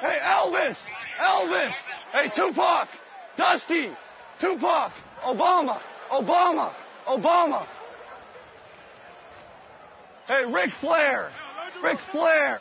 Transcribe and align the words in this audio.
Hey, 0.00 0.18
Elvis! 0.22 0.76
Elvis! 1.18 1.72
Hey, 2.12 2.28
Tupac! 2.34 2.88
Dusty! 3.36 3.90
Tupac! 4.38 4.92
Obama! 5.22 5.80
Obama! 6.10 6.72
Obama! 7.06 7.66
Hey, 10.26 10.44
Ric 10.46 10.72
Flair! 10.74 11.30
Ric 11.82 11.98
Flair! 12.12 12.60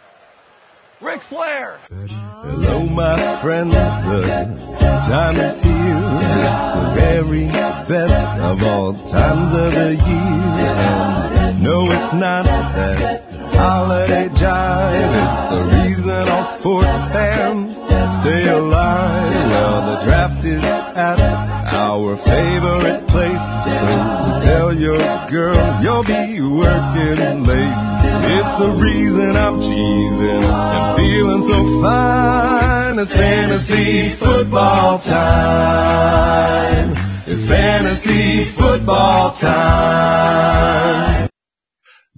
Ric 1.02 1.22
Flair! 1.24 1.80
Hello, 1.90 2.84
my 2.88 3.42
friends, 3.42 3.74
the 3.74 5.04
time 5.08 5.38
is 5.38 5.62
here. 5.62 5.72
It's 5.72 6.68
the 6.68 6.92
very 6.96 7.46
best 7.88 8.40
of 8.42 8.64
all 8.64 8.94
times 8.94 9.54
of 9.54 9.74
the 9.74 9.96
year. 9.96 11.54
No, 11.62 11.86
it's 11.92 12.14
not 12.14 12.46
that 12.46 13.29
holiday 13.60 14.28
jive. 14.42 15.14
It's 15.24 15.44
the 15.54 15.62
reason 15.78 16.22
all 16.30 16.44
sports 16.44 17.02
fans 17.14 17.76
stay 18.20 18.48
alive. 18.50 19.34
Well, 19.52 19.80
the 19.90 19.98
draft 20.06 20.44
is 20.46 20.64
at 20.64 21.20
our 21.84 22.18
favorite 22.18 23.08
place. 23.08 23.46
So 23.80 24.40
tell 24.48 24.70
your 24.74 25.04
girl 25.28 25.62
you'll 25.84 26.04
be 26.04 26.42
working 26.42 27.44
late. 27.46 27.78
It's 28.38 28.56
the 28.58 28.70
reason 28.70 29.36
I'm 29.36 29.60
cheesing 29.60 30.44
and 30.44 30.98
feeling 30.98 31.44
so 31.44 31.82
fine. 31.82 33.00
It's 33.00 33.14
fantasy 33.14 34.10
football 34.12 35.00
time. 35.00 36.96
It's 37.26 37.46
fantasy 37.46 38.46
football 38.46 39.32
time. 39.32 41.30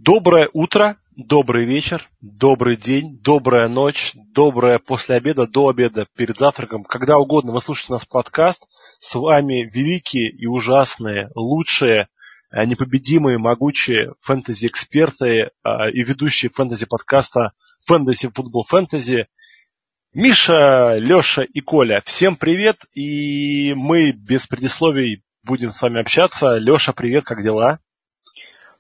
Доброе 0.04 0.50
утро, 0.52 0.98
добрый 1.16 1.66
вечер, 1.66 2.10
добрый 2.22 2.76
день, 2.76 3.20
добрая 3.22 3.68
ночь, 3.68 4.14
доброе 4.34 4.80
после 4.80 5.18
обеда, 5.18 5.46
до 5.46 5.70
обеда, 5.70 6.08
перед 6.18 6.40
завтраком, 6.40 6.84
когда 6.84 7.20
угодно 7.20 7.52
вы 7.52 7.62
слушаете 7.62 7.94
нас 7.94 8.06
подкаст. 8.06 8.66
С 9.00 9.14
вами 9.14 9.70
великие 9.72 10.32
и 10.32 10.48
ужасные, 10.48 11.30
лучшие, 11.36 12.08
э, 12.50 12.66
непобедимые, 12.66 13.38
могучие 13.38 14.16
фэнтези-эксперты 14.22 15.28
э, 15.28 15.50
и 15.94 16.02
ведущие 16.02 16.50
фэнтези-подкаста 16.50 17.52
«Фэнтези 17.86 18.30
Футбол 18.30 18.64
Фэнтези» 18.68 19.28
Миша, 20.16 20.96
Леша 20.98 21.44
и 21.44 21.62
Коля. 21.62 22.02
Всем 22.08 22.38
привет, 22.38 22.78
и 22.96 23.76
мы 23.76 24.14
без 24.14 24.48
предисловий 24.48 25.22
будем 25.44 25.70
с 25.70 25.80
вами 25.80 26.02
общаться. 26.02 26.56
Леша, 26.56 26.92
привет, 26.92 27.24
как 27.24 27.44
дела? 27.44 27.78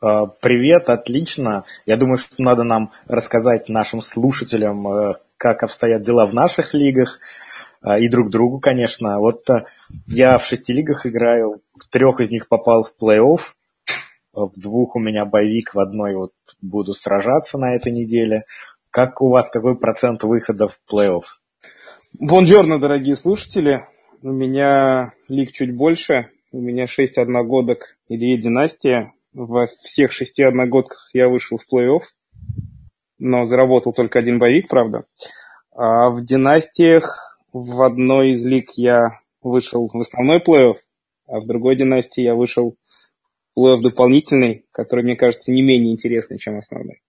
А, 0.01 0.25
Привет, 0.25 0.89
отлично. 0.89 1.63
Я 1.85 1.95
думаю, 1.95 2.17
что 2.17 2.33
надо 2.39 2.63
нам 2.63 2.91
рассказать 3.07 3.69
нашим 3.69 4.01
слушателям, 4.01 4.87
э, 4.87 5.13
как 5.37 5.61
обстоят 5.61 6.01
дела 6.01 6.25
в 6.25 6.33
наших 6.33 6.73
лигах 6.73 7.19
а, 7.81 7.99
и 7.99 8.09
друг 8.09 8.31
другу, 8.31 8.59
конечно. 8.59 9.19
Вот 9.19 9.47
э, 9.51 9.65
я 10.07 10.39
в 10.39 10.45
шести 10.45 10.73
лигах 10.73 11.05
играю, 11.05 11.61
в 11.79 11.87
трех 11.87 12.19
из 12.19 12.31
них 12.31 12.47
попал 12.47 12.83
в 12.83 12.95
плей-офф, 12.99 13.41
в 14.33 14.59
двух 14.59 14.95
у 14.95 14.99
меня 14.99 15.25
боевик, 15.25 15.75
в 15.75 15.79
одной 15.79 16.15
вот 16.15 16.31
буду 16.63 16.93
сражаться 16.93 17.59
на 17.59 17.75
этой 17.75 17.91
неделе. 17.91 18.45
Как 18.89 19.21
у 19.21 19.29
вас, 19.29 19.51
какой 19.51 19.77
процент 19.77 20.23
выходов 20.23 20.79
в 20.83 20.91
плей-офф? 20.91 21.25
Бонжорно, 22.19 22.79
дорогие 22.79 23.15
слушатели. 23.15 23.81
У 24.23 24.31
меня 24.31 25.13
лиг 25.27 25.51
чуть 25.51 25.75
больше. 25.75 26.29
У 26.51 26.59
меня 26.59 26.87
6 26.87 27.19
одногодок 27.19 27.97
и 28.07 28.17
2 28.17 28.41
династии. 28.41 29.11
Во 29.33 29.67
всех 29.83 30.11
шести 30.11 30.43
одногодках 30.43 31.09
я 31.13 31.29
вышел 31.29 31.57
в 31.57 31.73
плей-офф, 31.73 32.01
но 33.17 33.45
заработал 33.45 33.93
только 33.93 34.19
один 34.19 34.39
боевик, 34.39 34.67
правда. 34.67 35.05
А 35.73 36.09
в 36.09 36.25
династиях 36.25 37.39
в 37.53 37.81
одной 37.81 38.31
из 38.31 38.45
лиг 38.45 38.71
я 38.75 39.21
вышел 39.41 39.87
в 39.87 39.97
основной 39.97 40.39
плей-офф, 40.39 40.75
а 41.27 41.39
в 41.39 41.47
другой 41.47 41.77
династии 41.77 42.23
я 42.23 42.35
вышел 42.35 42.75
в 43.55 43.59
плей-офф 43.59 43.81
дополнительный, 43.81 44.65
который, 44.71 45.05
мне 45.05 45.15
кажется, 45.15 45.51
не 45.51 45.61
менее 45.61 45.93
интересный, 45.93 46.37
чем 46.37 46.57
основной. 46.57 47.01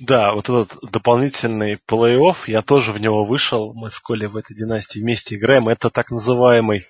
Да, 0.00 0.34
вот 0.34 0.48
этот 0.48 0.78
дополнительный 0.90 1.78
плей-офф, 1.88 2.36
я 2.46 2.62
тоже 2.62 2.92
в 2.92 2.98
него 2.98 3.24
вышел. 3.24 3.74
Мы 3.74 3.90
с 3.90 4.00
Колей 4.00 4.26
в 4.26 4.36
этой 4.36 4.56
династии 4.56 4.98
вместе 4.98 5.36
играем. 5.36 5.68
Это 5.68 5.90
так 5.90 6.10
называемый 6.10 6.86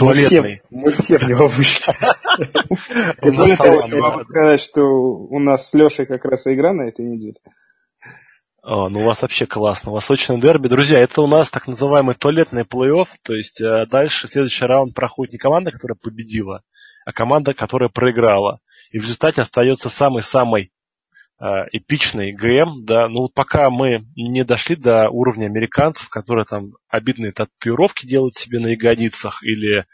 Мы 0.00 0.14
все, 0.14 0.28
туалетный. 0.28 0.62
мы 0.70 0.90
все 0.90 1.18
в 1.18 1.28
него 1.28 1.46
вышли. 1.46 1.94
У 3.22 3.32
я 3.32 4.00
могу 4.00 4.24
сказать, 4.24 4.60
что 4.60 4.82
у 4.82 5.38
нас 5.38 5.70
с 5.70 5.74
Лешей 5.74 6.06
как 6.06 6.24
раз 6.24 6.46
игра 6.46 6.72
на 6.72 6.88
этой 6.88 7.04
неделе. 7.04 7.36
О, 8.62 8.88
ну 8.88 9.00
у 9.00 9.04
вас 9.04 9.22
вообще 9.22 9.46
классно. 9.46 9.92
Восточное 9.92 10.40
дерби. 10.40 10.68
Друзья, 10.68 10.98
это 10.98 11.20
у 11.20 11.26
нас 11.26 11.50
так 11.50 11.68
называемый 11.68 12.14
туалетный 12.14 12.62
плей-офф. 12.62 13.08
То 13.22 13.34
есть 13.34 13.60
э, 13.60 13.86
дальше 13.90 14.26
следующий 14.26 14.64
раунд 14.64 14.94
проходит 14.94 15.34
не 15.34 15.38
команда, 15.38 15.70
которая 15.70 15.98
победила, 16.00 16.62
а 17.04 17.12
команда, 17.12 17.52
которая 17.52 17.90
проиграла. 17.90 18.60
И 18.90 18.98
в 18.98 19.02
результате 19.02 19.42
остается 19.42 19.90
самый-самый 19.90 20.72
эпичный 21.40 22.32
ГМ. 22.32 22.84
Да, 22.84 23.08
ну 23.08 23.22
вот 23.22 23.34
пока 23.34 23.70
мы 23.70 24.04
не 24.16 24.44
дошли 24.44 24.76
до 24.76 25.08
уровня 25.10 25.46
американцев, 25.46 26.08
которые 26.08 26.44
там 26.44 26.72
обидные 26.88 27.32
татуировки 27.32 28.06
делают 28.06 28.34
себе 28.34 28.60
на 28.60 28.68
ягодицах 28.68 29.42
или 29.42 29.84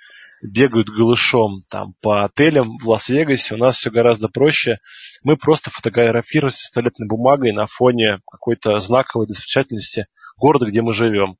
бегают 0.43 0.89
голышом 0.89 1.65
там 1.69 1.95
по 2.01 2.25
отелям 2.25 2.79
в 2.79 2.89
Лас-Вегасе, 2.89 3.55
у 3.55 3.59
нас 3.59 3.77
все 3.77 3.91
гораздо 3.91 4.29
проще. 4.29 4.79
Мы 5.23 5.37
просто 5.37 5.71
фотографируемся 5.71 6.67
с 6.67 6.71
туалетной 6.71 7.07
бумагой 7.07 7.53
на 7.53 7.67
фоне 7.67 8.21
какой-то 8.31 8.79
знаковой 8.79 9.27
достопримечательности 9.27 10.07
города, 10.37 10.67
где 10.67 10.83
мы 10.83 10.95
живем. 10.95 11.37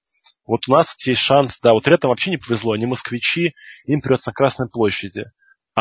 Вот 0.47 0.69
у 0.69 0.73
нас 0.73 0.95
есть 1.07 1.21
шанс, 1.21 1.59
да, 1.63 1.73
вот 1.73 1.87
ребятам 1.87 2.11
вообще 2.11 2.31
не 2.31 2.37
повезло, 2.37 2.73
они 2.73 2.87
москвичи, 2.87 3.55
им 3.85 4.01
придется 4.01 4.31
на 4.31 4.35
Красной 4.35 4.69
площади. 4.69 5.27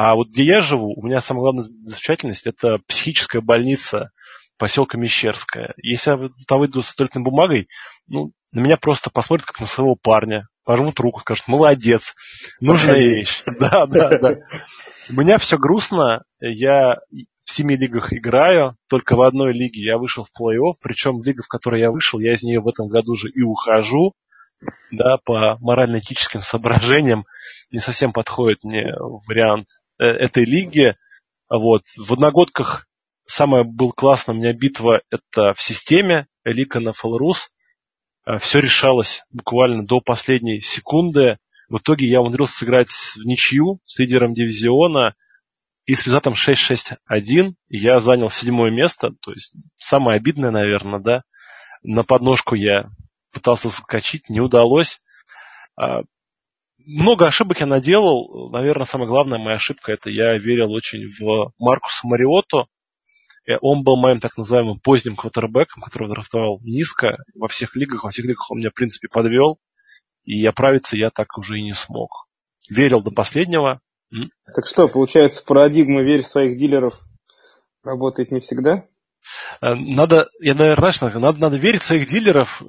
А 0.01 0.15
вот 0.15 0.29
где 0.29 0.45
я 0.45 0.61
живу, 0.61 0.93
у 0.95 1.05
меня 1.05 1.19
самая 1.19 1.41
главная 1.41 1.63
достопримечательность– 1.65 2.45
это 2.47 2.77
психическая 2.87 3.41
больница 3.41 4.11
поселка 4.57 4.97
Мещерская. 4.97 5.73
Если 5.75 6.11
я 6.11 6.15
туда 6.15 6.57
выйду 6.57 6.81
с 6.81 6.95
туалетной 6.95 7.21
бумагой, 7.21 7.67
ну, 8.07 8.31
на 8.53 8.61
меня 8.61 8.77
просто 8.77 9.09
посмотрят 9.09 9.45
как 9.45 9.59
на 9.59 9.65
своего 9.65 9.97
парня, 10.01 10.47
пожмут 10.63 11.01
руку, 11.01 11.19
скажут, 11.19 11.49
молодец, 11.49 12.15
нужная 12.61 13.01
вещь. 13.01 13.43
Да, 13.59 13.87
да, 13.87 14.17
да. 14.17 14.35
У 15.09 15.15
меня 15.15 15.37
все 15.37 15.57
грустно, 15.57 16.23
я 16.39 16.99
в 17.45 17.51
семи 17.51 17.75
лигах 17.75 18.13
играю, 18.13 18.77
только 18.87 19.17
в 19.17 19.21
одной 19.21 19.51
лиге 19.51 19.83
я 19.83 19.97
вышел 19.97 20.23
в 20.23 20.29
плей-офф, 20.29 20.75
причем 20.81 21.21
лига, 21.21 21.43
в 21.43 21.49
которой 21.49 21.81
я 21.81 21.91
вышел, 21.91 22.19
я 22.21 22.35
из 22.35 22.41
нее 22.41 22.61
в 22.61 22.69
этом 22.69 22.87
году 22.87 23.15
же 23.15 23.29
и 23.29 23.41
ухожу, 23.41 24.13
да, 24.91 25.17
по 25.25 25.57
морально-этическим 25.59 26.41
соображениям 26.41 27.25
не 27.73 27.79
совсем 27.79 28.13
подходит 28.13 28.63
мне 28.63 28.93
вариант 29.27 29.67
этой 29.99 30.45
лиги. 30.45 30.95
Вот. 31.49 31.83
В 31.97 32.13
одногодках 32.13 32.87
самая 33.27 33.63
был 33.63 33.91
классно 33.91 34.33
у 34.33 34.35
меня 34.37 34.53
битва 34.53 35.01
это 35.11 35.53
в 35.53 35.61
системе 35.61 36.27
Элика 36.43 36.79
на 36.79 36.93
Фалрус. 36.93 37.51
Все 38.39 38.59
решалось 38.59 39.23
буквально 39.31 39.85
до 39.85 40.01
последней 40.01 40.61
секунды. 40.61 41.37
В 41.67 41.77
итоге 41.77 42.07
я 42.07 42.21
умудрился 42.21 42.57
сыграть 42.57 42.89
в 42.89 43.25
ничью 43.25 43.79
с 43.85 43.99
лидером 43.99 44.33
дивизиона 44.33 45.15
и 45.85 45.95
с 45.95 46.05
результатом 46.05 46.33
6-6-1 46.33 47.53
я 47.67 47.99
занял 47.99 48.29
седьмое 48.29 48.69
место, 48.69 49.09
то 49.21 49.31
есть 49.31 49.55
самое 49.79 50.17
обидное, 50.17 50.51
наверное, 50.51 50.99
да. 50.99 51.23
На 51.81 52.03
подножку 52.03 52.53
я 52.53 52.91
пытался 53.31 53.69
заскочить, 53.69 54.29
не 54.29 54.39
удалось. 54.39 55.01
Много 56.89 57.27
ошибок 57.27 57.59
я 57.59 57.67
наделал. 57.67 58.49
Наверное, 58.51 58.85
самая 58.85 59.07
главная 59.07 59.37
моя 59.37 59.57
ошибка 59.57 59.91
это 59.91 60.09
я 60.09 60.35
верил 60.39 60.71
очень 60.71 61.11
в 61.19 61.53
Маркуса 61.59 62.07
Мариоту. 62.07 62.67
Э, 63.47 63.57
Он 63.61 63.83
был 63.83 63.95
моим 63.95 64.19
так 64.19 64.37
называемым 64.37 64.79
поздним 64.79 65.15
квотербеком, 65.15 65.83
которого 65.83 66.15
драфтовал 66.15 66.59
низко 66.63 67.17
во 67.35 67.47
всех 67.47 67.75
лигах. 67.75 68.03
Во 68.03 68.09
всех 68.09 68.25
лигах 68.25 68.49
он 68.49 68.57
меня, 68.57 68.71
в 68.71 68.73
принципе, 68.73 69.07
подвел. 69.07 69.59
И 70.23 70.43
оправиться 70.45 70.97
я 70.97 71.11
так 71.11 71.37
уже 71.37 71.59
и 71.59 71.63
не 71.63 71.73
смог. 71.73 72.27
Верил 72.69 73.01
до 73.01 73.11
последнего. 73.11 73.81
Так 74.55 74.65
что, 74.65 74.87
получается, 74.87 75.43
парадигма 75.45 76.01
«верь 76.01 76.23
в 76.23 76.27
своих 76.27 76.57
дилеров» 76.57 76.99
работает 77.83 78.31
не 78.31 78.39
всегда? 78.39 78.85
Э, 79.61 79.75
Надо, 79.75 80.27
я, 80.39 80.55
наверное, 80.55 80.91
знаешь, 80.91 81.13
надо, 81.13 81.39
надо 81.39 81.57
верить 81.57 81.83
в 81.83 81.85
своих 81.85 82.07
дилеров, 82.07 82.63
э, 82.63 82.65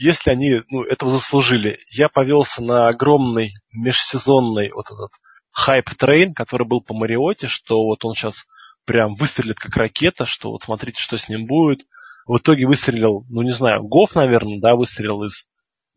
если 0.00 0.30
они 0.30 0.62
ну, 0.70 0.82
этого 0.82 1.10
заслужили. 1.10 1.78
Я 1.90 2.08
повелся 2.08 2.62
на 2.62 2.88
огромный 2.88 3.52
межсезонный 3.70 4.72
вот 4.72 4.86
этот 4.86 5.10
hype 5.52 5.84
train, 5.84 6.32
который 6.32 6.66
был 6.66 6.80
по 6.80 6.94
Мариоте, 6.94 7.48
что 7.48 7.84
вот 7.84 8.04
он 8.04 8.14
сейчас 8.14 8.46
прям 8.86 9.14
выстрелит 9.14 9.58
как 9.58 9.76
ракета, 9.76 10.24
что 10.24 10.52
вот 10.52 10.62
смотрите, 10.62 11.00
что 11.00 11.18
с 11.18 11.28
ним 11.28 11.46
будет. 11.46 11.80
В 12.26 12.38
итоге 12.38 12.66
выстрелил, 12.66 13.26
ну 13.28 13.42
не 13.42 13.50
знаю, 13.50 13.82
Гоф, 13.82 14.14
наверное, 14.14 14.58
да, 14.58 14.74
выстрелил 14.74 15.22
из 15.24 15.44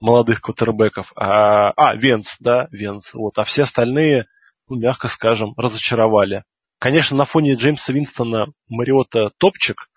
молодых 0.02 0.42
квотербеков. 0.42 1.14
А, 1.16 1.72
а 1.72 1.96
Венц, 1.96 2.36
да, 2.40 2.68
Венц. 2.72 3.14
Вот. 3.14 3.38
А 3.38 3.44
все 3.44 3.64
остальные, 3.64 4.26
ну, 4.68 4.76
мягко 4.76 5.08
скажем, 5.08 5.54
разочаровали. 5.56 6.44
Конечно, 6.78 7.16
на 7.16 7.24
фоне 7.24 7.54
Джеймса 7.54 7.94
Винстона 7.94 8.48
Мариота 8.68 9.32
топчик, 9.38 9.88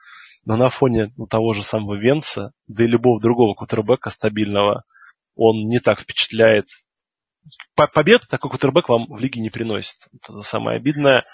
но 0.46 0.56
на 0.56 0.70
фоне 0.70 1.12
ну, 1.16 1.26
того 1.26 1.52
же 1.52 1.62
самого 1.62 1.96
Венца, 1.96 2.52
да 2.68 2.84
и 2.84 2.86
любого 2.86 3.20
другого 3.20 3.54
квотербека 3.54 4.10
стабильного, 4.10 4.84
он 5.34 5.68
не 5.68 5.80
так 5.80 6.00
впечатляет. 6.00 6.66
Побед 7.74 8.22
такой 8.28 8.50
кутербек 8.50 8.88
вам 8.88 9.06
в 9.08 9.18
лиге 9.18 9.40
не 9.40 9.50
приносит. 9.50 9.96
Это 10.14 10.40
самое 10.42 10.78
обидное. 10.78 11.24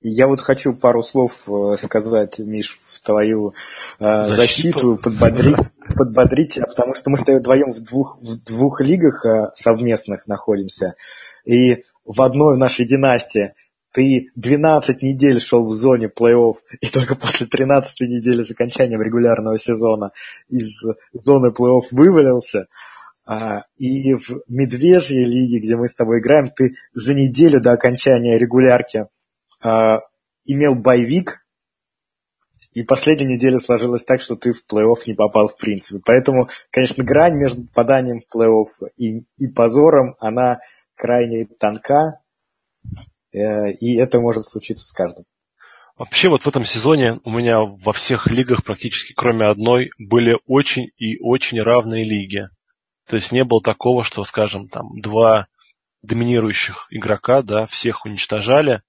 Я 0.00 0.26
вот 0.26 0.40
хочу 0.40 0.74
пару 0.74 1.02
слов 1.02 1.48
э, 1.48 1.76
сказать, 1.76 2.38
Миш, 2.38 2.78
в 2.92 3.00
твою 3.00 3.54
э, 3.98 4.22
защиту, 4.22 4.36
защиту 4.36 4.96
подбодрить, 4.96 5.56
подбодрить 5.96 6.54
тебя, 6.54 6.66
потому 6.66 6.94
что 6.94 7.10
мы 7.10 7.16
с 7.16 7.24
тобой 7.24 7.40
вдвоем 7.40 7.72
в 7.72 7.80
двух, 7.80 8.18
в 8.20 8.44
двух 8.44 8.80
лигах 8.80 9.26
э, 9.26 9.50
совместных 9.54 10.26
находимся. 10.26 10.94
И 11.44 11.84
в 12.04 12.22
одной 12.22 12.54
в 12.54 12.58
нашей 12.58 12.86
династии 12.86 13.54
ты 13.92 14.30
12 14.36 15.02
недель 15.02 15.40
шел 15.40 15.66
в 15.66 15.72
зоне 15.72 16.08
плей-офф, 16.08 16.56
и 16.80 16.86
только 16.88 17.14
после 17.14 17.46
13 17.46 18.00
недели 18.02 18.42
с 18.42 18.50
окончанием 18.50 19.00
регулярного 19.02 19.58
сезона 19.58 20.12
из 20.48 20.82
зоны 21.12 21.48
плей-офф 21.48 21.88
вывалился. 21.90 22.66
А, 23.26 23.64
и 23.76 24.14
в 24.14 24.42
медвежьей 24.48 25.24
лиге, 25.24 25.58
где 25.58 25.76
мы 25.76 25.88
с 25.88 25.94
тобой 25.94 26.20
играем, 26.20 26.48
ты 26.48 26.76
за 26.94 27.12
неделю 27.14 27.60
до 27.60 27.72
окончания 27.72 28.38
регулярки 28.38 29.06
а, 29.62 30.00
имел 30.44 30.74
боевик, 30.74 31.44
и 32.72 32.82
последняя 32.82 33.26
неделя 33.26 33.58
сложилась 33.58 34.04
так, 34.04 34.22
что 34.22 34.36
ты 34.36 34.52
в 34.52 34.64
плей-офф 34.70 35.02
не 35.06 35.14
попал 35.14 35.48
в 35.48 35.56
принципе. 35.56 36.00
Поэтому, 36.04 36.48
конечно, 36.70 37.02
грань 37.04 37.34
между 37.34 37.62
попаданием 37.62 38.20
в 38.20 38.34
плей-офф 38.34 38.90
и, 38.96 39.24
и 39.36 39.46
позором, 39.48 40.14
она 40.20 40.60
крайне 40.94 41.46
тонка, 41.58 42.20
и 43.32 43.96
это 43.96 44.20
может 44.20 44.44
случиться 44.44 44.86
с 44.86 44.92
каждым. 44.92 45.24
Вообще 45.96 46.28
вот 46.28 46.42
в 46.42 46.46
этом 46.46 46.64
сезоне 46.64 47.20
у 47.24 47.30
меня 47.30 47.58
во 47.60 47.92
всех 47.92 48.28
лигах 48.28 48.64
практически, 48.64 49.12
кроме 49.14 49.46
одной, 49.46 49.90
были 49.98 50.38
очень 50.46 50.90
и 50.96 51.18
очень 51.18 51.60
равные 51.60 52.04
лиги. 52.04 52.48
То 53.08 53.16
есть 53.16 53.32
не 53.32 53.42
было 53.42 53.60
такого, 53.60 54.04
что, 54.04 54.22
скажем, 54.22 54.68
там 54.68 55.00
два 55.00 55.48
доминирующих 56.02 56.86
игрока, 56.90 57.42
да, 57.42 57.66
всех 57.66 58.04
уничтожали, 58.04 58.82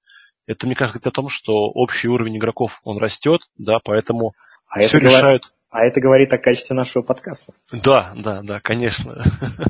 это, 0.45 0.65
мне 0.65 0.75
кажется, 0.75 0.99
говорит 0.99 1.07
о 1.07 1.21
том, 1.21 1.29
что 1.29 1.53
общий 1.53 2.07
уровень 2.07 2.37
игроков, 2.37 2.79
он 2.83 2.97
растет, 2.97 3.41
да, 3.57 3.77
поэтому 3.83 4.33
а 4.67 4.79
все 4.79 4.97
это 4.97 5.07
решают... 5.07 5.53
А 5.69 5.85
это 5.85 6.01
говорит 6.01 6.33
о 6.33 6.39
качестве 6.39 6.75
нашего 6.75 7.03
подкаста. 7.03 7.53
Да, 7.71 8.13
да, 8.15 8.41
да, 8.41 8.59
конечно. 8.59 9.23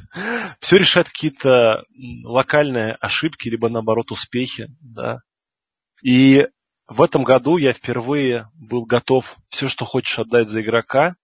все 0.62 0.78
решают 0.78 1.10
какие-то 1.10 1.84
локальные 2.24 2.94
ошибки, 3.02 3.50
либо 3.50 3.68
наоборот 3.70 4.12
успехи, 4.12 4.68
да. 4.80 5.20
И 6.02 6.48
в 6.88 7.02
этом 7.02 7.24
году 7.24 7.58
я 7.58 7.74
впервые 7.74 8.48
был 8.54 8.86
готов 8.86 9.36
все, 9.50 9.68
что 9.68 9.84
хочешь 9.84 10.18
отдать 10.20 10.50
за 10.50 10.62
игрока 10.62 11.16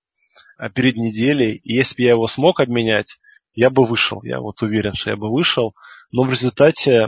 а, 0.58 0.70
перед 0.70 0.98
неделей. 0.98 1.54
И 1.64 1.74
если 1.74 1.96
бы 1.96 2.04
я 2.04 2.12
его 2.12 2.28
смог 2.28 2.60
обменять, 2.60 3.18
я 3.54 3.70
бы 3.70 3.86
вышел. 3.86 4.22
Я 4.24 4.42
вот 4.42 4.62
уверен, 4.62 4.94
что 4.94 5.12
я 5.12 5.16
бы 5.16 5.32
вышел. 5.32 5.74
Но 6.12 6.24
в 6.24 6.32
результате 6.32 7.08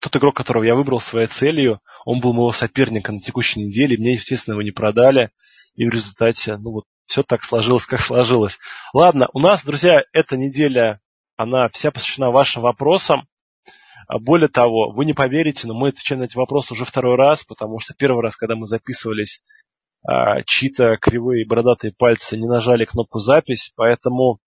тот 0.00 0.14
игрок, 0.16 0.36
которого 0.36 0.64
я 0.64 0.74
выбрал 0.74 1.00
своей 1.00 1.28
целью, 1.28 1.80
он 2.04 2.20
был 2.20 2.32
моего 2.32 2.52
соперника 2.52 3.12
на 3.12 3.20
текущей 3.20 3.64
неделе, 3.64 3.96
мне, 3.96 4.14
естественно, 4.14 4.54
его 4.54 4.62
не 4.62 4.70
продали, 4.70 5.30
и 5.78 5.86
в 5.86 5.90
результате, 5.90 6.56
ну 6.56 6.72
вот, 6.72 6.84
все 7.06 7.22
так 7.22 7.44
сложилось, 7.44 7.86
как 7.86 8.00
сложилось. 8.00 8.58
Ладно, 8.92 9.28
у 9.32 9.38
нас, 9.38 9.64
друзья, 9.64 10.02
эта 10.12 10.36
неделя, 10.36 11.00
она 11.36 11.68
вся 11.68 11.92
посвящена 11.92 12.30
вашим 12.30 12.62
вопросам. 12.62 13.28
А 14.08 14.18
более 14.18 14.48
того, 14.48 14.90
вы 14.90 15.04
не 15.04 15.12
поверите, 15.14 15.68
но 15.68 15.74
мы 15.74 15.90
отвечаем 15.90 16.20
на 16.20 16.24
эти 16.24 16.36
вопросы 16.36 16.72
уже 16.72 16.84
второй 16.84 17.16
раз, 17.16 17.44
потому 17.44 17.78
что 17.78 17.94
первый 17.94 18.22
раз, 18.22 18.36
когда 18.36 18.56
мы 18.56 18.66
записывались, 18.66 19.40
а, 20.04 20.42
чьи-то 20.42 20.96
кривые 20.96 21.46
бородатые 21.46 21.92
пальцы 21.96 22.36
не 22.36 22.48
нажали 22.48 22.84
кнопку 22.84 23.20
запись, 23.20 23.72
поэтому 23.76 24.40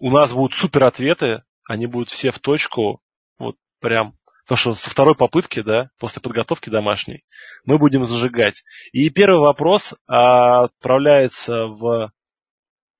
у 0.00 0.10
нас 0.10 0.32
будут 0.32 0.54
супер 0.54 0.84
ответы, 0.84 1.44
они 1.68 1.86
будут 1.86 2.08
все 2.08 2.32
в 2.32 2.40
точку, 2.40 3.00
вот 3.38 3.54
прям 3.80 4.14
Потому 4.44 4.58
что 4.58 4.72
со 4.74 4.90
второй 4.90 5.14
попытки, 5.14 5.62
да, 5.62 5.88
после 5.98 6.20
подготовки 6.20 6.68
домашней, 6.68 7.24
мы 7.64 7.78
будем 7.78 8.04
зажигать. 8.04 8.62
И 8.92 9.08
первый 9.08 9.40
вопрос 9.40 9.94
а, 10.06 10.64
отправляется 10.64 11.66
в 11.66 12.12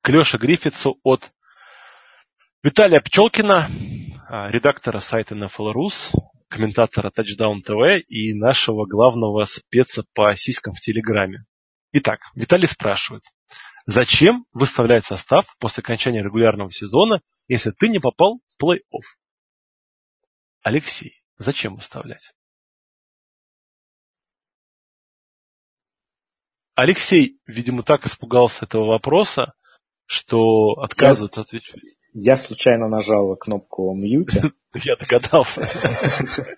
к 0.01 0.09
Леше 0.09 0.39
Гриффитсу 0.39 0.99
от 1.03 1.33
Виталия 2.63 3.01
Пчелкина, 3.01 3.69
а, 4.29 4.51
редактора 4.51 5.01
сайта 5.01 5.35
NFL.rus, 5.35 6.13
комментатора 6.49 7.11
Touchdown 7.11 7.57
TV 7.67 8.01
и 8.01 8.33
нашего 8.33 8.87
главного 8.87 9.45
спеца 9.45 10.05
по 10.15 10.35
сиськам 10.37 10.73
в 10.73 10.81
Телеграме. 10.81 11.45
Итак, 11.93 12.21
Виталий 12.35 12.69
спрашивает, 12.69 13.25
зачем 13.87 14.47
выставлять 14.53 15.05
состав 15.05 15.47
после 15.59 15.83
окончания 15.83 16.23
регулярного 16.23 16.71
сезона, 16.71 17.21
если 17.49 17.71
ты 17.71 17.89
не 17.89 17.99
попал 17.99 18.41
в 18.47 18.63
плей-офф? 18.63 19.05
Алексей. 20.63 21.24
Зачем 21.39 21.77
выставлять? 21.77 22.33
Алексей, 26.75 27.39
видимо, 27.47 27.83
так 27.83 28.05
испугался 28.07 28.65
этого 28.65 28.87
вопроса, 28.87 29.55
что 30.07 30.73
отказывается 30.81 31.41
я, 31.41 31.45
отвечать. 31.45 31.81
Я 32.13 32.37
случайно 32.37 32.89
нажал 32.89 33.37
кнопку 33.37 33.95
мьюта. 33.95 34.53
Я 34.75 34.97
догадался. 34.97 35.69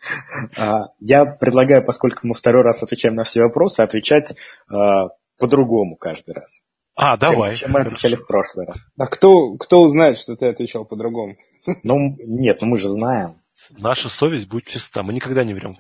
А, 0.56 0.86
я 1.00 1.26
предлагаю, 1.26 1.84
поскольку 1.84 2.26
мы 2.26 2.34
второй 2.34 2.62
раз 2.62 2.82
отвечаем 2.82 3.14
на 3.14 3.24
все 3.24 3.42
вопросы, 3.42 3.80
отвечать 3.80 4.34
а, 4.68 5.08
по-другому 5.38 5.96
каждый 5.96 6.34
раз. 6.34 6.62
А, 6.94 7.16
давай. 7.18 7.54
Чем 7.54 7.72
мы 7.72 7.80
отвечали 7.80 8.16
в 8.16 8.26
прошлый 8.26 8.66
раз. 8.66 8.78
А 8.98 9.06
кто, 9.06 9.56
кто 9.56 9.82
узнает, 9.82 10.18
что 10.18 10.34
ты 10.34 10.46
отвечал 10.46 10.86
по-другому? 10.86 11.36
Ну, 11.82 12.16
нет, 12.18 12.62
ну 12.62 12.68
мы 12.68 12.78
же 12.78 12.88
знаем. 12.88 13.42
Наша 13.70 14.08
совесть 14.08 14.48
будет 14.48 14.66
чиста. 14.66 15.02
Мы 15.02 15.12
никогда 15.12 15.44
не 15.44 15.54
врем 15.54 15.76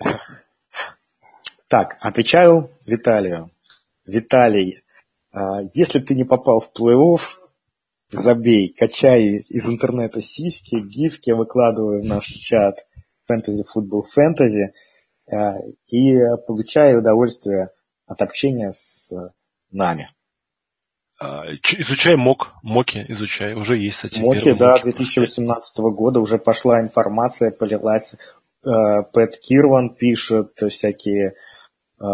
Так, 1.68 1.96
отвечаю 2.00 2.70
Виталию. 2.86 3.50
Виталий, 4.04 4.82
а, 5.32 5.62
если 5.72 5.98
ты 6.00 6.14
не 6.14 6.24
попал 6.24 6.60
в 6.60 6.70
плей-офф, 6.78 7.20
забей, 8.10 8.72
качай 8.72 9.38
из 9.48 9.66
интернета 9.66 10.20
сиськи, 10.20 10.76
гифки, 10.76 11.32
выкладываю 11.32 12.02
в 12.02 12.06
наш 12.06 12.26
чат 12.26 12.86
Fantasy 13.28 13.64
Football 13.74 14.02
Fantasy 14.16 14.72
и 15.88 16.14
получай 16.46 16.96
удовольствие 16.96 17.70
от 18.06 18.22
общения 18.22 18.70
с 18.70 19.12
нами. 19.72 20.08
А, 21.18 21.46
изучай 21.78 22.16
МОК, 22.16 22.52
МОКи 22.62 23.04
изучай, 23.08 23.54
уже 23.54 23.78
есть, 23.78 23.96
кстати. 23.96 24.20
МОКи, 24.20 24.52
да, 24.52 24.72
МОКи 24.72 24.82
2018 24.84 25.78
года 25.78 26.20
уже 26.20 26.38
пошла 26.38 26.80
информация, 26.80 27.50
полилась. 27.50 28.14
Э, 28.64 29.02
Пэт 29.12 29.38
Кирван 29.38 29.94
пишет 29.94 30.52
всякие, 30.68 31.34
э, 32.00 32.04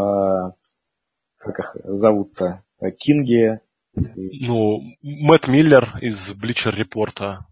как 1.38 1.58
их 1.58 1.76
зовут-то, 1.84 2.62
Кинги. 2.98 3.60
Ну, 3.94 4.80
Мэтт 5.02 5.48
Миллер 5.48 5.98
из 6.00 6.32
Бличер 6.34 6.74
Репорта. 6.74 7.46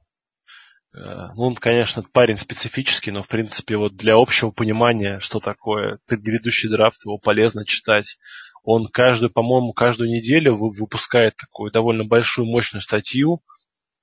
Э, 0.92 1.32
ну, 1.34 1.42
он, 1.42 1.54
конечно, 1.56 2.02
парень 2.02 2.36
специфический, 2.36 3.10
но, 3.10 3.22
в 3.22 3.28
принципе, 3.28 3.76
вот 3.76 3.96
для 3.96 4.14
общего 4.16 4.50
понимания, 4.50 5.18
что 5.20 5.40
такое 5.40 5.98
предыдущий 6.06 6.70
драфт, 6.70 7.04
его 7.04 7.18
полезно 7.18 7.64
читать. 7.64 8.18
Он 8.62 8.86
каждую, 8.86 9.30
по-моему, 9.30 9.72
каждую 9.72 10.10
неделю 10.10 10.56
выпускает 10.56 11.36
такую 11.36 11.70
довольно 11.70 12.04
большую, 12.04 12.46
мощную 12.46 12.82
статью 12.82 13.40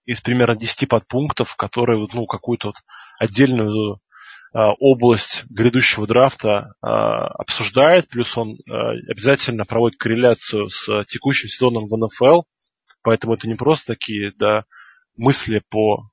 из 0.05 0.21
примерно 0.21 0.55
10 0.55 0.87
подпунктов, 0.87 1.55
которые 1.55 2.07
ну, 2.13 2.25
какую-то 2.25 2.69
вот 2.69 2.75
отдельную 3.19 3.99
а, 4.53 4.71
область 4.79 5.43
грядущего 5.49 6.07
драфта 6.07 6.73
а, 6.81 7.27
обсуждает, 7.27 8.07
плюс 8.07 8.35
он 8.37 8.57
а, 8.69 8.91
обязательно 9.09 9.65
проводит 9.65 9.99
корреляцию 9.99 10.69
с 10.69 11.05
текущим 11.05 11.49
сезоном 11.49 11.87
в 11.87 11.97
НФЛ, 11.97 12.43
поэтому 13.03 13.33
это 13.33 13.47
не 13.47 13.55
просто 13.55 13.93
такие 13.93 14.31
да, 14.37 14.63
мысли 15.17 15.61
по 15.69 16.09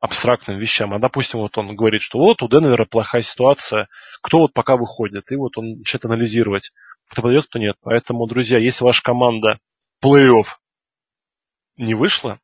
абстрактным 0.00 0.58
вещам. 0.58 0.94
А, 0.94 0.98
допустим, 0.98 1.40
вот 1.40 1.56
он 1.58 1.76
говорит, 1.76 2.02
что 2.02 2.18
вот 2.18 2.42
у 2.42 2.48
Денвера 2.48 2.86
плохая 2.86 3.22
ситуация, 3.22 3.88
кто 4.22 4.38
вот 4.38 4.52
пока 4.52 4.76
выходит, 4.76 5.30
и 5.30 5.36
вот 5.36 5.56
он 5.58 5.78
начинает 5.78 6.06
анализировать, 6.06 6.72
кто 7.08 7.22
подойдет, 7.22 7.46
кто 7.46 7.58
нет. 7.58 7.76
Поэтому, 7.82 8.26
друзья, 8.26 8.58
если 8.58 8.82
ваша 8.82 9.02
команда 9.02 9.60
плей-офф 10.02 10.46
не 11.76 11.94
вышла 11.94 12.40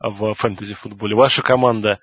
в 0.00 0.34
фэнтези-футболе, 0.34 1.14
ваша 1.14 1.42
команда, 1.42 2.00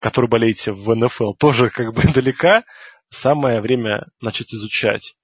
которой 0.00 0.26
болеете 0.26 0.72
в 0.72 0.94
НФЛ, 0.94 1.34
тоже 1.34 1.70
как 1.70 1.94
бы 1.94 2.02
далека, 2.14 2.64
самое 3.10 3.60
время 3.60 4.06
начать 4.20 4.52
изучать. 4.52 5.14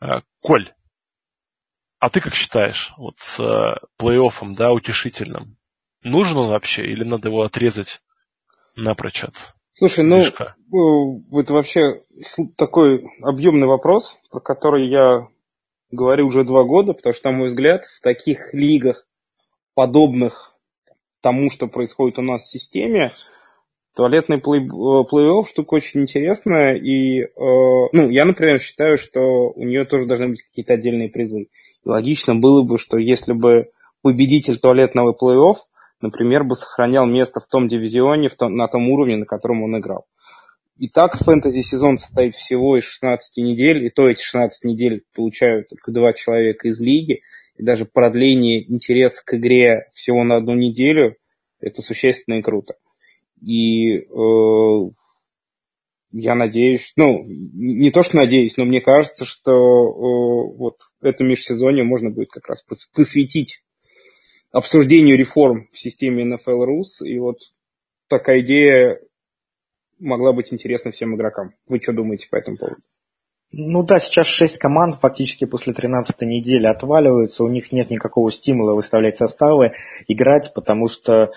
А, 0.00 0.22
Коль, 0.40 0.72
а 1.98 2.08
ты 2.08 2.22
как 2.22 2.34
считаешь, 2.34 2.92
вот 2.96 3.18
с 3.18 3.38
э, 3.38 3.76
плей-оффом, 4.00 4.54
да, 4.54 4.72
утешительным, 4.72 5.58
нужен 6.02 6.38
он 6.38 6.50
вообще 6.50 6.82
или 6.82 7.04
надо 7.04 7.28
его 7.28 7.42
отрезать 7.42 8.00
напрочь 8.76 9.24
от 9.24 9.34
Слушай, 9.74 10.04
ну, 10.04 10.16
движка? 10.20 10.56
это 11.32 11.52
вообще 11.54 12.00
такой 12.56 13.02
объемный 13.22 13.66
вопрос, 13.66 14.14
про 14.30 14.40
который 14.40 14.88
я 14.88 15.28
говорю 15.90 16.26
уже 16.26 16.44
два 16.44 16.64
года, 16.64 16.92
потому 16.92 17.14
что, 17.14 17.30
на 17.30 17.38
мой 17.38 17.48
взгляд, 17.48 17.84
в 17.84 18.02
таких 18.02 18.52
лигах, 18.52 19.06
подобных 19.74 20.54
тому, 21.22 21.50
что 21.50 21.66
происходит 21.66 22.18
у 22.18 22.22
нас 22.22 22.42
в 22.42 22.50
системе, 22.50 23.12
туалетный 23.96 24.38
плей- 24.38 24.66
э, 24.66 25.04
плей-офф 25.10 25.48
штука 25.48 25.74
очень 25.74 26.02
интересная, 26.02 26.74
и, 26.74 27.22
э, 27.22 27.28
ну, 27.36 28.10
я, 28.10 28.24
например, 28.24 28.60
считаю, 28.60 28.98
что 28.98 29.20
у 29.50 29.62
нее 29.62 29.84
тоже 29.84 30.06
должны 30.06 30.28
быть 30.28 30.42
какие-то 30.42 30.74
отдельные 30.74 31.08
призы. 31.08 31.48
И 31.84 31.88
логично 31.88 32.34
было 32.34 32.62
бы, 32.62 32.78
что 32.78 32.98
если 32.98 33.32
бы 33.32 33.70
победитель 34.02 34.58
туалетного 34.58 35.14
плей-офф, 35.14 35.56
например, 36.00 36.44
бы 36.44 36.56
сохранял 36.56 37.06
место 37.06 37.40
в 37.40 37.46
том 37.46 37.68
дивизионе, 37.68 38.28
в 38.28 38.36
том, 38.36 38.56
на 38.56 38.68
том 38.68 38.90
уровне, 38.90 39.16
на 39.16 39.26
котором 39.26 39.62
он 39.62 39.78
играл. 39.78 40.06
И 40.76 40.88
так 40.88 41.18
фэнтези 41.18 41.60
сезон 41.60 41.98
состоит 41.98 42.34
всего 42.34 42.78
из 42.78 42.84
16 42.84 43.36
недель, 43.44 43.84
и 43.84 43.90
то 43.90 44.08
эти 44.08 44.22
16 44.22 44.64
недель 44.64 45.02
получают 45.14 45.68
только 45.68 45.92
два 45.92 46.14
человека 46.14 46.68
из 46.68 46.80
лиги, 46.80 47.20
и 47.56 47.62
даже 47.62 47.84
продление 47.84 48.64
интереса 48.72 49.22
к 49.24 49.34
игре 49.34 49.88
всего 49.92 50.24
на 50.24 50.36
одну 50.36 50.54
неделю, 50.54 51.16
это 51.60 51.82
существенно 51.82 52.36
и 52.36 52.42
круто. 52.42 52.76
И 53.42 53.98
э, 53.98 54.90
я 56.12 56.34
надеюсь, 56.34 56.92
ну, 56.96 57.24
не 57.26 57.90
то 57.90 58.02
что 58.02 58.16
надеюсь, 58.16 58.56
но 58.56 58.64
мне 58.64 58.80
кажется, 58.80 59.26
что 59.26 59.52
э, 59.52 60.56
вот 60.56 60.76
это 61.02 61.22
межсезонье 61.24 61.84
можно 61.84 62.10
будет 62.10 62.30
как 62.30 62.48
раз 62.48 62.64
посвятить 62.94 63.62
обсуждению 64.52 65.16
реформ 65.16 65.68
в 65.72 65.78
системе 65.78 66.24
NFL 66.24 66.64
Rus, 66.66 67.04
и 67.04 67.18
вот 67.18 67.38
такая 68.08 68.40
идея 68.40 69.00
могла 69.98 70.32
быть 70.32 70.52
интересна 70.52 70.90
всем 70.90 71.14
игрокам. 71.14 71.54
Вы 71.68 71.80
что 71.80 71.92
думаете 71.92 72.28
по 72.30 72.36
этому 72.36 72.56
поводу? 72.56 72.80
Ну 73.52 73.82
да, 73.82 73.98
сейчас 73.98 74.28
шесть 74.28 74.58
команд 74.58 74.94
фактически 74.94 75.44
после 75.44 75.72
13 75.72 76.22
недели 76.22 76.66
отваливаются, 76.66 77.42
у 77.42 77.48
них 77.48 77.72
нет 77.72 77.90
никакого 77.90 78.30
стимула 78.30 78.74
выставлять 78.74 79.16
составы, 79.16 79.72
играть, 80.06 80.52
потому 80.54 80.86
что 80.86 81.12
э, 81.22 81.28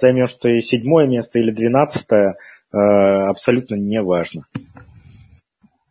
займешь 0.00 0.32
ты 0.34 0.60
седьмое 0.60 1.06
место 1.06 1.38
или 1.38 1.50
двенадцатое, 1.50 2.36
э, 2.72 2.76
абсолютно 2.76 3.74
не 3.74 4.00
важно. 4.00 4.46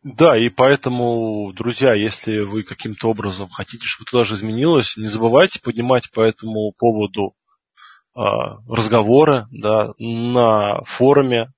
Да, 0.03 0.37
и 0.37 0.47
поэтому, 0.49 1.51
друзья, 1.53 1.93
если 1.93 2.39
вы 2.39 2.63
каким-то 2.63 3.09
образом 3.09 3.49
хотите, 3.49 3.85
чтобы 3.85 4.07
это 4.07 4.19
даже 4.19 4.35
изменилось, 4.35 4.95
не 4.95 5.07
забывайте 5.07 5.59
поднимать 5.61 6.09
по 6.11 6.21
этому 6.21 6.71
поводу 6.77 7.33
э, 8.15 8.21
разговоры 8.69 9.47
да, 9.51 9.91
на 9.99 10.81
форуме, 10.85 11.51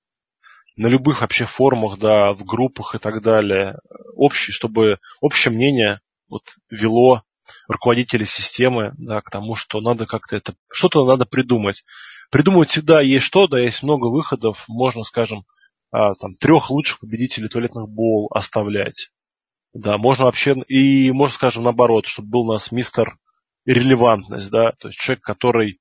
на 0.75 0.87
любых 0.87 1.21
вообще 1.21 1.45
форумах, 1.45 1.99
да, 1.99 2.33
в 2.33 2.43
группах 2.43 2.95
и 2.95 2.97
так 2.97 3.21
далее, 3.21 3.77
общий, 4.15 4.51
чтобы 4.51 4.97
общее 5.19 5.53
мнение 5.53 6.01
вот 6.27 6.41
вело 6.71 7.21
руководителей 7.67 8.25
системы 8.25 8.93
да, 8.97 9.21
к 9.21 9.29
тому, 9.29 9.53
что 9.53 9.81
надо 9.81 10.07
как-то 10.07 10.35
это, 10.35 10.55
что-то 10.71 11.05
надо 11.05 11.25
придумать. 11.25 11.83
Придумывать 12.31 12.69
всегда 12.69 13.01
есть 13.01 13.25
что, 13.25 13.45
да, 13.45 13.59
есть 13.59 13.83
много 13.83 14.07
выходов, 14.07 14.63
можно, 14.67 15.03
скажем, 15.03 15.45
там, 15.91 16.35
трех 16.35 16.69
лучших 16.69 16.99
победителей 16.99 17.49
туалетных 17.49 17.89
бол 17.89 18.27
оставлять. 18.31 19.09
Да, 19.73 19.97
можно 19.97 20.25
вообще, 20.25 20.55
и 20.67 21.11
можно, 21.11 21.35
скажем, 21.35 21.63
наоборот, 21.63 22.05
чтобы 22.05 22.29
был 22.29 22.41
у 22.41 22.53
нас 22.53 22.71
мистер 22.71 23.17
релевантность, 23.65 24.49
да, 24.49 24.71
то 24.79 24.89
есть 24.89 24.99
человек, 24.99 25.23
который 25.23 25.79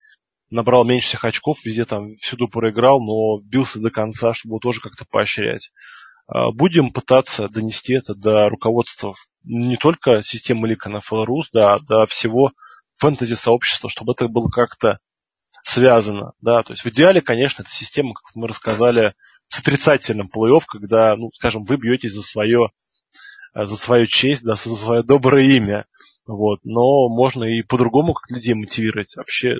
набрал 0.51 0.85
меньше 0.85 1.09
всех 1.09 1.25
очков, 1.25 1.65
везде 1.65 1.85
там 1.85 2.15
всюду 2.17 2.49
проиграл, 2.49 3.01
но 3.01 3.41
бился 3.43 3.81
до 3.81 3.91
конца, 3.91 4.35
чтобы 4.35 4.55
его 4.55 4.59
тоже 4.59 4.81
как-то 4.81 5.05
поощрять. 5.09 5.71
А, 6.27 6.51
будем 6.53 6.93
пытаться 6.93 7.49
донести 7.49 7.95
это 7.95 8.15
до 8.15 8.49
руководства 8.49 9.15
не 9.45 9.77
только 9.77 10.23
системы 10.23 10.69
лика 10.69 10.89
на 10.89 11.01
Фелорус, 11.01 11.49
да, 11.53 11.79
до 11.79 12.05
всего 12.07 12.53
фэнтези-сообщества, 12.99 13.89
чтобы 13.89 14.13
это 14.13 14.29
было 14.29 14.49
как-то 14.49 14.99
связано. 15.63 16.33
Да. 16.41 16.63
То 16.63 16.73
есть 16.73 16.85
в 16.85 16.89
идеале, 16.89 17.21
конечно, 17.21 17.63
эта 17.63 17.71
система, 17.71 18.15
как 18.15 18.35
мы 18.35 18.49
рассказали, 18.49 19.15
с 19.51 19.59
отрицательным 19.59 20.31
плей-офф, 20.33 20.63
когда, 20.67 21.17
ну, 21.17 21.31
скажем, 21.35 21.65
вы 21.65 21.77
бьетесь 21.77 22.13
за 22.13 22.23
свое, 22.23 22.71
за 23.53 23.77
свою 23.77 24.07
честь, 24.07 24.45
да, 24.45 24.55
за 24.55 24.77
свое 24.77 25.03
доброе 25.03 25.45
имя. 25.57 25.87
Вот. 26.27 26.61
Но 26.63 27.09
можно 27.09 27.45
и 27.45 27.63
по-другому 27.63 28.15
как 28.15 28.31
людей 28.31 28.55
мотивировать. 28.55 29.17
Вообще 29.17 29.59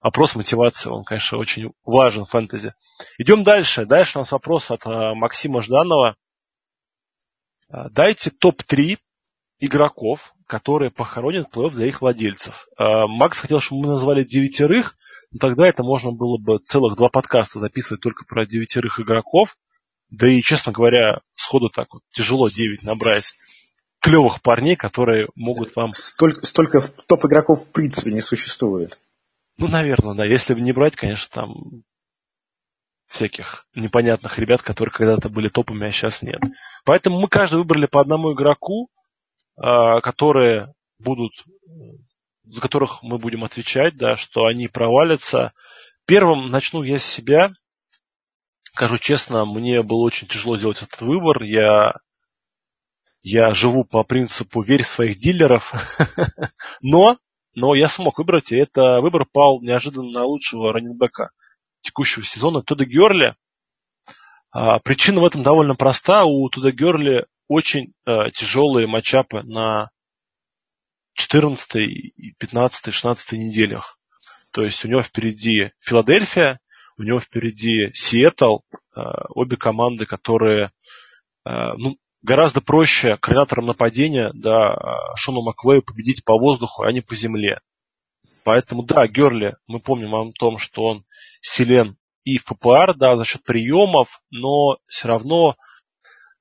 опрос 0.00 0.36
мотивации, 0.36 0.88
он, 0.88 1.02
конечно, 1.02 1.38
очень 1.38 1.72
важен 1.84 2.26
в 2.26 2.30
фэнтези. 2.30 2.74
Идем 3.18 3.42
дальше. 3.42 3.86
Дальше 3.86 4.18
у 4.18 4.20
нас 4.20 4.30
вопрос 4.30 4.70
от 4.70 4.86
а, 4.86 5.14
Максима 5.14 5.62
Жданова. 5.62 6.14
А, 7.68 7.88
дайте 7.90 8.30
топ-3 8.30 8.98
игроков, 9.58 10.32
которые 10.46 10.92
похоронят 10.92 11.48
плей-офф 11.52 11.70
для 11.70 11.86
их 11.88 12.02
владельцев. 12.02 12.68
Макс 12.78 13.38
хотел, 13.38 13.60
чтобы 13.60 13.82
мы 13.82 13.88
назвали 13.94 14.22
девятерых, 14.22 14.96
но 15.32 15.38
тогда 15.38 15.66
это 15.66 15.82
можно 15.82 16.12
было 16.12 16.38
бы 16.38 16.58
целых 16.58 16.96
два 16.96 17.08
подкаста 17.08 17.58
записывать 17.58 18.02
только 18.02 18.24
про 18.24 18.46
девятерых 18.46 19.00
игроков. 19.00 19.56
Да 20.10 20.28
и, 20.28 20.42
честно 20.42 20.72
говоря, 20.72 21.20
сходу 21.34 21.70
так 21.70 21.88
вот 21.94 22.02
тяжело 22.12 22.48
девять 22.48 22.82
набрать 22.82 23.32
клевых 24.00 24.42
парней, 24.42 24.76
которые 24.76 25.28
могут 25.34 25.74
вам... 25.74 25.94
Столько, 25.94 26.44
столько 26.44 26.82
топ-игроков 27.06 27.64
в 27.64 27.72
принципе 27.72 28.12
не 28.12 28.20
существует. 28.20 28.98
Ну, 29.56 29.68
наверное, 29.68 30.14
да. 30.14 30.24
Если 30.24 30.54
бы 30.54 30.60
не 30.60 30.72
брать, 30.72 30.96
конечно, 30.96 31.28
там 31.32 31.82
всяких 33.06 33.66
непонятных 33.74 34.38
ребят, 34.38 34.62
которые 34.62 34.92
когда-то 34.92 35.28
были 35.28 35.48
топами, 35.48 35.86
а 35.86 35.90
сейчас 35.90 36.20
нет. 36.22 36.40
Поэтому 36.84 37.20
мы 37.20 37.28
каждый 37.28 37.56
выбрали 37.56 37.86
по 37.86 38.00
одному 38.00 38.32
игроку, 38.32 38.88
а, 39.56 40.00
которые 40.00 40.74
будут, 40.98 41.32
за 42.44 42.60
которых 42.60 43.02
мы 43.02 43.18
будем 43.18 43.44
отвечать, 43.44 43.96
да, 43.96 44.16
что 44.16 44.46
они 44.46 44.68
провалятся. 44.68 45.52
Первым 46.06 46.50
начну 46.50 46.82
я 46.82 46.98
с 46.98 47.04
себя. 47.04 47.52
Скажу 48.64 48.98
честно, 48.98 49.44
мне 49.44 49.82
было 49.82 50.02
очень 50.02 50.28
тяжело 50.28 50.56
сделать 50.56 50.82
этот 50.82 51.00
выбор. 51.00 51.42
Я, 51.42 51.94
я 53.22 53.52
живу 53.54 53.84
по 53.84 54.02
принципу 54.02 54.62
верь 54.62 54.84
своих 54.84 55.16
дилеров. 55.16 55.72
Но 56.80 57.18
но 57.54 57.74
я 57.74 57.88
смог 57.88 58.18
выбрать, 58.18 58.50
и 58.50 58.56
это 58.56 59.00
выбор 59.00 59.26
пал 59.30 59.60
неожиданно 59.60 60.10
на 60.10 60.24
лучшего 60.24 60.72
раненбека 60.72 61.30
текущего 61.82 62.24
сезона 62.24 62.62
Туда 62.62 62.84
Герли. 62.84 63.34
А, 64.50 64.78
причина 64.78 65.20
в 65.20 65.24
этом 65.24 65.42
довольно 65.42 65.74
проста. 65.74 66.24
У 66.24 66.48
Туда 66.48 66.70
Герли 66.70 67.26
очень 67.48 67.92
а, 68.06 68.30
тяжелые 68.30 68.86
матчапы 68.86 69.42
на 69.42 69.90
14, 71.22 72.34
15, 72.38 72.92
16 72.92 73.32
неделях. 73.32 73.98
То 74.52 74.64
есть 74.64 74.84
у 74.84 74.88
него 74.88 75.02
впереди 75.02 75.70
Филадельфия, 75.80 76.60
у 76.98 77.02
него 77.02 77.20
впереди 77.20 77.92
Сиэтл, 77.94 78.58
а, 78.94 79.26
обе 79.30 79.56
команды, 79.56 80.04
которые 80.04 80.72
а, 81.44 81.74
ну, 81.76 81.96
гораздо 82.22 82.60
проще 82.60 83.16
координаторам 83.16 83.66
нападения, 83.66 84.30
да, 84.34 84.76
Шону 85.16 85.42
Маквею 85.42 85.82
победить 85.82 86.24
по 86.24 86.38
воздуху, 86.38 86.82
а 86.82 86.92
не 86.92 87.00
по 87.00 87.14
земле. 87.14 87.60
Поэтому, 88.44 88.84
да, 88.84 89.06
Герли, 89.06 89.56
мы 89.66 89.80
помним 89.80 90.14
о 90.14 90.32
том, 90.32 90.58
что 90.58 90.82
он 90.84 91.04
силен 91.40 91.96
и 92.24 92.38
в 92.38 92.44
ППР, 92.44 92.94
да, 92.96 93.16
за 93.16 93.24
счет 93.24 93.42
приемов, 93.42 94.20
но 94.30 94.78
все 94.86 95.08
равно 95.08 95.56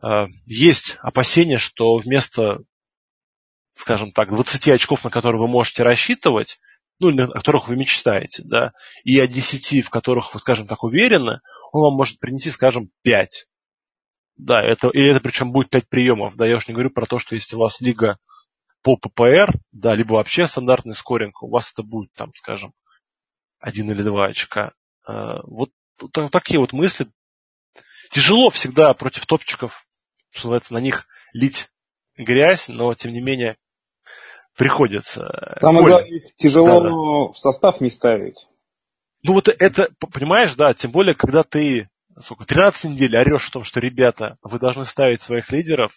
э, 0.04 0.28
есть 0.46 0.98
опасение, 1.02 1.58
что 1.58 1.98
вместо, 1.98 2.60
скажем 3.82 4.12
так, 4.12 4.30
20 4.30 4.68
очков, 4.70 5.04
на 5.04 5.10
которые 5.10 5.42
вы 5.42 5.48
можете 5.48 5.84
рассчитывать, 5.84 6.60
ну, 7.00 7.10
на 7.10 7.28
которых 7.28 7.68
вы 7.68 7.76
мечтаете, 7.76 8.44
да, 8.46 8.74
и 9.04 9.20
о 9.20 9.28
10, 9.28 9.86
в 9.86 9.90
которых 9.90 10.34
вы, 10.34 10.40
скажем 10.40 10.68
так, 10.68 10.84
уверены, 10.84 11.42
он 11.72 11.82
вам 11.82 11.94
может 11.96 12.20
принести, 12.20 12.52
скажем, 12.52 12.92
5. 13.02 13.48
Да, 14.38 14.62
это, 14.62 14.90
и 14.90 15.02
это 15.02 15.20
причем 15.20 15.52
будет 15.52 15.70
5 15.70 15.90
приемов. 15.90 16.36
Да, 16.36 16.46
я 16.46 16.58
уж 16.58 16.68
не 16.68 16.74
говорю 16.74 16.92
про 16.92 17.06
то, 17.06 17.18
что 17.20 17.36
если 17.36 17.56
у 17.56 17.60
вас 17.60 17.82
лига 17.82 18.18
по 18.84 18.98
ППР, 18.98 19.54
да, 19.72 19.96
либо 19.96 20.14
вообще 20.14 20.48
стандартный 20.48 20.96
скоринг, 20.96 21.42
у 21.42 21.50
вас 21.50 21.72
это 21.72 21.84
будет, 21.84 22.12
там, 22.14 22.32
скажем, 22.36 22.74
один 23.60 23.90
или 23.92 24.02
два 24.04 24.28
очка. 24.28 24.74
А, 25.08 25.42
вот 25.44 25.72
такие 26.32 26.60
вот 26.60 26.74
мысли. 26.74 27.08
Тяжело 28.12 28.50
всегда 28.50 28.94
против 28.94 29.26
топчиков, 29.26 29.86
что 30.32 30.48
называется, 30.48 30.74
на 30.74 30.80
них 30.80 31.08
лить 31.34 31.70
грязь, 32.16 32.68
но 32.68 32.94
тем 32.94 33.14
не 33.14 33.22
менее 33.22 33.58
приходится. 34.58 35.58
Самое 35.62 35.86
главное, 35.86 36.22
тяжело 36.38 36.82
да, 36.82 36.90
да. 36.90 37.34
в 37.34 37.38
состав 37.38 37.82
не 37.82 37.90
ставить. 37.90 38.48
Ну 39.24 39.34
вот 39.34 39.48
это, 39.48 39.90
понимаешь, 40.12 40.56
да, 40.56 40.74
тем 40.74 40.92
более, 40.92 41.16
когда 41.16 41.44
ты 41.44 41.90
сколько, 42.20 42.46
13 42.46 42.92
недель 42.92 43.18
орешь 43.18 43.50
о 43.50 43.54
том, 43.54 43.64
что, 43.64 43.80
ребята, 43.80 44.38
вы 44.44 44.60
должны 44.60 44.86
ставить 44.86 45.22
своих 45.22 45.52
лидеров, 45.52 45.94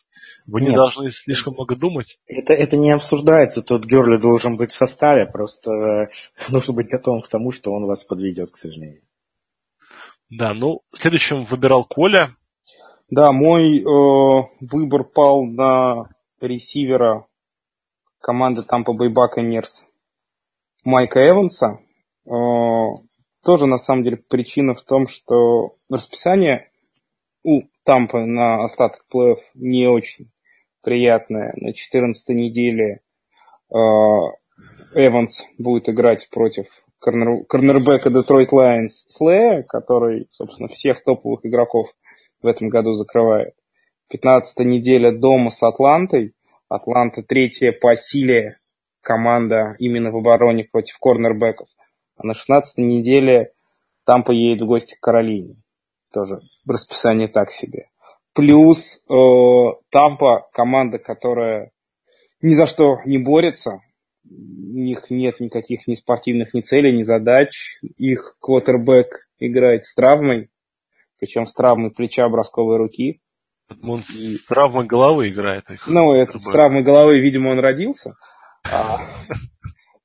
вы 0.46 0.60
Нет, 0.60 0.70
не 0.70 0.76
должны 0.76 1.10
слишком 1.10 1.54
много 1.54 1.76
думать. 1.76 2.18
Это, 2.26 2.52
это 2.52 2.76
не 2.76 2.92
обсуждается, 2.92 3.62
тот 3.62 3.84
Герли 3.84 4.18
должен 4.18 4.56
быть 4.56 4.72
в 4.72 4.76
составе, 4.76 5.26
просто 5.26 5.70
э, 5.72 6.08
нужно 6.48 6.74
быть 6.74 6.88
готовым 6.88 7.22
к 7.22 7.28
тому, 7.28 7.52
что 7.52 7.72
он 7.72 7.86
вас 7.86 8.04
подведет, 8.04 8.50
к 8.50 8.56
сожалению. 8.56 9.02
Да, 10.30 10.54
ну, 10.54 10.82
следующим 10.94 11.44
выбирал 11.44 11.84
Коля. 11.84 12.34
Да, 13.10 13.32
мой 13.32 13.80
э, 13.80 14.46
выбор 14.60 15.04
пал 15.04 15.44
на 15.44 16.08
ресивера 16.40 17.26
команды 18.24 18.62
Tampa 18.62 18.94
Bay 18.98 19.12
Buccaneers 19.12 19.84
Майка 20.82 21.20
Эванса. 21.20 21.78
Тоже, 23.44 23.66
на 23.66 23.76
самом 23.76 24.02
деле, 24.02 24.16
причина 24.16 24.74
в 24.74 24.80
том, 24.80 25.06
что 25.06 25.72
расписание 25.90 26.70
у 27.44 27.64
Тампы 27.84 28.24
на 28.24 28.64
остаток 28.64 29.04
плей-офф 29.14 29.40
не 29.54 29.86
очень 29.86 30.30
приятное. 30.82 31.52
На 31.56 31.74
14 31.74 32.26
неделе 32.30 33.02
Эванс 34.94 35.42
будет 35.58 35.90
играть 35.90 36.26
против 36.30 36.66
корнер, 37.00 37.44
корнербека 37.44 38.08
Детройт 38.08 38.52
Лайонс 38.52 39.04
Слея, 39.06 39.64
который, 39.64 40.28
собственно, 40.30 40.68
всех 40.68 41.04
топовых 41.04 41.44
игроков 41.44 41.88
в 42.40 42.46
этом 42.46 42.70
году 42.70 42.94
закрывает. 42.94 43.52
15 44.08 44.60
неделя 44.60 45.12
дома 45.12 45.50
с 45.50 45.62
Атлантой. 45.62 46.32
Атланта 46.68 47.22
третья 47.22 47.72
по 47.72 47.94
силе 47.96 48.58
команда 49.00 49.76
именно 49.78 50.10
в 50.10 50.16
обороне 50.16 50.64
против 50.64 50.98
корнербеков. 50.98 51.68
А 52.16 52.26
на 52.26 52.34
16 52.34 52.78
неделе 52.78 53.52
там 54.04 54.22
поедет 54.22 54.62
в 54.62 54.66
гости 54.66 54.94
к 54.94 55.00
Каролине. 55.00 55.56
Тоже 56.12 56.40
в 56.64 56.70
расписании 56.70 57.26
так 57.26 57.50
себе. 57.50 57.88
Плюс 58.34 59.02
э, 59.08 59.14
Тампа 59.90 60.48
команда, 60.52 60.98
которая 60.98 61.70
ни 62.42 62.54
за 62.54 62.66
что 62.66 62.98
не 63.04 63.18
борется. 63.18 63.80
У 64.24 64.78
них 64.78 65.10
нет 65.10 65.38
никаких 65.40 65.86
ни 65.86 65.94
спортивных 65.94 66.54
ни 66.54 66.60
целей, 66.60 66.96
ни 66.96 67.02
задач. 67.02 67.78
Их 67.96 68.36
квотербек 68.40 69.28
играет 69.38 69.84
с 69.84 69.94
травмой, 69.94 70.50
причем 71.18 71.46
с 71.46 71.52
травмой 71.52 71.90
плеча 71.90 72.28
бросковой 72.28 72.78
руки. 72.78 73.20
Он 73.82 74.02
с 74.02 74.44
травмой 74.46 74.86
головы 74.86 75.28
играет. 75.28 75.70
Их 75.70 75.86
ну, 75.86 76.12
это, 76.12 76.38
с 76.38 76.44
травмой 76.44 76.82
головы, 76.82 77.20
видимо, 77.20 77.50
он 77.50 77.58
родился. 77.58 78.14
А 78.70 79.00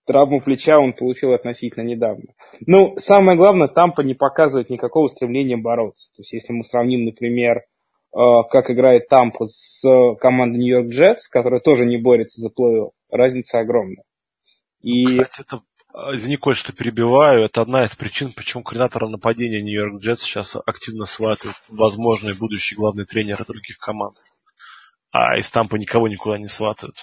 травму 0.05 0.41
плеча 0.41 0.79
он 0.79 0.93
получил 0.93 1.33
относительно 1.33 1.83
недавно. 1.83 2.33
Ну, 2.65 2.95
самое 2.97 3.37
главное, 3.37 3.67
Тампа 3.67 4.01
не 4.01 4.15
показывает 4.15 4.69
никакого 4.69 5.07
стремления 5.07 5.57
бороться. 5.57 6.09
То 6.15 6.21
есть, 6.21 6.33
если 6.33 6.51
мы 6.51 6.63
сравним, 6.63 7.05
например, 7.05 7.57
э, 7.57 8.19
как 8.49 8.71
играет 8.71 9.07
Тампа 9.07 9.45
с 9.45 9.81
командой 10.19 10.57
Нью-Йорк 10.57 10.87
Джетс, 10.87 11.27
которая 11.27 11.59
тоже 11.59 11.85
не 11.85 11.97
борется 11.97 12.41
за 12.41 12.49
плей-офф, 12.49 12.89
разница 13.11 13.59
огромная. 13.59 14.03
И... 14.81 15.05
Кстати, 15.05 15.41
это, 15.41 15.61
извини, 15.93 16.37
Коль, 16.37 16.55
что 16.55 16.73
перебиваю, 16.73 17.45
это 17.45 17.61
одна 17.61 17.85
из 17.85 17.95
причин, 17.95 18.33
почему 18.33 18.63
координатора 18.63 19.07
нападения 19.07 19.61
Нью-Йорк 19.61 20.01
Джетс 20.01 20.21
сейчас 20.21 20.55
активно 20.55 21.05
сватают 21.05 21.55
возможные 21.67 22.35
будущие 22.35 22.77
главные 22.77 23.05
тренеры 23.05 23.43
других 23.45 23.77
команд. 23.77 24.15
А 25.11 25.37
из 25.37 25.49
Тампа 25.49 25.75
никого 25.75 26.07
никуда 26.07 26.37
не 26.37 26.47
сватают. 26.47 26.95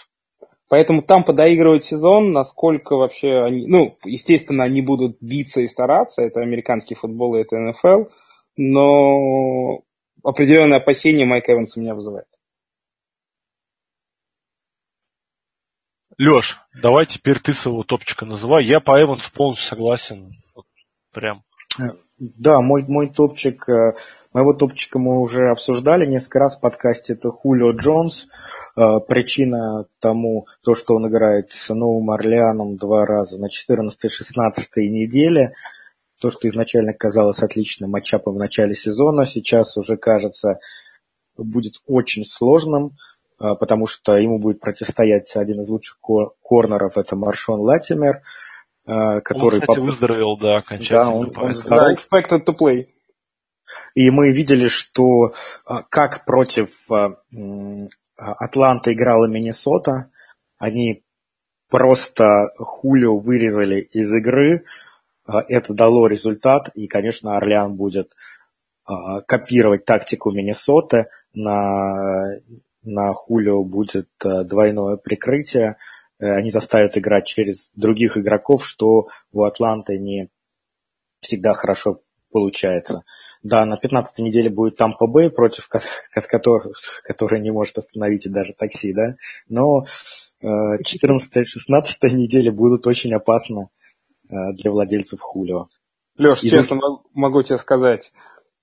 Поэтому 0.69 1.02
там 1.02 1.23
подоигрывать 1.23 1.85
сезон, 1.85 2.33
насколько 2.33 2.97
вообще 2.97 3.45
они... 3.45 3.66
Ну, 3.69 3.97
естественно, 4.05 4.64
они 4.64 4.83
будут 4.83 5.16
биться 5.21 5.61
и 5.61 5.69
стараться, 5.69 6.23
это 6.23 6.40
американский 6.40 6.97
футбол 6.97 7.37
и 7.37 7.40
это 7.40 7.57
НФЛ, 7.57 8.11
но 8.57 9.83
определенное 10.25 10.78
опасение 10.78 11.25
Майк 11.25 11.49
Эванс 11.49 11.76
у 11.76 11.81
меня 11.81 11.95
вызывает. 11.95 12.26
Леш, 16.18 16.56
давай 16.80 17.06
теперь 17.06 17.40
ты 17.40 17.52
своего 17.52 17.82
топчика 17.82 18.25
называй. 18.25 18.64
Я 18.64 18.80
по 18.80 19.00
Эвансу 19.00 19.30
полностью 19.32 19.68
согласен. 19.68 20.32
Вот, 20.54 20.64
прям. 21.12 21.42
Да, 22.18 22.61
мой, 22.62 22.85
мой 22.88 23.11
топчик, 23.11 23.68
э, 23.68 23.94
моего 24.32 24.54
топчика 24.54 24.99
мы 24.99 25.20
уже 25.20 25.50
обсуждали 25.50 26.06
несколько 26.06 26.38
раз 26.38 26.56
в 26.56 26.61
подкасте. 26.61 27.12
Это 27.12 27.30
Хулио 27.30 27.73
Джонс. 27.73 28.28
Э, 28.76 28.99
причина 29.06 29.85
тому, 30.00 30.46
то, 30.62 30.75
что 30.75 30.94
он 30.94 31.08
играет 31.08 31.52
с 31.52 31.68
Новым 31.75 32.11
Орлеаном 32.11 32.76
два 32.76 33.04
раза 33.04 33.38
на 33.38 33.49
14-16 33.49 34.52
неделе, 34.76 35.52
то, 36.18 36.30
что 36.30 36.49
изначально 36.49 36.94
казалось 36.94 37.42
отличным 37.42 37.90
матчапом 37.90 38.35
в 38.35 38.38
начале 38.38 38.75
сезона, 38.75 39.26
сейчас 39.26 39.76
уже 39.76 39.98
кажется 39.98 40.61
будет 41.37 41.74
очень 41.87 42.24
сложным, 42.24 42.92
потому 43.38 43.87
что 43.87 44.16
ему 44.16 44.38
будет 44.38 44.61
противостоять 44.61 45.35
один 45.37 45.61
из 45.61 45.68
лучших 45.68 45.99
корнеров, 46.42 46.96
это 46.96 47.16
Маршон 47.16 47.61
Латимер, 47.61 48.22
э, 48.87 49.20
который... 49.20 49.57
Он, 49.57 49.61
кстати, 49.61 49.79
поп... 49.79 49.79
выздоровел, 49.79 50.37
да, 50.38 50.57
окончательно. 50.59 51.05
Да, 51.05 51.11
он, 51.11 51.33
он 51.37 51.55
здоров. 51.55 51.81
Да, 51.81 51.94
expected 51.94 52.44
to 52.46 52.55
play. 52.59 52.87
И 53.94 54.11
мы 54.11 54.33
видели, 54.33 54.68
что 54.68 55.35
как 55.88 56.25
против 56.25 56.70
а, 56.90 57.16
Атланта 58.16 58.92
играла 58.92 59.27
Миннесота. 59.27 60.11
Они 60.59 61.05
просто 61.68 62.51
Хулио 62.59 63.18
вырезали 63.18 63.81
из 63.81 64.12
игры. 64.12 64.64
А, 65.27 65.42
это 65.49 65.75
дало 65.75 66.07
результат. 66.07 66.70
И, 66.75 66.87
конечно, 66.87 67.37
Орлеан 67.37 67.75
будет 67.75 68.12
а, 68.85 69.20
копировать 69.22 69.85
тактику 69.85 70.31
Миннесоты. 70.31 71.09
На, 71.35 72.38
на 72.87 73.12
Хулио 73.12 73.62
будет 73.64 74.09
двойное 74.22 74.96
прикрытие. 74.96 75.77
Э, 76.18 76.37
они 76.37 76.51
заставят 76.51 76.96
играть 76.96 77.27
через 77.27 77.70
других 77.75 78.16
игроков, 78.16 78.66
что 78.66 79.09
у 79.33 79.44
Атланты 79.44 79.99
не 79.99 80.31
всегда 81.20 81.53
хорошо 81.53 82.01
получается. 82.31 83.05
Да, 83.42 83.64
на 83.64 83.77
15 83.77 84.18
неделе 84.18 84.51
будет 84.51 84.77
Тампа 84.77 85.07
Бэй, 85.07 85.31
против 85.31 85.68
которых, 86.29 86.72
который 87.05 87.40
не 87.40 87.51
может 87.51 87.79
остановить 87.79 88.27
и 88.27 88.31
даже 88.31 88.55
такси, 88.55 88.92
да. 88.92 89.16
Но 89.49 89.85
14 90.40 91.37
и 91.37 91.44
16 91.44 92.03
недели 92.12 92.51
будут 92.51 92.87
очень 92.87 93.14
опасны 93.14 93.68
э, 94.29 94.35
для 94.53 94.70
владельцев 94.70 95.20
Хулио. 95.20 95.68
Леш, 96.18 96.42
и 96.42 96.51
честно 96.51 96.79
тут... 96.79 97.03
могу 97.14 97.42
тебе 97.42 97.59
сказать, 97.59 98.12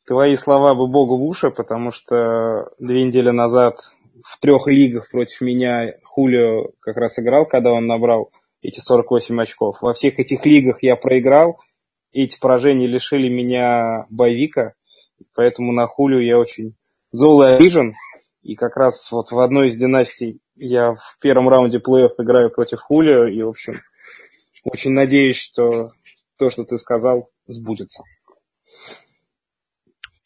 твои 0.06 0.36
слова 0.38 0.76
бы 0.76 0.88
Богу 0.88 1.18
в 1.18 1.24
уши, 1.24 1.50
потому 1.52 1.92
что 1.92 2.72
две 2.80 3.04
недели 3.06 3.30
назад 3.30 3.78
в 4.24 4.40
трех 4.40 4.68
лигах 4.68 5.10
против 5.10 5.42
меня 5.42 5.94
Хулио 6.04 6.72
как 6.80 6.98
раз 6.98 7.18
играл, 7.18 7.46
когда 7.46 7.72
он 7.72 7.88
набрал 7.88 8.32
эти 8.62 8.80
48 8.80 9.42
очков. 9.42 9.78
Во 9.82 9.94
всех 9.94 10.20
этих 10.20 10.46
лигах 10.46 10.78
я 10.82 10.96
проиграл, 10.96 11.60
эти 12.12 12.40
поражения 12.40 12.88
лишили 12.88 13.28
меня 13.28 14.06
боевика, 14.10 14.74
поэтому 15.34 15.72
на 15.72 15.88
Хулю 15.88 16.20
я 16.20 16.38
очень 16.38 16.76
зол 17.12 17.44
и 17.44 17.48
обижен. 17.48 17.96
И 18.42 18.56
как 18.56 18.76
раз 18.76 19.10
вот 19.12 19.32
в 19.32 19.40
одной 19.40 19.70
из 19.70 19.78
династий 19.78 20.42
я 20.56 20.94
в 20.94 21.18
первом 21.20 21.50
раунде 21.50 21.80
плей-офф 21.80 22.14
играю 22.20 22.52
против 22.52 22.80
Хулио, 22.82 23.28
и, 23.28 23.42
в 23.42 23.50
общем, 23.50 23.82
очень 24.64 24.92
надеюсь, 24.92 25.38
что 25.38 25.92
то, 26.38 26.50
что 26.50 26.64
ты 26.66 26.78
сказал, 26.78 27.30
сбудется. 27.48 28.04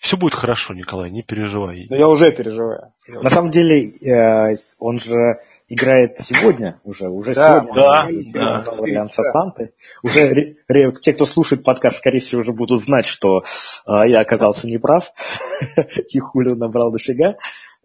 Все 0.08 0.16
будет 0.16 0.36
хорошо, 0.36 0.74
Николай, 0.74 1.12
не 1.12 1.22
переживай. 1.22 1.86
Да 1.90 1.98
я 1.98 2.08
уже 2.08 2.32
переживаю. 2.32 2.94
На 3.10 3.30
самом 3.30 3.50
деле, 3.50 3.90
э, 3.90 4.56
он 4.80 5.02
же 5.02 5.42
играет 5.68 6.18
сегодня 6.22 6.80
уже, 6.86 7.10
уже 7.10 7.34
да, 7.34 7.60
сегодня. 7.60 8.32
Да, 8.32 8.62
да. 8.62 8.72
Вариант 8.72 9.12
с 9.12 9.20
Атланты. 9.20 9.74
Уже 10.04 10.30
ре, 10.30 10.56
ре, 10.70 10.94
те, 11.02 11.12
кто 11.12 11.26
слушает 11.26 11.66
подкаст, 11.66 11.98
скорее 11.98 12.20
всего, 12.20 12.40
уже 12.40 12.54
будут 12.54 12.82
знать, 12.82 13.06
что 13.06 13.40
э, 13.40 14.08
я 14.08 14.22
оказался 14.22 14.66
неправ. 14.66 15.12
И 16.10 16.20
Хулио 16.20 16.56
набрал 16.56 16.94
дофига. 16.94 17.36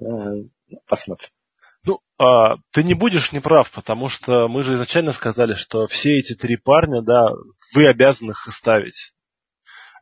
Э, 0.00 0.04
посмотрим. 0.87 1.30
Ну, 1.85 1.98
а, 2.18 2.54
ты 2.70 2.85
не 2.85 2.94
будешь 2.94 3.32
неправ, 3.32 3.68
потому 3.72 4.08
что 4.08 4.46
мы 4.46 4.62
же 4.62 4.74
изначально 4.74 5.11
сказали, 5.11 5.54
что 5.54 5.88
все 5.88 6.20
эти 6.20 6.37
три 6.37 6.56
парня, 6.56 7.02
да, 7.02 7.30
вы 7.74 7.88
обязаны 7.88 8.30
их 8.30 8.46
ставить. 8.50 9.12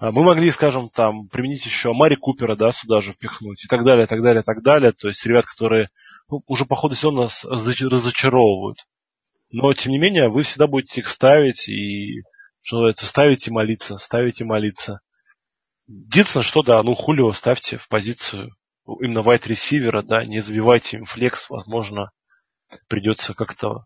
А 0.01 0.13
мы 0.13 0.25
могли, 0.25 0.51
скажем, 0.51 0.89
там, 0.89 1.29
применить 1.29 1.67
еще 1.67 1.93
Мари 1.93 2.15
Купера, 2.15 2.57
да, 2.57 2.73
сюда 2.73 3.03
же 3.03 3.13
впихнуть, 3.13 3.63
и 3.63 3.69
так 3.69 3.85
далее, 3.85 4.07
так 4.07 4.23
далее, 4.23 4.43
так 4.43 4.63
далее. 4.63 4.93
То 4.93 5.09
есть 5.09 5.25
ребят, 5.27 5.45
которые 5.45 5.91
ну, 6.31 6.43
уже 6.47 6.65
по 6.65 6.75
ходу 6.75 6.95
сезона 6.95 7.23
нас 7.23 7.45
разочаровывают. 7.45 8.79
Но, 9.51 9.75
тем 9.75 9.93
не 9.93 9.99
менее, 9.99 10.31
вы 10.31 10.43
всегда 10.43 10.67
будете 10.69 11.03
их 11.03 11.09
ставить 11.09 11.69
и, 11.69 12.23
что 12.63 12.77
называется, 12.77 13.05
ставить 13.05 13.47
и 13.47 13.51
молиться, 13.51 13.99
ставить 13.99 14.41
и 14.41 14.45
молиться. 14.45 15.01
Единственное, 15.87 16.45
что 16.45 16.63
да, 16.63 16.83
ну, 16.83 16.95
Хулио 16.95 17.33
ставьте 17.33 17.77
в 17.77 17.87
позицию 17.87 18.57
именно 19.01 19.21
вайт 19.21 19.47
ресивера, 19.47 20.01
да, 20.01 20.25
не 20.25 20.41
забивайте 20.41 20.97
им 20.97 21.05
флекс, 21.05 21.51
возможно, 21.51 22.11
придется 22.89 23.35
как-то 23.35 23.85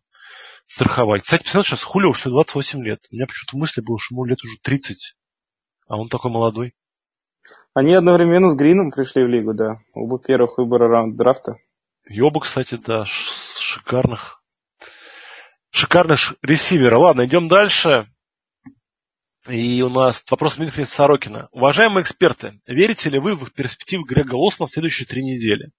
страховать. 0.68 1.22
Кстати, 1.22 1.42
посмотрите, 1.42 1.70
сейчас 1.70 1.82
Хулио 1.82 2.12
всего 2.12 2.34
28 2.34 2.84
лет. 2.84 3.00
У 3.10 3.16
меня 3.16 3.26
почему-то 3.26 3.56
мысли 3.56 3.80
было, 3.80 3.98
что 3.98 4.14
ему 4.14 4.24
лет 4.26 4.38
уже 4.44 4.58
30, 4.62 5.16
а 5.86 5.96
он 5.96 6.08
такой 6.08 6.30
молодой. 6.30 6.74
Они 7.74 7.92
одновременно 7.92 8.52
с 8.52 8.56
Грином 8.56 8.90
пришли 8.90 9.24
в 9.24 9.28
лигу, 9.28 9.52
да. 9.52 9.78
Оба 9.92 10.18
первых 10.18 10.58
выбора 10.58 10.88
раунд 10.88 11.16
драфта. 11.16 11.56
И 12.08 12.20
оба, 12.20 12.40
кстати, 12.40 12.76
да, 12.76 13.04
шикарных. 13.04 14.42
Шикарных 15.70 16.34
ресивера. 16.42 16.98
Ладно, 16.98 17.26
идем 17.26 17.48
дальше. 17.48 18.08
И 19.48 19.82
у 19.82 19.90
нас 19.90 20.24
вопрос 20.30 20.56
Дмитрия 20.56 20.86
Сорокина. 20.86 21.48
Уважаемые 21.52 22.02
эксперты, 22.02 22.60
верите 22.66 23.10
ли 23.10 23.18
вы 23.18 23.34
в 23.34 23.52
перспективы 23.52 24.04
Грега 24.04 24.34
Лосна 24.34 24.66
в 24.66 24.70
следующие 24.70 25.06
три 25.06 25.22
недели? 25.22 25.70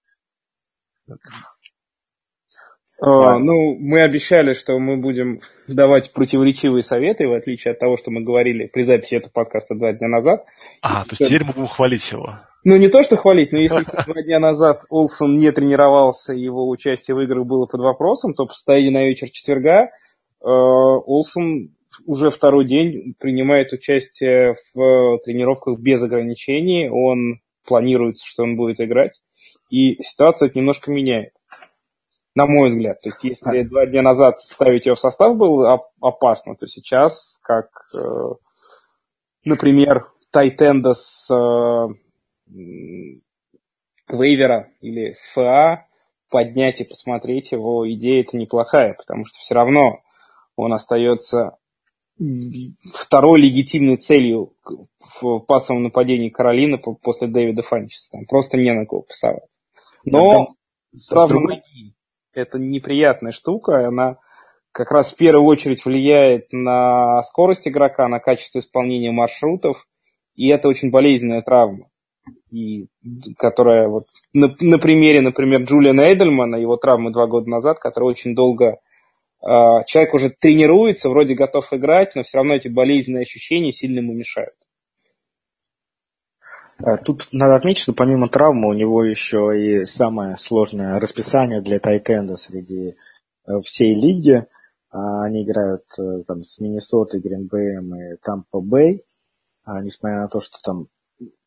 А, 3.02 3.38
ну, 3.40 3.76
мы 3.78 4.04
обещали, 4.04 4.54
что 4.54 4.80
мы 4.80 4.98
будем 4.98 5.42
давать 5.68 6.14
противоречивые 6.14 6.82
советы, 6.82 7.28
в 7.28 7.34
отличие 7.34 7.74
от 7.74 7.80
того, 7.80 7.98
что 7.98 8.10
мы 8.10 8.22
говорили 8.22 8.68
при 8.68 8.84
записи 8.84 9.16
этого 9.16 9.32
подкаста 9.32 9.76
два 9.76 9.92
дня 9.92 10.08
назад. 10.08 10.46
А, 10.82 11.04
то 11.04 11.10
есть 11.12 11.26
теперь 11.26 11.44
мы 11.44 11.54
будем 11.54 11.68
хвалить 11.68 12.10
его. 12.12 12.40
Ну, 12.64 12.78
не 12.78 12.88
то, 12.88 13.04
что 13.04 13.18
хвалить, 13.18 13.52
но 13.52 13.60
если 13.60 13.84
два 14.06 14.22
дня 14.24 14.40
назад 14.40 14.84
Олсон 14.90 15.40
не 15.40 15.52
тренировался, 15.52 16.34
его 16.34 16.70
участие 16.70 17.16
в 17.16 17.22
играх 17.22 17.46
было 17.46 17.66
под 17.66 17.82
вопросом, 17.82 18.34
то 18.34 18.46
по 18.46 18.54
состоянию 18.54 18.94
на 18.94 19.04
вечер 19.04 19.30
четверга 19.30 19.84
э, 19.84 19.88
Олсон 20.42 21.72
уже 22.06 22.32
второй 22.32 22.66
день 22.66 23.14
принимает 23.20 23.74
участие 23.74 24.56
в 24.74 25.20
тренировках 25.26 25.80
без 25.80 26.02
ограничений. 26.02 26.90
Он 26.90 27.40
планируется, 27.66 28.26
что 28.26 28.44
он 28.44 28.56
будет 28.56 28.80
играть. 28.80 29.14
И 29.70 30.02
ситуация 30.04 30.48
это 30.48 30.58
немножко 30.60 30.92
меняет 30.92 31.35
на 32.36 32.46
мой 32.46 32.70
взгляд. 32.70 33.02
То 33.02 33.10
есть, 33.10 33.24
если 33.24 33.64
два 33.64 33.86
дня 33.86 34.02
назад 34.02 34.44
ставить 34.44 34.86
ее 34.86 34.96
в 34.96 35.00
состав 35.00 35.36
было 35.38 35.82
опасно, 36.02 36.56
то 36.56 36.68
сейчас, 36.68 37.40
как, 37.42 37.70
э, 37.96 38.34
например, 39.46 40.06
Тайтенда 40.32 40.94
с 40.94 41.34
э, 41.34 41.88
Вейвера 44.10 44.70
или 44.82 45.14
с 45.14 45.34
ФА 45.34 45.88
поднять 46.30 46.82
и 46.82 46.84
посмотреть 46.84 47.54
его 47.54 47.90
идея 47.94 48.22
это 48.24 48.36
неплохая, 48.36 48.94
потому 48.94 49.26
что 49.26 49.38
все 49.40 49.56
равно 49.56 50.02
он 50.58 50.74
остается 50.74 51.58
второй 52.94 53.42
легитимной 53.42 53.98
целью 53.98 54.54
в 55.22 55.40
пасовом 55.40 55.84
нападении 55.84 56.30
Каролины 56.30 56.78
после 56.78 57.28
Дэвида 57.28 57.64
Фанчеса. 57.64 58.10
Там 58.12 58.26
просто 58.26 58.58
не 58.58 58.74
на 58.74 58.86
кого 58.86 59.04
пасовать. 59.04 59.44
Но 60.04 60.56
сразу 61.00 61.40
это 62.36 62.60
неприятная 62.60 63.32
штука, 63.32 63.88
она 63.88 64.18
как 64.72 64.92
раз 64.92 65.12
в 65.12 65.16
первую 65.16 65.46
очередь 65.46 65.86
влияет 65.86 66.52
на 66.52 67.22
скорость 67.24 67.68
игрока, 67.68 68.08
на 68.08 68.20
качество 68.20 68.60
исполнения 68.60 69.12
маршрутов, 69.12 69.88
и 70.36 70.50
это 70.50 70.68
очень 70.68 70.92
болезненная 70.92 71.42
травма. 71.42 71.88
И, 72.52 72.88
которая 73.38 73.88
вот 73.88 74.08
на, 74.34 74.54
на 74.60 74.78
примере, 74.78 75.22
например, 75.22 75.62
Джулиана 75.62 76.02
Эдельмана, 76.12 76.56
его 76.56 76.76
травмы 76.76 77.12
два 77.12 77.28
года 77.28 77.50
назад, 77.50 77.80
который 77.80 78.06
очень 78.06 78.36
долго 78.36 78.66
э, 78.66 78.78
человек 79.86 80.14
уже 80.14 80.30
тренируется, 80.30 81.10
вроде 81.10 81.36
готов 81.36 81.72
играть, 81.72 82.14
но 82.16 82.24
все 82.24 82.38
равно 82.38 82.56
эти 82.56 82.68
болезненные 82.68 83.22
ощущения 83.22 83.72
сильно 83.72 84.00
ему 84.00 84.14
мешают. 84.14 84.56
Э, 86.80 86.98
тут 86.98 87.30
надо 87.32 87.56
отметить, 87.56 87.82
что 87.82 87.94
помимо 87.94 88.28
травмы 88.28 88.70
у 88.70 88.74
него 88.74 89.04
еще 89.04 89.54
и 89.58 89.86
самое 89.86 90.38
сложное 90.38 91.00
расписание 91.00 91.62
для 91.62 91.80
тайтенда 91.80 92.36
среди 92.36 92.96
э, 93.48 93.60
всей 93.64 93.96
лиги. 93.96 94.46
А, 94.92 95.24
они 95.26 95.44
играют 95.44 95.84
э, 95.98 96.24
там 96.28 96.44
с 96.44 96.60
Миннесотой, 96.60 97.20
Гринбэем 97.20 97.96
и 97.96 98.18
Тампа 98.22 98.62
Бэй. 98.62 99.04
А, 99.64 99.82
несмотря 99.82 100.22
на 100.22 100.28
то, 100.28 100.40
что 100.40 100.58
там... 100.64 100.88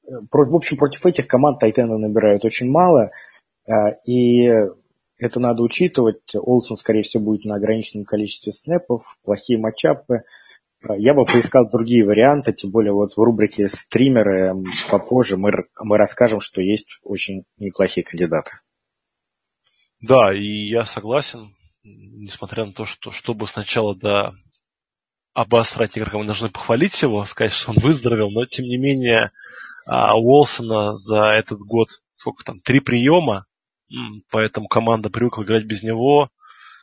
В 0.03 0.57
общем, 0.57 0.79
против 0.79 1.05
этих 1.05 1.27
команд 1.27 1.59
тайтенда 1.59 1.99
набирают 1.99 2.43
очень 2.43 2.71
мало. 2.71 3.11
И 4.07 4.47
это 5.19 5.39
надо 5.39 5.63
учитывать. 5.63 6.35
Олсен, 6.35 6.77
скорее 6.77 7.03
всего, 7.03 7.25
будет 7.25 7.45
на 7.45 7.57
ограниченном 7.57 8.07
количестве 8.07 8.53
снэпов, 8.53 9.19
плохие 9.23 9.59
матчапы– 9.59 10.23
я 10.97 11.15
бы 11.15 11.25
поискал 11.25 11.69
другие 11.69 12.05
варианты, 12.05 12.53
тем 12.53 12.71
более 12.71 12.93
вот 12.93 13.15
в 13.15 13.19
рубрике 13.19 13.69
«Стримеры» 13.69 14.55
попозже 14.91 15.37
мы, 15.37 15.51
мы 15.81 15.99
расскажем, 15.99 16.41
что 16.41 16.61
есть 16.61 16.99
очень 17.03 17.45
неплохие 17.57 18.05
кандидаты. 18.05 18.53
Да, 20.01 20.33
и 20.33 20.45
я 20.45 20.85
согласен, 20.85 21.55
несмотря 21.83 22.65
на 22.65 22.73
то, 22.73 22.85
что 22.85 23.11
чтобы 23.11 23.49
сначала 23.49 23.97
да, 23.97 24.33
обосрать 25.35 25.99
игрока, 25.99 26.19
мы 26.19 26.25
должны 26.25 26.51
похвалить 26.51 27.03
его, 27.03 27.25
сказать, 27.25 27.53
что 27.53 27.73
он 27.73 27.79
выздоровел, 27.79 28.31
но 28.31 28.45
тем 28.47 28.67
не 28.67 28.77
менее 28.77 29.33
а, 29.87 30.17
Уолсона 30.17 30.97
за 30.97 31.23
этот 31.23 31.59
год 31.61 31.89
сколько 32.19 32.45
там, 32.45 32.61
три 32.61 32.81
приема, 32.81 33.47
поэтому 34.31 34.69
команда 34.69 35.09
привыкла 35.09 35.45
играть 35.45 35.65
без 35.65 35.83
него, 35.83 36.31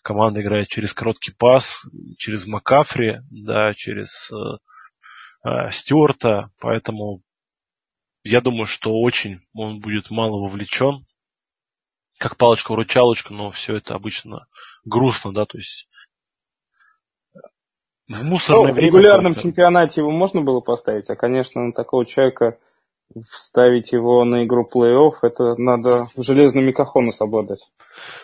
команда 0.06 0.41
играет 0.41 0.68
через 0.68 0.94
короткий 0.94 1.32
пас, 1.32 1.84
через 2.20 2.46
Макафри, 2.46 3.22
да, 3.32 3.74
через 3.74 4.32
э, 4.32 5.50
э, 5.50 5.72
Стюарта, 5.72 6.52
поэтому 6.60 7.24
я 8.24 8.39
думаю, 8.39 8.68
что 8.68 8.91
очень 8.91 9.41
он 9.56 9.80
будет 9.80 10.12
мало 10.12 10.39
вовлечен, 10.39 11.08
как 12.20 12.38
палочка-вручалочка, 12.38 13.34
но 13.34 13.50
все 13.50 13.78
это 13.78 13.96
обычно 13.96 14.46
грустно, 14.86 15.34
да, 15.34 15.48
то 15.48 15.58
есть 15.58 15.89
в 18.08 18.24
мусорное 18.24 18.74
ну, 18.74 18.76
В 18.76 18.78
регулярном 18.78 19.34
чемпионате 19.34 20.02
его 20.02 20.12
можно 20.12 20.41
было 20.41 20.60
поставить, 20.60 21.10
а, 21.10 21.15
конечно, 21.15 21.62
на 21.62 21.74
такого 21.74 22.06
человека 22.06 22.60
вставить 23.32 23.91
его 23.91 24.24
на 24.26 24.44
игру 24.44 24.68
плей-офф, 24.72 25.13
это 25.22 25.56
надо 25.56 26.08
железными 26.18 26.72
кахонус 26.72 27.22
обладать. 27.22 27.60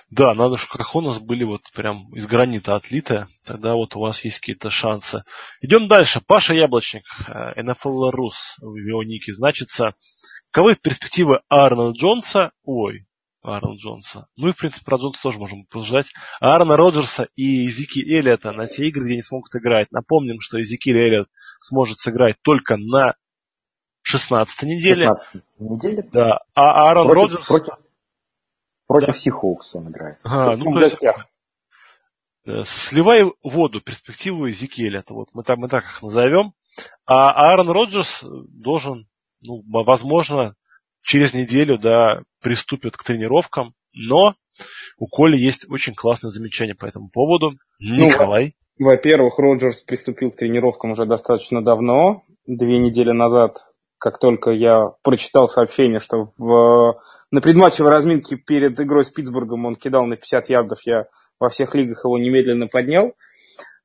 Да, 0.10 0.34
надо, 0.34 0.58
чтобы 0.58 0.84
кахонус 0.84 1.20
были 1.20 1.44
вот 1.44 1.62
прям 1.74 2.14
из 2.14 2.28
гранита 2.28 2.76
отлитые, 2.76 3.28
тогда 3.46 3.76
вот 3.76 3.96
у 3.96 4.00
вас 4.00 4.24
есть 4.26 4.40
какие-то 4.40 4.70
шансы. 4.70 5.24
Идем 5.62 5.88
дальше. 5.88 6.22
Паша 6.26 6.54
Яблочник, 6.54 7.04
э, 7.28 7.62
NFL 7.62 8.12
Рус 8.12 8.58
в 8.60 8.76
его 8.76 9.04
нике 9.04 9.34
значится. 9.34 9.92
Каковы 10.52 10.76
перспективы 10.76 11.42
Арнольда 11.50 11.98
Джонса, 11.98 12.52
ой, 12.64 13.06
Аарона 13.44 13.78
Джонса. 13.78 14.28
Ну 14.36 14.50
и, 14.50 14.52
в 14.52 14.58
принципе, 14.58 14.86
про 14.86 14.98
Джонса 14.98 15.22
тоже 15.24 15.40
можем 15.40 15.66
пожелать. 15.66 16.08
Аарона 16.40 16.78
Роджерса 16.78 17.28
и 17.36 17.68
Зики 17.70 18.00
Эллиота 18.00 18.52
на 18.52 18.68
те 18.68 18.88
игры, 18.88 19.06
где 19.06 19.14
они 19.14 19.24
смогут 19.24 19.56
играть. 19.56 19.92
Напомним, 19.92 20.40
что 20.40 20.62
Зики 20.62 20.90
Эллиот 20.90 21.28
сможет 21.60 21.98
сыграть 21.98 22.36
только 22.44 22.78
на 22.78 23.16
16 24.12 24.64
неделе. 24.64 25.08
16 25.08 25.44
неделе? 25.60 26.10
Да. 26.12 26.40
А 26.54 26.90
Аарон 26.90 27.08
против, 27.08 27.24
Роджерс... 27.24 27.48
Против, 27.48 27.74
против 28.88 29.08
да. 29.08 29.14
Сихоукс 29.14 29.76
он 29.76 29.90
играет. 29.90 30.18
А, 30.24 30.56
ну, 30.58 30.74
то 30.74 30.82
есть, 30.82 30.98
э, 32.46 32.64
сливай 32.66 33.32
воду, 33.44 33.82
перспективу 33.82 34.50
Эзекиэля. 34.50 35.00
Это 35.00 35.14
вот 35.14 35.30
мы 35.34 35.44
так, 35.44 35.58
мы 35.58 35.70
так 35.70 35.86
их 35.86 36.02
назовем. 36.02 36.54
А 37.06 37.30
Аарон 37.30 37.70
Роджерс 37.70 38.24
должен, 38.24 39.08
ну, 39.42 39.62
возможно, 39.66 40.56
через 41.02 41.34
неделю, 41.34 41.78
да, 41.78 42.24
приступит 42.42 42.98
к 42.98 43.04
тренировкам, 43.04 43.74
но 43.94 44.36
у 44.98 45.08
Коли 45.08 45.38
есть 45.38 45.70
очень 45.70 45.96
классное 45.96 46.30
замечание 46.30 46.76
по 46.76 46.86
этому 46.86 47.10
поводу. 47.10 47.58
Ну, 47.80 48.08
Николай. 48.08 48.56
Ну, 48.78 48.88
во-первых, 48.88 49.38
Роджерс 49.38 49.82
приступил 49.82 50.32
к 50.32 50.38
тренировкам 50.38 50.92
уже 50.92 51.06
достаточно 51.06 51.64
давно. 51.64 52.24
Две 52.46 52.80
недели 52.80 53.12
назад 53.12 53.58
как 54.02 54.18
только 54.18 54.50
я 54.50 54.94
прочитал 55.04 55.48
сообщение, 55.48 56.00
что 56.00 56.32
в, 56.40 57.00
на 57.30 57.40
предматчевой 57.40 57.92
разминке 57.92 58.36
перед 58.36 58.80
игрой 58.80 59.06
с 59.06 59.12
Питтсбургом 59.12 59.68
он 59.68 59.76
кидал 59.76 60.06
на 60.06 60.16
50 60.16 60.50
ярдов, 60.50 60.80
я 60.86 61.06
во 61.40 61.50
всех 61.50 61.76
лигах 61.76 62.04
его 62.04 62.18
немедленно 62.18 62.68
поднял. 62.68 63.14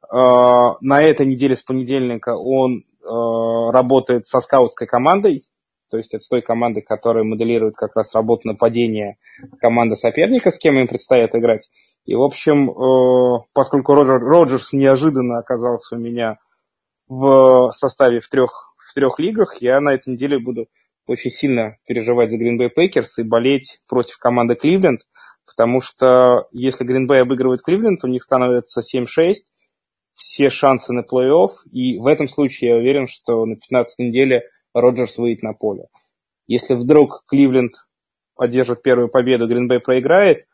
А, 0.09 0.77
на 0.81 1.03
этой 1.03 1.27
неделе 1.27 1.55
с 1.55 1.63
понедельника 1.63 2.35
он 2.35 2.85
а, 3.05 3.71
работает 3.73 4.27
со 4.27 4.41
скаутской 4.41 4.87
командой, 4.87 5.45
то 5.91 5.99
есть 5.99 6.15
это 6.15 6.25
с 6.25 6.29
той 6.29 6.41
командой, 6.41 6.81
которая 6.81 7.23
моделирует 7.23 7.77
как 7.77 7.95
раз 7.95 8.15
работу 8.15 8.49
нападения 8.49 9.19
команды 9.61 9.97
соперника, 9.97 10.51
с 10.51 10.59
кем 10.59 10.79
им 10.79 10.89
предстоит 10.89 11.35
играть. 11.35 11.69
И, 12.07 12.15
в 12.15 12.23
общем, 12.23 12.71
а, 12.71 13.45
поскольку 13.53 13.93
Роджер, 13.93 14.19
Роджерс 14.19 14.73
неожиданно 14.73 15.41
оказался 15.41 15.97
у 15.97 15.99
меня 15.99 16.39
в 17.07 17.71
составе 17.73 18.21
в 18.21 18.29
трех 18.31 18.73
трех 18.97 19.19
лигах, 19.19 19.59
я 19.61 19.81
на 19.81 19.91
этой 19.91 20.15
неделе 20.15 20.39
буду 20.39 20.67
очень 21.07 21.31
сильно 21.31 21.77
переживать 21.87 22.31
за 22.31 22.39
Green 22.39 22.59
Bay 22.59 22.71
Packers 22.77 23.11
и 23.19 23.23
болеть 23.23 23.79
против 23.87 24.17
команды 24.19 24.55
Кливленд, 24.55 25.03
потому 25.47 25.81
что 25.81 26.49
если 26.51 26.87
Green 26.87 27.07
Bay 27.09 27.21
обыгрывает 27.21 27.63
Кливленд, 27.63 28.03
у 28.03 28.09
них 28.09 28.23
становится 28.23 28.81
7-6, 28.81 29.35
все 30.15 30.49
шансы 30.49 30.93
на 30.93 31.01
плей-офф, 31.01 31.51
и 31.71 31.99
в 31.99 32.07
этом 32.07 32.27
случае 32.27 32.71
я 32.71 32.77
уверен, 32.77 33.07
что 33.07 33.45
на 33.45 33.57
15 33.57 33.99
неделе 33.99 34.49
Роджерс 34.75 35.19
выйдет 35.19 35.43
на 35.43 35.53
поле. 35.53 35.85
Если 36.47 36.75
вдруг 36.75 37.25
Кливленд 37.29 37.75
одержит 38.39 38.83
первую 38.83 39.09
победу, 39.09 39.47
Green 39.47 39.69
Bay 39.71 39.79
проиграет, 39.79 40.47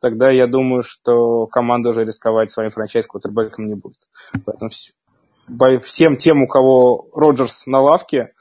тогда 0.00 0.30
я 0.30 0.46
думаю, 0.46 0.84
что 0.86 1.46
команда 1.46 1.90
уже 1.90 2.04
рисковать 2.04 2.52
своим 2.52 2.70
франчайз-квотербеком 2.70 3.66
не 3.66 3.74
будет. 3.74 3.98
Поэтому 4.46 4.70
всем 5.84 6.16
тем, 6.16 6.42
у 6.42 6.46
кого 6.46 7.08
Роджерс 7.14 7.66
на 7.66 7.80
лавке, 7.80 8.32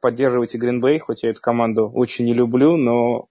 поддерживайте 0.00 0.58
Гринбей, 0.58 0.98
хоть 0.98 1.22
я 1.22 1.30
эту 1.30 1.40
команду 1.40 1.90
очень 1.92 2.24
не 2.24 2.34
люблю, 2.34 2.76
но 2.76 3.28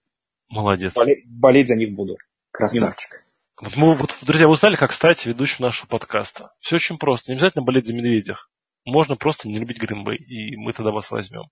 Молодец. 0.49 0.95
Болеть, 0.95 1.25
болеть 1.27 1.67
за 1.67 1.75
них 1.75 1.93
буду. 1.93 2.17
Красавчик. 2.51 3.23
Вот 3.61 3.75
мы, 3.75 3.95
вот, 3.95 4.15
друзья, 4.21 4.47
вы 4.47 4.53
узнали, 4.53 4.75
как 4.75 4.91
стать 4.91 5.25
ведущим 5.25 5.65
нашего 5.65 5.87
подкаста. 5.87 6.51
Все 6.59 6.77
очень 6.77 6.97
просто. 6.97 7.31
Не 7.31 7.35
обязательно 7.35 7.63
болеть 7.63 7.85
за 7.85 7.93
медведях. 7.93 8.49
Можно 8.85 9.15
просто 9.15 9.47
не 9.47 9.59
любить 9.59 9.79
Гринбей, 9.79 10.17
и 10.17 10.55
мы 10.55 10.73
тогда 10.73 10.91
вас 10.91 11.11
возьмем. 11.11 11.43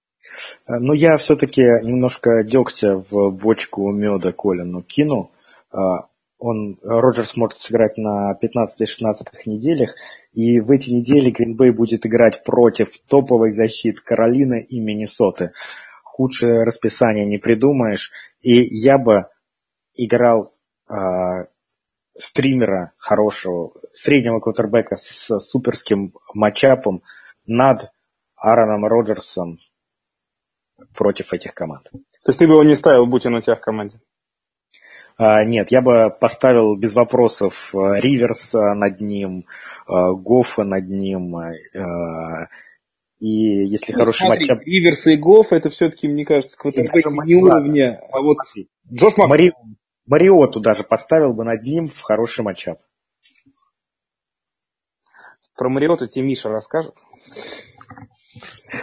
Э, 0.65 0.79
ну, 0.79 0.93
я 0.93 1.17
все-таки 1.17 1.61
немножко 1.61 2.43
дегтя 2.43 2.97
в 2.97 3.29
бочку 3.31 3.91
меда 3.91 4.31
Колину 4.31 4.81
кину. 4.81 5.31
Он, 6.39 6.77
Роджерс 6.83 7.35
может 7.35 7.59
сыграть 7.59 7.97
на 7.97 8.37
15-16 8.39 9.15
неделях, 9.45 9.95
и 10.33 10.59
в 10.59 10.69
эти 10.69 10.91
недели 10.91 11.31
Гринбей 11.31 11.71
будет 11.71 12.05
играть 12.05 12.43
против 12.43 12.91
топовых 13.07 13.55
защит 13.55 14.01
Каролины 14.01 14.61
и 14.61 14.79
Миннесоты. 14.79 15.51
Худшее 16.03 16.63
расписание 16.63 17.25
не 17.25 17.37
придумаешь, 17.39 18.11
и 18.41 18.61
я 18.61 18.99
бы 18.99 19.25
играл 19.95 20.53
э, 20.89 20.93
стримера 22.19 22.93
хорошего, 22.97 23.73
среднего 23.93 24.39
квотербека 24.39 24.97
с 24.97 25.39
суперским 25.39 26.13
матчапом 26.33 27.01
над 27.45 27.91
Аароном 28.35 28.85
Роджерсом 28.85 29.59
против 30.95 31.33
этих 31.33 31.53
команд. 31.55 31.89
То 31.91 32.31
есть 32.31 32.39
ты 32.39 32.47
бы 32.47 32.53
его 32.53 32.63
не 32.63 32.75
ставил, 32.75 33.07
будь 33.07 33.25
он 33.25 33.35
у 33.35 33.41
тебя 33.41 33.55
в 33.55 33.61
команде? 33.61 33.99
А, 35.17 35.43
нет, 35.43 35.71
я 35.71 35.81
бы 35.81 36.11
поставил 36.11 36.75
без 36.75 36.95
вопросов 36.95 37.73
а, 37.73 37.99
Риверса 37.99 38.75
над 38.75 39.01
ним, 39.01 39.45
а, 39.87 40.13
Гофа 40.13 40.63
над 40.63 40.87
ним. 40.87 41.35
И 43.19 43.65
если 43.65 43.93
ну, 43.93 43.99
хороший 43.99 44.25
смотри, 44.27 44.47
матч... 44.47 44.65
Риверс 44.65 45.07
и 45.07 45.17
Гофф, 45.17 45.51
это 45.51 45.71
все-таки, 45.71 46.07
мне 46.07 46.23
кажется, 46.23 46.55
квотербеки 46.55 47.25
не 47.25 47.35
уровня. 47.35 47.99
А 48.11 48.21
вот 48.21 48.37
Джош 48.93 49.17
Мак... 49.17 49.29
Мари... 49.29 49.53
Мариоту 50.05 50.59
даже 50.59 50.83
поставил 50.83 51.33
бы 51.33 51.43
над 51.43 51.63
ним 51.63 51.87
в 51.87 51.99
хороший 52.01 52.43
матчап. 52.43 52.79
Про 55.55 55.69
Мариоту 55.69 56.07
тебе 56.07 56.25
Миша 56.25 56.49
расскажет. 56.49 56.93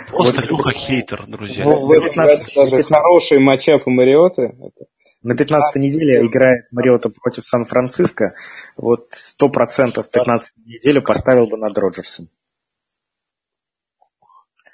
Просто 0.08 0.40
вот, 0.40 0.50
Люха 0.50 0.72
хейтер, 0.72 1.26
друзья. 1.28 1.64
Ну, 1.64 1.88
15, 1.88 2.54
даже 2.54 2.76
15... 2.78 2.86
хороший 2.88 3.38
матчап 3.38 3.86
у 3.86 3.90
Мариоты. 3.90 4.42
Это... 4.42 4.86
На 5.24 5.34
15 5.34 5.76
неделе 5.76 6.26
играет 6.26 6.70
Мариота 6.70 7.08
против 7.08 7.46
Сан-Франциско. 7.46 8.34
Вот 8.76 9.08
100% 9.40 10.04
15 10.12 10.52
неделю 10.66 11.02
поставил 11.02 11.46
бы 11.46 11.56
над 11.56 11.76
Роджерсом. 11.78 12.28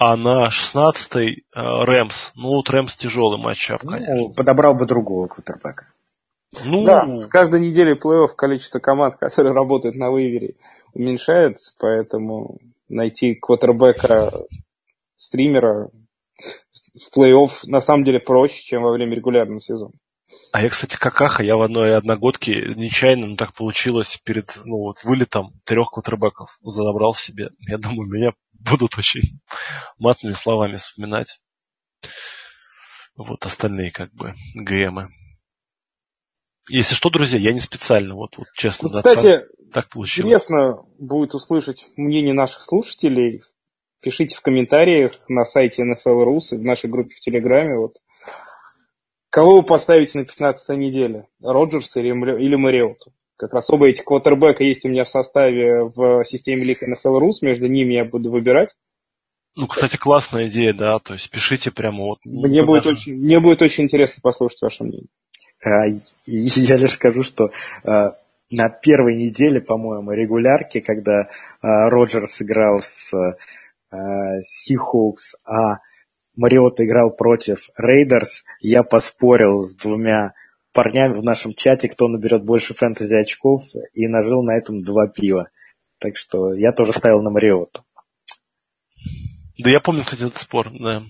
А 0.01 0.17
на 0.17 0.49
16-й 0.49 1.45
э, 1.55 1.61
Рэмс. 1.61 2.33
Ну, 2.35 2.49
вот 2.49 2.69
Рэмс 2.69 2.97
тяжелый 2.97 3.41
матчап, 3.41 3.85
ну, 3.85 3.93
конечно. 3.93 4.15
Ну, 4.17 4.31
подобрал 4.31 4.75
бы 4.75 4.87
другого 4.87 5.29
кутербека. 5.29 5.93
Ну, 6.65 6.85
да, 6.85 7.07
с 7.19 7.27
каждой 7.29 7.61
неделей 7.61 7.95
плей-офф 7.95 8.35
количество 8.35 8.81
команд, 8.81 9.17
которые 9.21 9.55
работают 9.55 9.95
на 9.95 10.09
вейвере, 10.09 10.57
уменьшается, 10.95 11.73
поэтому 11.79 12.59
найти 12.89 13.37
квотербека 13.37 14.33
стримера 15.15 15.91
в 16.95 17.17
плей-офф 17.17 17.51
на 17.65 17.81
самом 17.81 18.03
деле 18.03 18.19
проще, 18.19 18.63
чем 18.63 18.83
во 18.83 18.93
время 18.93 19.15
регулярного 19.15 19.61
сезона. 19.61 19.93
А 20.53 20.63
я, 20.63 20.69
кстати, 20.69 20.97
какаха, 20.97 21.43
я 21.45 21.57
в 21.57 21.63
одной 21.63 21.97
одногодке 21.97 22.75
нечаянно, 22.75 23.27
ну 23.27 23.37
так 23.37 23.55
получилось, 23.55 24.21
перед 24.25 24.61
ну, 24.65 24.79
вот, 24.79 25.05
вылетом 25.05 25.53
трех 25.65 25.91
квотербеков 25.91 26.59
забрал 26.63 27.15
себе. 27.15 27.51
Я 27.61 27.79
думаю, 27.79 28.11
меня 28.11 28.33
будут 28.53 28.99
очень 28.99 29.41
матными 29.99 30.33
словами 30.33 30.77
вспоминать. 30.77 31.41
Вот 33.17 33.47
остальные 33.47 33.93
как 33.93 34.13
бы 34.13 34.35
ГМы. 34.55 35.11
Если 36.69 36.95
что, 36.95 37.11
друзья, 37.11 37.39
я 37.39 37.53
не 37.53 37.61
специально, 37.61 38.15
вот, 38.15 38.37
вот 38.37 38.47
честно. 38.55 38.89
Ну, 38.89 38.97
кстати, 38.97 39.21
так, 39.23 39.73
так 39.73 39.89
получилось. 39.91 40.29
интересно 40.29 40.85
будет 40.99 41.35
услышать 41.35 41.87
мнение 41.97 42.35
наших 42.35 42.63
слушателей. 42.63 43.43
Пишите 44.01 44.35
в 44.37 44.41
комментариях 44.41 45.13
на 45.29 45.45
сайте 45.45 45.83
NFL 45.83 46.25
Rus 46.25 46.53
и 46.53 46.57
в 46.57 46.63
нашей 46.63 46.89
группе 46.89 47.15
в 47.15 47.21
Телеграме. 47.21 47.77
Вот. 47.77 47.97
Кого 49.31 49.59
вы 49.59 49.63
поставите 49.63 50.19
на 50.19 50.25
15 50.25 50.69
неделе? 50.71 51.27
Роджерса 51.41 52.01
или, 52.01 52.09
или 52.09 52.57
Мариоту? 52.57 53.13
Как 53.37 53.55
раз 53.55 53.71
оба 53.71 53.89
этих 53.89 54.05
квотербека 54.05 54.65
есть 54.65 54.85
у 54.85 54.89
меня 54.89 55.05
в 55.05 55.09
составе 55.09 55.85
в 55.85 56.25
системе 56.25 56.65
Лига 56.65 56.87
NFL 56.87 57.21
Rus. 57.21 57.35
Между 57.41 57.69
ними 57.69 57.95
я 57.95 58.05
буду 58.05 58.31
выбирать. 58.31 58.71
Ну, 59.57 59.67
кстати, 59.67 59.97
классная 59.97 60.49
идея, 60.49 60.75
да. 60.75 60.99
То 60.99 61.15
есть 61.15 61.31
пишите 61.31 61.71
прямо 61.71 62.05
вот. 62.05 62.19
Мне, 62.25 62.65
будет, 62.65 62.85
даже... 62.85 62.97
очень, 62.97 63.15
мне 63.15 63.41
будет 63.41 63.63
очень 63.63 63.85
интересно 63.85 64.21
послушать 64.21 64.61
ваше 64.61 64.85
мнение. 64.85 65.09
А, 65.63 65.87
я 66.27 66.77
лишь 66.77 66.93
скажу, 66.93 67.23
что 67.23 67.51
а, 67.85 68.17
на 68.51 68.69
первой 68.69 69.17
неделе, 69.17 69.61
по-моему, 69.61 70.11
регулярки, 70.11 70.81
когда 70.81 71.31
а, 71.63 71.89
Роджерс 71.89 72.43
играл 72.43 72.81
с 72.81 73.13
Seahawks, 74.43 75.35
а 75.45 75.79
Мариота 76.41 76.81
играл 76.81 77.11
против 77.11 77.69
Raiders, 77.77 78.45
я 78.61 78.83
поспорил 78.83 79.63
с 79.63 79.75
двумя 79.75 80.33
парнями 80.73 81.19
в 81.19 81.23
нашем 81.23 81.53
чате, 81.53 81.91
кто 81.91 82.09
наберет 82.09 82.45
больше 82.45 82.73
фэнтези 82.73 83.15
очков, 83.15 83.63
и 83.93 84.09
нажил 84.09 84.43
на 84.43 84.57
этом 84.57 84.83
два 84.83 85.07
пива. 85.07 85.51
Так 85.99 86.17
что 86.17 86.55
я 86.55 86.73
тоже 86.73 86.93
ставил 86.93 87.21
на 87.21 87.29
Мариоту. 87.29 87.85
Да 89.59 89.69
я 89.69 89.81
помню, 89.81 90.03
кстати, 90.03 90.23
этот 90.23 90.41
спор, 90.41 90.71
да. 90.73 91.03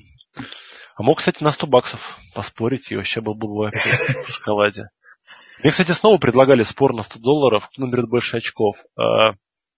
А 0.97 1.03
мог, 1.05 1.19
кстати, 1.19 1.45
на 1.45 1.53
100 1.53 1.67
баксов 1.69 2.19
поспорить, 2.35 2.91
и 2.91 2.97
вообще 2.97 3.21
был 3.21 3.35
бы 3.35 3.47
в 3.47 3.71
шоколаде. 4.27 4.89
Мне, 5.63 5.71
кстати, 5.71 5.93
снова 5.93 6.19
предлагали 6.19 6.65
спор 6.65 6.93
на 6.93 7.05
100 7.05 7.21
долларов, 7.21 7.69
кто 7.69 7.87
наберет 7.87 8.09
больше 8.09 8.39
очков. 8.39 8.79
А, 8.97 9.35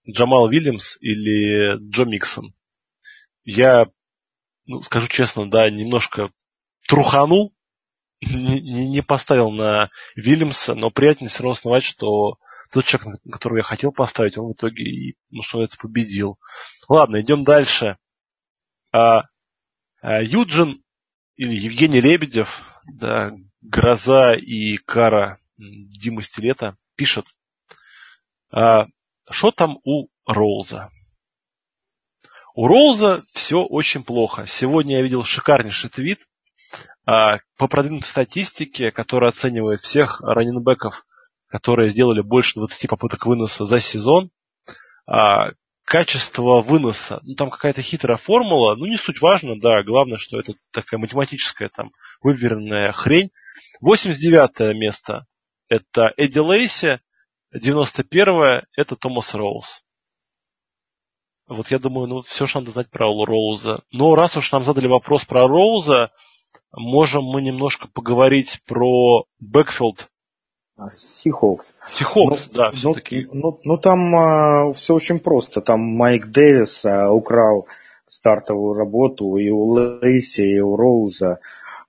Джамал 0.09 0.49
Вильямс 0.49 0.97
или 0.99 1.77
Джо 1.91 2.05
Миксон. 2.05 2.55
Я, 3.43 3.85
ну, 4.65 4.81
скажу 4.81 5.07
честно, 5.07 5.49
да, 5.49 5.69
немножко 5.69 6.31
труханул, 6.87 7.53
не, 8.21 8.89
не, 8.89 9.01
поставил 9.01 9.51
на 9.51 9.89
Вильямса, 10.15 10.75
но 10.75 10.89
приятнее 10.91 11.29
все 11.29 11.39
равно 11.39 11.51
узнавать, 11.51 11.83
что 11.83 12.37
тот 12.71 12.85
человек, 12.85 13.21
которого 13.31 13.57
я 13.57 13.63
хотел 13.63 13.91
поставить, 13.91 14.37
он 14.37 14.51
в 14.51 14.53
итоге, 14.53 14.83
и, 14.83 15.15
ну, 15.29 15.41
что 15.41 15.57
называется, 15.57 15.77
победил. 15.77 16.39
Ладно, 16.89 17.21
идем 17.21 17.43
дальше. 17.43 17.97
А, 18.91 19.23
а, 20.01 20.21
Юджин 20.21 20.83
или 21.35 21.55
Евгений 21.55 22.01
Лебедев, 22.01 22.63
да, 22.85 23.31
Гроза 23.61 24.33
и 24.33 24.77
Кара 24.77 25.39
Дима 25.57 26.21
Стилета 26.21 26.77
пишет, 26.95 27.25
а, 28.51 28.87
что 29.29 29.51
там 29.51 29.79
у 29.83 30.07
Роуза? 30.25 30.89
У 32.55 32.67
Роуза 32.67 33.23
все 33.33 33.63
очень 33.63 34.03
плохо. 34.03 34.45
Сегодня 34.45 34.97
я 34.97 35.01
видел 35.01 35.23
шикарнейший 35.23 35.89
твит 35.89 36.19
а, 37.05 37.39
по 37.57 37.67
продвинутой 37.67 38.07
статистике, 38.07 38.91
которая 38.91 39.31
оценивает 39.31 39.81
всех 39.81 40.21
раненбеков, 40.21 41.03
которые 41.47 41.89
сделали 41.89 42.21
больше 42.21 42.55
20 42.55 42.87
попыток 42.87 43.25
выноса 43.25 43.65
за 43.65 43.79
сезон. 43.79 44.29
А, 45.07 45.53
качество 45.83 46.61
выноса, 46.61 47.19
ну 47.23 47.33
там 47.33 47.49
какая-то 47.49 47.81
хитрая 47.81 48.17
формула, 48.17 48.75
ну 48.75 48.85
не 48.85 48.97
суть 48.97 49.19
важно, 49.19 49.59
да, 49.59 49.83
главное, 49.83 50.17
что 50.17 50.39
это 50.39 50.53
такая 50.71 50.99
математическая 50.99 51.69
там 51.69 51.91
выверенная 52.21 52.91
хрень. 52.91 53.31
89 53.81 54.75
место 54.77 55.25
это 55.69 56.13
Эдди 56.17 56.39
Лейси, 56.39 57.01
91 57.51 58.61
это 58.75 58.95
Томас 58.95 59.33
Роуз. 59.33 59.82
Вот 61.47 61.67
я 61.69 61.79
думаю, 61.79 62.07
ну 62.07 62.21
все, 62.21 62.45
что 62.45 62.59
надо 62.59 62.71
знать 62.71 62.89
про 62.89 63.07
Роуза. 63.25 63.83
Но 63.91 64.15
раз 64.15 64.37
уж 64.37 64.51
нам 64.51 64.63
задали 64.63 64.87
вопрос 64.87 65.25
про 65.25 65.47
Роуза, 65.47 66.11
можем 66.71 67.23
мы 67.23 67.41
немножко 67.41 67.87
поговорить 67.87 68.61
про 68.65 69.25
Бэкфилд 69.39 70.09
Seahawks. 70.95 71.75
Seahawks, 71.91 72.49
ну, 72.51 72.57
да, 72.57 72.71
все-таки. 72.71 73.27
Ну, 73.31 73.41
ну, 73.41 73.59
ну 73.63 73.77
там 73.77 74.15
а, 74.15 74.73
все 74.73 74.93
очень 74.93 75.19
просто. 75.19 75.61
Там 75.61 75.81
Майк 75.81 76.27
Дэвис 76.27 76.83
а, 76.85 77.11
украл 77.11 77.67
стартовую 78.07 78.73
работу 78.73 79.37
и 79.37 79.49
у 79.49 79.65
Лейси, 79.65 80.41
и 80.41 80.59
у 80.59 80.75
Роуза. 80.75 81.39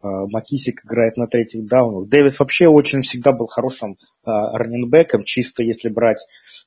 А, 0.02 0.26
Маккисик 0.26 0.84
играет 0.84 1.16
на 1.16 1.26
третьих 1.26 1.66
даунах. 1.66 2.08
Дэвис 2.08 2.38
вообще 2.38 2.68
очень 2.68 3.02
всегда 3.02 3.32
был 3.32 3.46
хорошим 3.46 3.96
а, 4.24 4.56
раннинбеком, 4.56 5.24
чисто 5.24 5.62
если 5.62 5.88
брать 5.88 6.18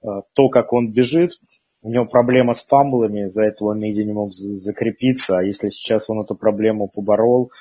а, 0.03 0.21
то, 0.33 0.49
как 0.49 0.73
он 0.73 0.91
бежит. 0.91 1.33
У 1.81 1.89
него 1.89 2.05
проблема 2.05 2.53
с 2.53 2.65
фамблами, 2.65 3.25
из-за 3.25 3.43
этого 3.43 3.69
он 3.69 3.79
нигде 3.79 4.03
не 4.03 4.13
мог 4.13 4.33
закрепиться. 4.33 5.37
А 5.37 5.43
если 5.43 5.69
сейчас 5.69 6.09
он 6.09 6.21
эту 6.21 6.35
проблему 6.35 6.87
поборол, 6.87 7.51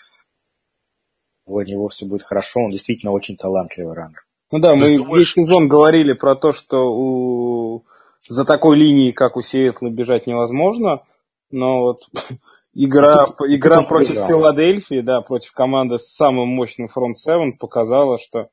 у 1.47 1.61
него 1.61 1.89
все 1.89 2.07
будет 2.07 2.23
хорошо. 2.23 2.61
Он 2.61 2.71
действительно 2.71 3.13
очень 3.13 3.37
талантливый 3.37 3.95
раннер. 3.95 4.27
Ну 4.51 4.59
да, 4.59 4.75
мы 4.75 4.97
весь 4.97 5.33
сезон 5.33 5.69
говорили 5.69 6.13
про 6.13 6.37
то, 6.37 6.53
что 6.53 6.79
у... 6.79 7.85
за 8.29 8.45
такой 8.45 8.77
линией, 8.77 9.13
как 9.13 9.37
у 9.37 9.43
Сиэтла, 9.43 9.91
бежать 9.91 10.27
невозможно, 10.27 11.03
но 11.51 11.81
вот 11.81 12.03
игра, 12.75 13.27
ну, 13.39 13.47
игра 13.47 13.83
против 13.83 14.13
играл. 14.13 14.29
Филадельфии, 14.29 15.01
да, 15.01 15.21
против 15.21 15.53
команды 15.53 15.99
с 15.99 16.15
самым 16.15 16.49
мощным 16.49 16.89
фронт 16.89 17.19
7 17.19 17.59
показала, 17.59 18.19
что 18.19 18.49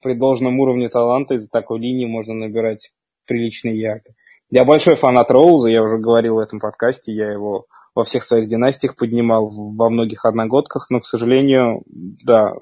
при 0.00 0.14
должном 0.14 0.60
уровне 0.60 0.88
таланта 0.88 1.34
из-за 1.34 1.48
такой 1.48 1.80
линии 1.80 2.06
можно 2.06 2.34
набирать 2.34 2.92
приличные 3.26 3.80
ярды. 3.80 4.14
Я 4.50 4.64
большой 4.64 4.94
фанат 4.94 5.30
Роуза, 5.30 5.68
я 5.68 5.82
уже 5.82 5.98
говорил 5.98 6.36
в 6.36 6.38
этом 6.38 6.60
подкасте, 6.60 7.12
я 7.12 7.32
его 7.32 7.66
во 7.96 8.04
всех 8.04 8.22
своих 8.22 8.48
династиях 8.48 8.94
поднимал 8.94 9.48
во 9.48 9.90
многих 9.90 10.24
одногодках, 10.24 10.86
но, 10.90 11.00
к 11.00 11.06
сожалению, 11.06 11.82
да, 11.86 12.52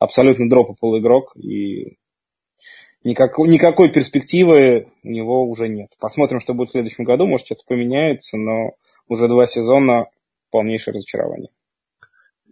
абсолютно 0.00 0.48
дропопал 0.48 0.98
игрок, 0.98 1.36
и 1.36 1.98
никакой, 3.04 3.48
никакой 3.48 3.92
перспективы 3.92 4.88
у 5.04 5.08
него 5.08 5.44
уже 5.48 5.68
нет. 5.68 5.90
Посмотрим, 6.00 6.40
что 6.40 6.54
будет 6.54 6.70
в 6.70 6.72
следующем 6.72 7.04
году, 7.04 7.26
может 7.26 7.46
что-то 7.46 7.62
поменяется, 7.68 8.36
но 8.36 8.72
уже 9.08 9.28
два 9.28 9.46
сезона 9.46 10.06
полнейшее 10.50 10.94
разочарование. 10.94 11.50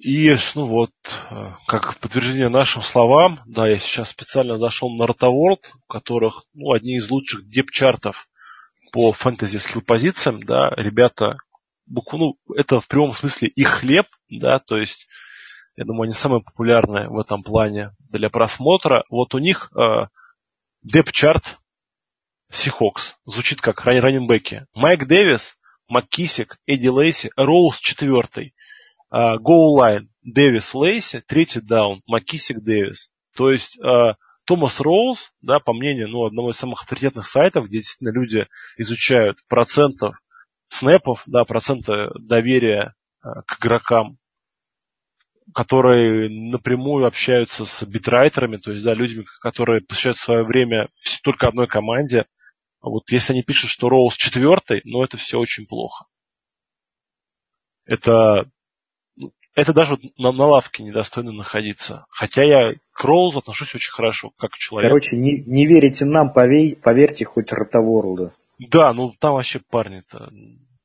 И, 0.01 0.33
ну 0.55 0.67
вот, 0.67 0.93
э, 1.31 1.35
как 1.67 1.99
подтверждение 1.99 2.51
нашим 2.51 2.83
словам, 2.83 3.41
да, 3.47 3.69
я 3.69 3.79
сейчас 3.79 4.11
специально 4.11 4.57
зашел 4.57 4.91
на 4.91 5.05
Rotoworld, 5.05 5.59
у 5.75 5.93
которых, 5.93 6.45
ну, 6.55 6.73
одни 6.73 6.97
из 6.97 7.11
лучших 7.11 7.49
депчартов 7.49 8.28
по 8.91 9.13
фэнтези 9.13 9.59
skill 9.59 9.83
позициям, 9.83 10.41
да, 10.43 10.71
ребята, 10.77 11.37
ну, 11.87 12.37
это 12.55 12.81
в 12.81 12.89
прямом 12.89 13.15
смысле 13.15 13.49
их 13.49 13.69
хлеб, 13.69 14.07
да, 14.29 14.59
то 14.59 14.77
есть, 14.77 15.07
я 15.77 15.85
думаю, 15.85 16.07
они 16.07 16.15
самые 16.15 16.43
популярные 16.43 17.09
в 17.09 17.19
этом 17.19 17.43
плане 17.43 17.93
для 18.13 18.31
просмотра. 18.31 19.05
Вот 19.11 19.35
у 19.35 19.39
них 19.39 19.71
э, 19.77 20.07
depth 20.83 21.21
chart 21.21 21.59
Seahawks 22.51 23.17
звучит 23.25 23.61
как 23.61 23.85
раннинбеки. 23.85 24.67
Майк 24.75 25.07
Дэвис, 25.07 25.57
Маккисик, 25.87 26.57
Эдди 26.67 26.89
Лейси, 26.89 27.31
Роуз 27.37 27.79
четвертый. 27.79 28.55
Goal 29.11 29.55
line, 29.55 30.11
Дэвис 30.23 30.75
Лейси, 30.75 31.23
третий 31.27 31.61
даун, 31.61 32.03
Маккисик 32.07 32.61
Дэвис. 32.61 33.11
То 33.35 33.51
есть 33.51 33.79
uh, 33.81 34.15
Томас 34.49 34.81
Роуз, 34.81 35.31
да, 35.43 35.61
по 35.61 35.75
мнению 35.75 36.09
ну, 36.09 36.25
одного 36.25 36.53
из 36.53 36.57
самых 36.57 36.81
авторитетных 36.81 37.27
сайтов, 37.27 37.67
где 37.67 37.81
действительно 37.81 38.15
люди 38.15 38.47
изучают 38.79 39.37
процентов 39.47 40.17
снэпов, 40.69 41.23
да, 41.27 41.45
процента 41.45 42.11
доверия 42.19 42.95
uh, 43.23 43.43
к 43.47 43.61
игрокам, 43.61 44.17
которые 45.55 46.31
напрямую 46.31 47.07
общаются 47.07 47.67
с 47.67 47.85
битрайтерами, 47.85 48.57
то 48.57 48.73
есть 48.73 48.83
да, 48.87 48.95
людьми, 48.95 49.27
которые 49.43 49.83
посвящают 49.83 50.17
свое 50.17 50.45
время 50.45 50.89
только 51.23 51.47
одной 51.47 51.67
команде. 51.67 52.25
Вот 52.81 53.11
если 53.11 53.35
они 53.35 53.43
пишут, 53.43 53.69
что 53.69 53.91
Роуз 53.91 54.15
четвертый, 54.17 54.81
ну 54.85 55.05
это 55.05 55.19
все 55.19 55.39
очень 55.39 55.67
плохо. 55.67 56.07
Это 57.85 58.51
это 59.59 59.73
даже 59.73 59.99
на, 60.17 60.31
на 60.31 60.47
лавке 60.47 60.85
недостойно 60.85 61.33
находиться. 61.33 62.07
Хотя 62.11 62.45
я 62.45 62.75
к 62.93 63.05
Роузу 63.05 63.41
отношусь 63.41 63.75
очень 63.75 63.91
хорошо, 63.91 64.31
как 64.39 64.53
человек. 64.53 64.89
Короче, 64.89 65.17
не, 65.17 65.43
не 65.43 65.67
верите 65.67 66.05
нам, 66.05 66.33
повей, 66.33 66.77
поверьте 66.77 67.25
хоть 67.25 67.51
Rotoworld 67.51 68.18
у. 68.18 68.33
Да, 68.61 68.93
ну 68.93 69.13
там 69.19 69.33
вообще 69.33 69.59
парни-то 69.59 70.31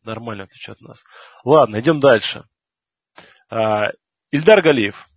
нормально 0.03 0.45
отвечают 0.45 0.81
нас. 0.81 1.03
Ладно, 1.45 1.79
идем 1.79 1.99
дальше. 1.99 2.45
А, 3.47 3.91
Ильдар 4.31 4.63
Галиев 4.63 5.07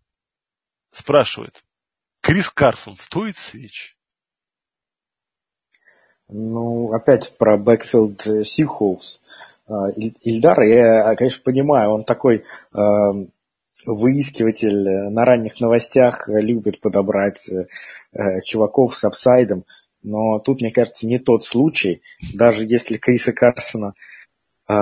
спрашивает. 0.90 1.64
Крис 2.20 2.50
Карсон 2.50 2.98
стоит 2.98 3.38
свеч? 3.38 3.96
Ну, 6.28 6.92
опять 6.92 7.38
про 7.38 7.56
backfield 7.56 8.46
Seahawks. 8.46 9.22
Ильдар, 9.66 10.60
я, 10.62 11.16
конечно, 11.16 11.42
понимаю, 11.42 11.90
он 11.92 12.04
такой 12.04 12.44
выискиватель 13.84 14.88
э, 14.88 15.10
на 15.10 15.24
ранних 15.24 15.60
новостях 15.60 16.28
э, 16.28 16.40
любит 16.40 16.80
подобрать 16.80 17.48
э, 17.50 18.40
чуваков 18.44 18.94
с 18.94 19.04
апсайдом, 19.04 19.64
но 20.02 20.38
тут, 20.38 20.60
мне 20.60 20.70
кажется, 20.70 21.06
не 21.06 21.18
тот 21.18 21.44
случай. 21.44 22.02
Даже 22.34 22.64
если 22.64 22.96
Криса 22.96 23.32
Карсона 23.32 23.94
э, 24.68 24.74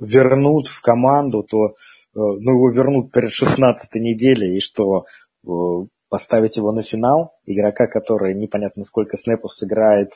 вернут 0.00 0.68
в 0.68 0.80
команду, 0.80 1.42
то 1.42 1.66
э, 1.68 1.72
ну, 2.14 2.52
его 2.52 2.70
вернут 2.70 3.12
перед 3.12 3.30
16 3.30 3.94
неделей, 3.96 4.56
и 4.56 4.60
что 4.60 5.04
э, 5.46 5.50
поставить 6.08 6.56
его 6.56 6.72
на 6.72 6.82
финал, 6.82 7.34
игрока, 7.44 7.86
который 7.86 8.34
непонятно 8.34 8.84
сколько 8.84 9.16
снэпов 9.16 9.52
сыграет, 9.52 10.10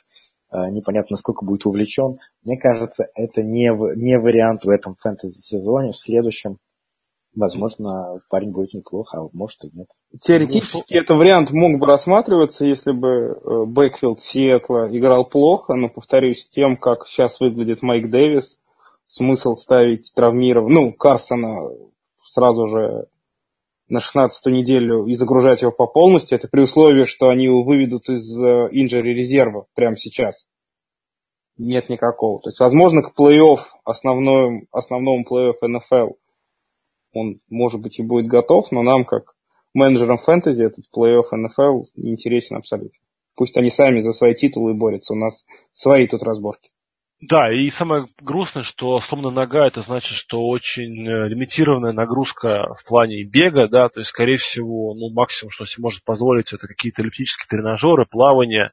э, 0.53 0.71
непонятно 0.71 1.17
сколько 1.17 1.45
будет 1.45 1.67
увлечен, 1.67 2.19
мне 2.43 2.59
кажется, 2.59 3.09
это 3.15 3.43
не, 3.43 3.71
не 3.97 4.19
вариант 4.19 4.65
в 4.65 4.71
этом 4.71 4.97
фэнтези-сезоне. 4.99 5.93
В 5.93 5.99
следующем 5.99 6.59
Возможно, 7.35 8.21
парень 8.29 8.51
будет 8.51 8.75
неплохо, 8.75 9.19
а 9.19 9.29
может 9.33 9.65
и 9.65 9.71
нет. 9.73 9.87
Теоретически 10.21 10.95
ну, 10.95 11.01
это 11.01 11.15
вариант 11.15 11.53
мог 11.53 11.79
бы 11.79 11.87
рассматриваться, 11.87 12.65
если 12.65 12.91
бы 12.91 13.09
э, 13.09 13.65
Бэкфилд 13.67 14.21
Сиэтла 14.21 14.89
играл 14.91 15.25
плохо, 15.25 15.75
но, 15.75 15.89
повторюсь, 15.89 16.49
тем, 16.49 16.77
как 16.77 17.07
сейчас 17.07 17.39
выглядит 17.39 17.83
Майк 17.83 18.11
Дэвис, 18.11 18.59
смысл 19.07 19.55
ставить 19.55 20.13
травмиров, 20.13 20.69
ну, 20.69 20.93
Карсона 20.93 21.71
сразу 22.25 22.67
же 22.67 23.07
на 23.89 24.01
16 24.01 24.47
неделю 24.47 25.07
и 25.07 25.15
загружать 25.15 25.63
его 25.63 25.71
по 25.71 25.87
полностью, 25.87 26.37
это 26.37 26.49
при 26.49 26.63
условии, 26.63 27.05
что 27.05 27.29
они 27.29 27.45
его 27.45 27.63
выведут 27.63 28.09
из 28.09 28.29
инжери 28.37 29.15
резерва 29.15 29.67
прямо 29.75 29.97
сейчас. 29.97 30.47
Нет 31.59 31.91
никакого. 31.91 32.41
То 32.41 32.49
есть, 32.49 32.59
возможно, 32.59 33.03
к 33.03 33.17
плей-офф, 33.17 33.61
основному, 33.85 34.63
основному 34.73 35.25
плей-офф 35.25 35.55
НФЛ– 35.63 36.15
он, 37.13 37.39
может 37.49 37.81
быть, 37.81 37.99
и 37.99 38.03
будет 38.03 38.27
готов, 38.27 38.71
но 38.71 38.83
нам, 38.83 39.05
как 39.05 39.35
менеджерам 39.75 40.19
фэнтези, 40.19 40.63
этот 40.65 40.85
плей-офф 40.95 41.27
НФЛ 41.33 41.85
не 41.97 42.13
интересен 42.13 42.57
абсолютно. 42.57 42.99
Пусть 43.37 43.57
они 43.57 43.71
сами 43.71 44.01
за 44.01 44.13
свои 44.13 44.35
титулы 44.35 44.75
борются, 44.75 45.15
у 45.15 45.17
нас 45.17 45.45
свои 45.73 46.07
тут 46.07 46.23
разборки. 46.23 46.71
Да, 47.21 47.53
и 47.53 47.69
самое 47.69 48.09
грустное, 48.21 48.63
что 48.63 48.99
сломанная 48.99 49.33
нога, 49.33 49.67
это 49.67 49.83
значит, 49.83 50.17
что 50.17 50.49
очень 50.49 51.07
э, 51.07 51.29
лимитированная 51.29 51.93
нагрузка 51.93 52.75
в 52.75 52.85
плане 52.87 53.25
бега, 53.25 53.69
да, 53.69 53.91
то 53.91 54.01
есть, 54.01 54.09
скорее 54.09 54.39
всего, 54.39 54.95
ну, 54.95 55.13
максимум, 55.13 55.51
что 55.51 55.67
себе 55.67 55.83
может 55.83 56.03
позволить, 56.03 56.55
это 56.55 56.67
какие-то 56.67 57.03
эллиптические 57.03 57.47
тренажеры, 57.47 58.07
плавание. 58.07 58.73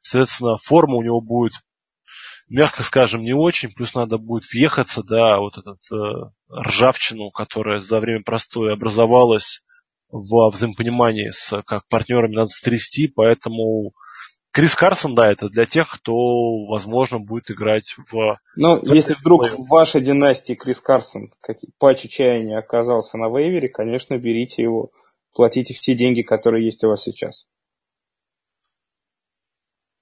Соответственно, 0.00 0.56
форма 0.56 0.96
у 0.96 1.02
него 1.02 1.20
будет 1.20 1.52
мягко 2.52 2.82
скажем, 2.82 3.22
не 3.22 3.32
очень, 3.32 3.72
плюс 3.72 3.94
надо 3.94 4.18
будет 4.18 4.44
въехаться, 4.52 5.02
да, 5.02 5.38
вот 5.38 5.56
этот 5.56 5.78
э, 5.90 6.30
ржавчину, 6.68 7.30
которая 7.30 7.78
за 7.78 7.98
время 7.98 8.22
простоя 8.22 8.74
образовалась 8.74 9.62
в 10.10 10.50
взаимопонимании 10.50 11.30
с 11.30 11.62
как 11.62 11.88
партнерами 11.88 12.34
надо 12.34 12.50
стрясти, 12.50 13.08
поэтому 13.08 13.92
Крис 14.52 14.76
Карсон, 14.76 15.14
да, 15.14 15.32
это 15.32 15.48
для 15.48 15.64
тех, 15.64 15.90
кто, 15.90 16.66
возможно, 16.66 17.18
будет 17.18 17.50
играть 17.50 17.94
в... 18.10 18.38
Ну, 18.54 18.78
если 18.94 19.14
вдруг 19.14 19.50
в 19.50 19.66
вашей 19.66 20.02
династии 20.02 20.52
Крис 20.52 20.78
Карсон 20.78 21.32
как, 21.40 21.56
по 21.78 21.94
чаяния 21.94 22.58
оказался 22.58 23.16
на 23.16 23.28
вейвере, 23.28 23.70
конечно, 23.70 24.18
берите 24.18 24.62
его, 24.62 24.90
платите 25.32 25.72
все 25.72 25.94
деньги, 25.94 26.20
которые 26.20 26.66
есть 26.66 26.84
у 26.84 26.88
вас 26.88 27.02
сейчас. 27.02 27.46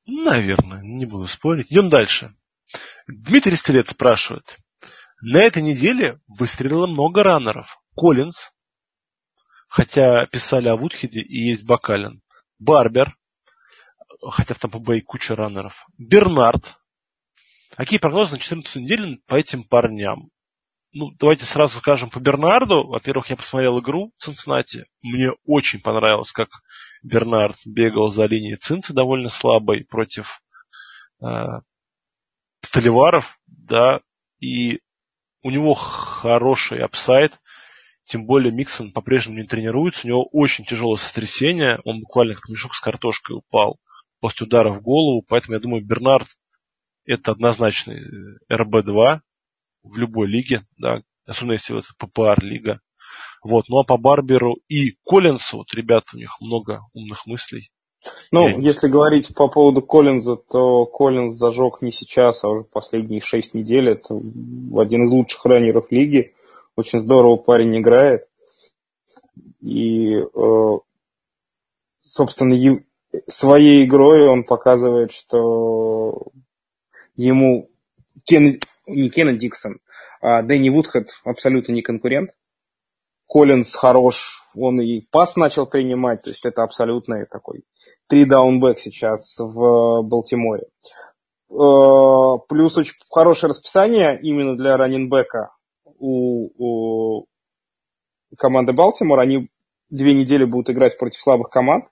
Наверное, 0.04 0.82
не 0.82 1.06
буду 1.06 1.28
спорить. 1.28 1.70
Идем 1.70 1.88
дальше. 1.88 2.34
Дмитрий 3.06 3.56
Стрелец 3.56 3.90
спрашивает. 3.90 4.58
На 5.22 5.38
этой 5.38 5.62
неделе 5.62 6.20
выстрелило 6.26 6.86
много 6.86 7.22
раннеров. 7.22 7.80
Коллинз, 7.96 8.52
хотя 9.68 10.26
писали 10.26 10.68
о 10.68 10.76
Вудхеде 10.76 11.20
и 11.20 11.48
есть 11.48 11.64
Бакалин. 11.64 12.22
Барбер, 12.58 13.16
хотя 14.30 14.54
в 14.54 14.58
Тампа-Бэй 14.58 15.00
куча 15.00 15.34
раннеров. 15.34 15.86
Бернард. 15.98 16.76
Какие 17.76 17.98
прогнозы 17.98 18.32
на 18.32 18.38
14 18.38 18.76
неделю 18.76 19.18
по 19.26 19.36
этим 19.36 19.64
парням? 19.64 20.30
Ну, 20.92 21.12
давайте 21.18 21.44
сразу 21.44 21.78
скажем 21.78 22.10
по 22.10 22.18
Бернарду. 22.18 22.86
Во-первых, 22.88 23.30
я 23.30 23.36
посмотрел 23.36 23.78
игру 23.78 24.12
в 24.18 24.22
Цинциннати. 24.22 24.86
Мне 25.02 25.30
очень 25.46 25.80
понравилось, 25.80 26.32
как 26.32 26.48
Бернард 27.02 27.56
бегал 27.64 28.10
за 28.10 28.24
линией 28.24 28.56
Цинцы 28.56 28.92
довольно 28.92 29.28
слабой 29.28 29.84
против 29.84 30.42
э, 31.22 31.26
Столиваров, 32.62 33.38
да, 33.46 34.00
и 34.40 34.80
у 35.42 35.50
него 35.50 35.74
хороший 35.74 36.82
апсайд, 36.82 37.32
тем 38.04 38.26
более 38.26 38.52
Миксон 38.52 38.92
по-прежнему 38.92 39.38
не 39.38 39.46
тренируется, 39.46 40.06
у 40.06 40.08
него 40.08 40.28
очень 40.32 40.64
тяжелое 40.64 40.96
сотрясение, 40.96 41.80
он 41.84 42.00
буквально 42.00 42.34
как 42.34 42.48
мешок 42.48 42.74
с 42.74 42.80
картошкой 42.80 43.36
упал 43.36 43.78
после 44.20 44.46
удара 44.46 44.72
в 44.72 44.82
голову, 44.82 45.24
поэтому 45.26 45.54
я 45.54 45.60
думаю, 45.60 45.84
Бернард 45.84 46.28
это 47.06 47.32
однозначный 47.32 48.00
э, 48.00 48.54
РБ-2 48.54 49.20
в 49.82 49.96
любой 49.96 50.28
лиге, 50.28 50.66
да, 50.76 51.02
особенно 51.26 51.52
если 51.52 51.78
это 51.78 51.88
ППР-лига. 51.98 52.80
Вот. 53.42 53.68
Ну 53.68 53.78
а 53.78 53.84
по 53.84 53.96
Барберу 53.96 54.58
и 54.68 54.96
Коллинсу, 55.04 55.58
вот 55.58 55.74
ребят, 55.74 56.04
у 56.12 56.18
них 56.18 56.40
много 56.40 56.82
умных 56.92 57.26
мыслей. 57.26 57.70
Ну, 58.32 58.48
Я... 58.48 58.56
если 58.56 58.88
говорить 58.88 59.34
по 59.34 59.48
поводу 59.48 59.82
Коллинза, 59.82 60.36
то 60.36 60.86
Коллинз 60.86 61.36
зажег 61.36 61.82
не 61.82 61.92
сейчас, 61.92 62.42
а 62.44 62.48
уже 62.48 62.64
последние 62.64 63.20
шесть 63.20 63.54
недель. 63.54 63.90
Это 63.90 64.14
один 64.14 65.04
из 65.04 65.10
лучших 65.10 65.44
раннеров 65.44 65.90
лиги. 65.90 66.34
Очень 66.76 67.00
здорово 67.00 67.36
парень 67.36 67.76
играет. 67.78 68.26
И, 69.60 70.14
э, 70.14 70.78
собственно, 72.00 72.82
своей 73.26 73.84
игрой 73.84 74.28
он 74.28 74.44
показывает, 74.44 75.12
что 75.12 76.28
ему 77.16 77.68
Кен, 78.24 78.60
не 78.86 79.10
Кеннет 79.10 79.38
Диксон, 79.38 79.80
а 80.22 80.42
Дэнни 80.42 80.70
Вудхед 80.70 81.10
абсолютно 81.24 81.72
не 81.72 81.82
конкурент. 81.82 82.30
Коллинз 83.26 83.74
хорош 83.74 84.40
он 84.54 84.80
и 84.80 85.00
пас 85.00 85.36
начал 85.36 85.66
принимать, 85.66 86.22
то 86.22 86.30
есть 86.30 86.44
это 86.44 86.62
абсолютно 86.62 87.24
такой 87.26 87.64
три 88.10 88.24
даунбэк 88.24 88.78
сейчас 88.80 89.36
в 89.38 90.02
Балтиморе. 90.02 90.64
Э, 91.48 92.38
плюс 92.48 92.76
очень 92.76 92.94
хорошее 93.08 93.50
расписание 93.50 94.18
именно 94.20 94.56
для 94.56 94.76
раненбека 94.76 95.50
у, 95.84 96.50
у 96.58 97.26
команды 98.36 98.72
Балтимор. 98.72 99.20
Они 99.20 99.48
две 99.90 100.12
недели 100.12 100.44
будут 100.44 100.70
играть 100.70 100.98
против 100.98 101.20
слабых 101.20 101.50
команд. 101.50 101.84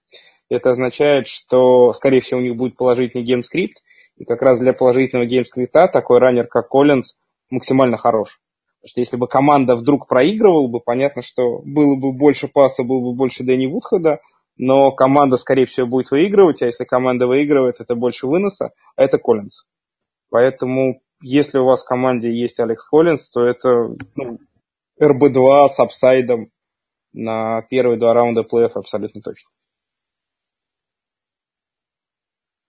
Это 0.50 0.70
означает, 0.70 1.28
что, 1.28 1.92
скорее 1.92 2.20
всего, 2.20 2.40
у 2.40 2.42
них 2.42 2.56
будет 2.56 2.76
положительный 2.76 3.24
game 3.24 3.44
script. 3.44 3.78
И 4.16 4.24
как 4.24 4.42
раз 4.42 4.58
для 4.58 4.72
положительного 4.72 5.28
game 5.28 5.49
script 5.49 5.81
а 5.81 5.86
такой 5.86 6.18
раннер, 6.18 6.48
как 6.48 6.68
Коллинз, 6.68 7.16
максимально 7.48 7.96
хорош. 7.96 8.40
Потому 8.80 8.90
что 8.90 9.00
если 9.00 9.16
бы 9.16 9.28
команда 9.28 9.76
вдруг 9.76 10.08
проигрывала 10.08 10.66
бы, 10.66 10.80
понятно, 10.80 11.22
что 11.22 11.60
было 11.64 11.94
бы 11.94 12.12
больше 12.12 12.48
паса, 12.48 12.82
было 12.82 13.00
бы 13.00 13.14
больше 13.14 13.44
Дэнни 13.44 13.66
Вудхода, 13.66 14.20
но 14.58 14.90
команда, 14.90 15.36
скорее 15.36 15.66
всего, 15.66 15.86
будет 15.86 16.10
выигрывать, 16.10 16.62
а 16.62 16.66
если 16.66 16.84
команда 16.84 17.26
выигрывает, 17.26 17.76
это 17.80 17.94
больше 17.94 18.26
выноса, 18.26 18.72
а 18.96 19.02
это 19.02 19.18
Коллинз. 19.18 19.64
Поэтому, 20.30 21.00
если 21.22 21.58
у 21.58 21.64
вас 21.64 21.82
в 21.82 21.88
команде 21.88 22.30
есть 22.30 22.58
Алекс 22.60 22.84
Коллинз, 22.84 23.30
то 23.30 23.44
это 23.44 23.96
ну, 24.16 24.38
РБ-2 25.00 25.68
с 25.68 25.78
апсайдом 25.78 26.50
на 27.12 27.62
первые 27.62 27.98
два 27.98 28.12
раунда 28.12 28.42
плей-офф 28.42 28.72
абсолютно 28.74 29.22
точно. 29.22 29.48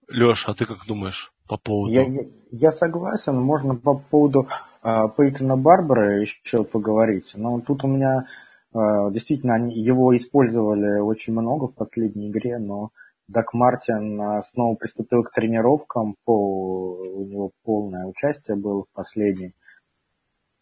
Леш, 0.08 0.48
а 0.48 0.54
ты 0.54 0.64
как 0.64 0.86
думаешь 0.86 1.32
по 1.48 1.56
поводу... 1.56 1.92
Я, 1.92 2.02
я, 2.02 2.22
я 2.50 2.70
согласен, 2.70 3.36
можно 3.36 3.76
по 3.76 3.96
поводу 3.96 4.48
э, 4.82 5.08
Пейтона 5.16 5.56
Барбара 5.56 6.20
еще 6.20 6.64
поговорить, 6.64 7.32
но 7.34 7.60
тут 7.60 7.84
у 7.84 7.88
меня 7.88 8.26
действительно, 8.72 9.54
они 9.54 9.74
его 9.74 10.16
использовали 10.16 11.00
очень 11.00 11.32
много 11.32 11.66
в 11.66 11.74
последней 11.74 12.30
игре, 12.30 12.58
но 12.58 12.90
Дак 13.26 13.52
Мартин 13.52 14.20
э, 14.20 14.42
снова 14.50 14.76
приступил 14.76 15.22
к 15.22 15.32
тренировкам, 15.32 16.16
по, 16.24 16.96
у 16.96 17.24
него 17.24 17.50
полное 17.64 18.06
участие 18.06 18.56
было 18.56 18.84
в 18.84 18.92
последней. 18.92 19.54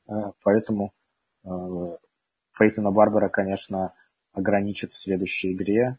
Э, 0.08 0.32
поэтому 0.42 0.92
Пейтона 2.58 2.90
Барбара, 2.90 3.28
конечно, 3.28 3.94
ограничит 4.34 4.90
в 4.90 5.00
следующей 5.00 5.54
игре, 5.54 5.96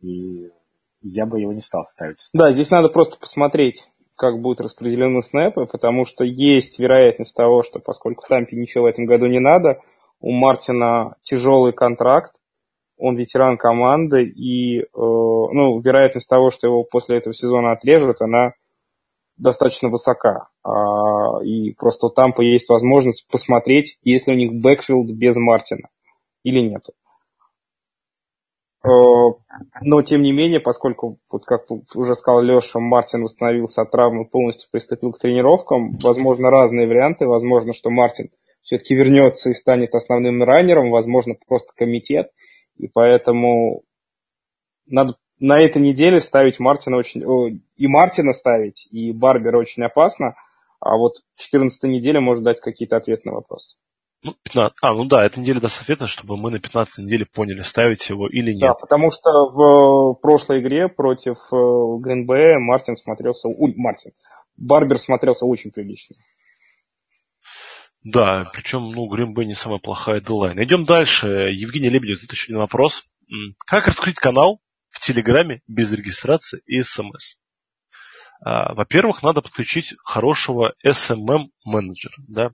и 0.00 0.50
я 1.00 1.26
бы 1.26 1.40
его 1.40 1.52
не 1.52 1.62
стал 1.62 1.86
ставить. 1.86 2.18
Да, 2.32 2.52
здесь 2.52 2.70
надо 2.70 2.88
просто 2.88 3.18
посмотреть, 3.18 3.88
как 4.14 4.40
будут 4.40 4.60
распределены 4.60 5.22
снэпы, 5.22 5.66
потому 5.66 6.06
что 6.06 6.22
есть 6.22 6.78
вероятность 6.78 7.34
того, 7.34 7.62
что 7.62 7.80
поскольку 7.80 8.24
Тампе 8.28 8.56
ничего 8.56 8.84
в 8.84 8.86
этом 8.86 9.06
году 9.06 9.26
не 9.26 9.40
надо– 9.40 9.80
у 10.20 10.32
Мартина 10.32 11.16
тяжелый 11.22 11.72
контракт, 11.72 12.34
он 12.98 13.16
ветеран 13.16 13.58
команды, 13.58 14.24
и 14.24 14.80
э, 14.80 14.86
ну, 14.94 15.80
вероятность 15.80 16.28
того, 16.28 16.50
что 16.50 16.66
его 16.66 16.82
после 16.84 17.18
этого 17.18 17.34
сезона 17.34 17.72
отрежут, 17.72 18.22
она 18.22 18.52
достаточно 19.36 19.90
высока. 19.90 20.48
А, 20.62 21.42
и 21.44 21.72
просто 21.74 22.08
там 22.08 22.32
есть 22.38 22.68
возможность 22.70 23.26
посмотреть, 23.30 23.98
есть 24.02 24.26
ли 24.26 24.34
у 24.34 24.36
них 24.36 24.54
бэкфилд 24.54 25.10
без 25.10 25.36
Мартина 25.36 25.88
или 26.42 26.60
нет. 26.60 26.86
Э, 28.82 28.88
но, 29.82 30.02
тем 30.02 30.22
не 30.22 30.32
менее, 30.32 30.60
поскольку, 30.60 31.18
вот 31.30 31.44
как 31.44 31.70
уже 31.94 32.14
сказал 32.14 32.40
Леша, 32.40 32.80
Мартин 32.80 33.24
восстановился 33.24 33.82
от 33.82 33.90
травмы, 33.90 34.24
полностью 34.24 34.70
приступил 34.70 35.12
к 35.12 35.18
тренировкам, 35.18 35.98
возможно, 35.98 36.50
разные 36.50 36.86
варианты. 36.86 37.26
Возможно, 37.26 37.74
что 37.74 37.90
Мартин– 37.90 38.30
все-таки 38.66 38.96
вернется 38.96 39.50
и 39.50 39.54
станет 39.54 39.94
основным 39.94 40.42
раннером, 40.42 40.90
возможно, 40.90 41.34
просто 41.46 41.72
комитет. 41.76 42.32
И 42.76 42.88
поэтому 42.88 43.84
надо 44.86 45.14
на 45.38 45.60
этой 45.60 45.80
неделе 45.80 46.20
ставить 46.20 46.58
Мартина 46.58 46.96
очень... 46.96 47.62
И 47.76 47.86
Мартина 47.86 48.32
ставить, 48.32 48.88
и 48.90 49.12
Барбера 49.12 49.58
очень 49.58 49.84
опасно. 49.84 50.34
А 50.80 50.96
вот 50.96 51.14
14 51.36 51.80
неделя 51.84 52.20
может 52.20 52.42
дать 52.42 52.60
какие-то 52.60 52.96
ответы 52.96 53.28
на 53.28 53.36
вопрос. 53.36 53.76
Ну, 54.24 54.34
15. 54.42 54.76
А, 54.82 54.94
ну 54.94 55.04
да, 55.04 55.24
эта 55.24 55.38
неделя 55.40 55.60
даст 55.60 55.80
ответы, 55.80 56.08
чтобы 56.08 56.36
мы 56.36 56.50
на 56.50 56.58
15 56.58 57.04
неделе 57.04 57.24
поняли, 57.24 57.62
ставить 57.62 58.08
его 58.08 58.26
или 58.28 58.50
нет. 58.50 58.62
Да, 58.62 58.74
потому 58.74 59.12
что 59.12 59.30
в 59.48 60.14
прошлой 60.20 60.60
игре 60.60 60.88
против 60.88 61.36
Гринбея 61.50 62.58
Мартин 62.58 62.96
смотрелся... 62.96 63.46
Ой, 63.46 63.74
Мартин. 63.76 64.10
Барбер 64.56 64.98
смотрелся 64.98 65.46
очень 65.46 65.70
прилично. 65.70 66.16
Да, 68.08 68.48
причем, 68.52 68.92
ну, 68.92 69.08
Гринбей 69.08 69.46
не 69.46 69.54
самая 69.54 69.80
плохая 69.80 70.20
дедлайн. 70.20 70.62
Идем 70.62 70.84
дальше. 70.84 71.26
Евгений 71.26 71.88
Лебедев 71.88 72.18
задает 72.18 72.34
еще 72.34 72.52
один 72.52 72.58
вопрос. 72.58 73.02
Как 73.66 73.88
раскрыть 73.88 74.14
канал 74.14 74.60
в 74.90 75.00
Телеграме 75.00 75.62
без 75.66 75.90
регистрации 75.90 76.62
и 76.66 76.84
смс? 76.84 77.34
А, 78.44 78.74
во-первых, 78.74 79.24
надо 79.24 79.42
подключить 79.42 79.96
хорошего 80.04 80.74
SMM-менеджера. 80.86 82.14
Да? 82.28 82.50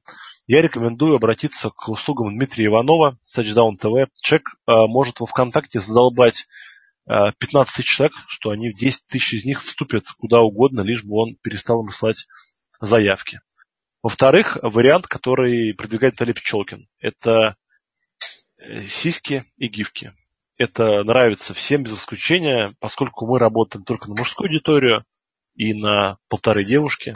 Я 0.46 0.62
рекомендую 0.62 1.16
обратиться 1.16 1.68
к 1.68 1.86
услугам 1.86 2.34
Дмитрия 2.34 2.68
Иванова, 2.68 3.18
Touchdown 3.36 3.72
TV. 3.78 4.06
Чек 4.22 4.54
а, 4.64 4.86
может 4.86 5.20
во 5.20 5.26
ВКонтакте 5.26 5.80
задолбать 5.80 6.46
15 7.06 7.54
а, 7.54 7.64
тысяч 7.66 7.94
человек, 7.94 8.14
что 8.26 8.52
они 8.52 8.70
в 8.70 8.74
10 8.74 9.06
тысяч 9.06 9.34
из 9.34 9.44
них 9.44 9.62
вступят 9.62 10.04
куда 10.16 10.40
угодно, 10.40 10.80
лишь 10.80 11.04
бы 11.04 11.14
он 11.16 11.36
перестал 11.42 11.84
им 11.84 11.90
слать 11.90 12.26
заявки. 12.80 13.40
Во-вторых, 14.02 14.58
вариант, 14.62 15.06
который 15.06 15.74
продвигает 15.74 16.16
Талиб 16.16 16.36
Пчелкин, 16.36 16.88
это 16.98 17.56
э, 18.58 18.82
сиськи 18.82 19.44
и 19.56 19.68
гифки. 19.68 20.12
Это 20.58 21.04
нравится 21.04 21.54
всем 21.54 21.84
без 21.84 21.94
исключения, 21.94 22.74
поскольку 22.80 23.26
мы 23.26 23.38
работаем 23.38 23.84
только 23.84 24.08
на 24.08 24.16
мужскую 24.16 24.48
аудиторию 24.48 25.04
и 25.54 25.72
на 25.72 26.18
полторы 26.28 26.64
девушки, 26.64 27.14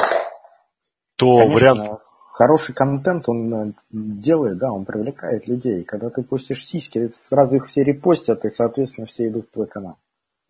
то 1.16 1.38
Конечно, 1.38 1.54
вариант... 1.54 2.00
Хороший 2.30 2.74
контент 2.74 3.28
он 3.28 3.54
э, 3.54 3.72
делает, 3.90 4.58
да, 4.58 4.70
он 4.70 4.84
привлекает 4.84 5.48
людей. 5.48 5.84
Когда 5.84 6.10
ты 6.10 6.22
постишь 6.22 6.66
сиськи, 6.66 7.10
сразу 7.16 7.56
их 7.56 7.66
все 7.66 7.82
репостят, 7.82 8.44
и, 8.44 8.50
соответственно, 8.50 9.06
все 9.06 9.28
идут 9.28 9.48
в 9.48 9.52
твой 9.52 9.66
канал. 9.66 9.96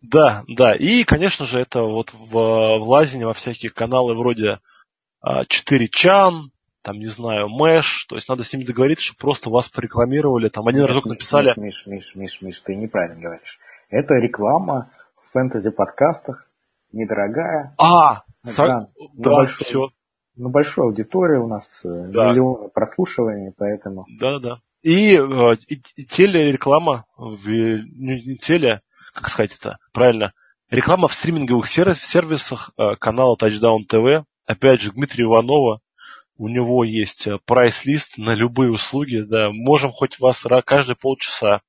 Да, 0.01 0.43
да. 0.49 0.75
И, 0.75 1.03
конечно 1.03 1.45
же, 1.45 1.59
это 1.61 1.81
вот 1.81 2.13
в, 2.13 2.29
в 2.29 2.89
лазине 2.89 3.25
во 3.25 3.33
всякие 3.33 3.71
каналы 3.71 4.15
вроде 4.15 4.59
4 5.23 5.87
чан, 5.89 6.51
там, 6.87 6.99
не 6.99 7.07
знаю, 7.07 7.49
Мэш, 7.49 8.05
то 8.07 8.15
есть 8.15 8.29
надо 8.29 8.45
с 8.45 8.53
ними 8.53 8.63
договориться, 8.63 9.03
чтобы 9.03 9.19
просто 9.19 9.49
вас 9.49 9.67
порекламировали, 9.67 10.47
там 10.47 10.67
один 10.67 10.83
Нет, 10.83 10.89
разок 10.89 11.05
написали... 11.05 11.53
Миш, 11.57 11.85
Миш, 11.85 12.15
Миш, 12.15 12.41
Миш, 12.41 12.61
ты 12.61 12.75
неправильно 12.75 13.21
говоришь. 13.21 13.59
Это 13.89 14.13
реклама 14.15 14.89
в 15.17 15.33
фэнтези-подкастах, 15.33 16.49
недорогая. 16.93 17.75
А, 17.77 18.23
да, 18.43 18.87
да, 19.17 19.35
большой, 19.35 19.65
все. 19.67 19.89
На 20.37 20.47
большой 20.47 20.85
аудитории 20.85 21.37
у 21.37 21.47
нас 21.47 21.65
э, 21.83 22.07
да. 22.07 22.31
миллионы 22.31 22.69
прослушиваний, 22.69 23.51
поэтому... 23.57 24.05
Да, 24.17 24.39
да. 24.39 24.59
И, 24.81 25.13
э, 25.13 25.55
и, 25.67 25.81
и 25.95 26.05
телереклама, 26.05 27.03
в, 27.17 27.49
не, 27.49 28.23
не 28.25 28.37
теле, 28.37 28.81
как 29.13 29.27
сказать 29.27 29.53
это 29.59 29.77
правильно, 29.91 30.31
реклама 30.69 31.09
в 31.09 31.13
стриминговых 31.13 31.67
сервисах 31.67 32.71
э, 32.77 32.95
канала 32.95 33.35
Touchdown 33.35 33.79
TV, 33.91 34.23
опять 34.47 34.81
же, 34.81 34.91
Дмитрия 34.91 35.25
Иванова, 35.25 35.81
у 36.37 36.47
него 36.47 36.83
есть 36.83 37.27
э, 37.27 37.37
прайс-лист 37.45 38.17
на 38.17 38.33
любые 38.33 38.71
услуги, 38.71 39.21
да, 39.21 39.51
можем 39.51 39.91
хоть 39.91 40.19
вас 40.19 40.43
каждые 40.65 40.95
полчаса 40.95 41.61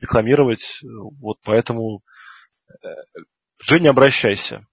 рекламировать, 0.00 0.80
вот 0.82 1.38
поэтому 1.42 2.02
э, 2.68 2.88
Женя, 3.58 3.90
обращайся. 3.90 4.66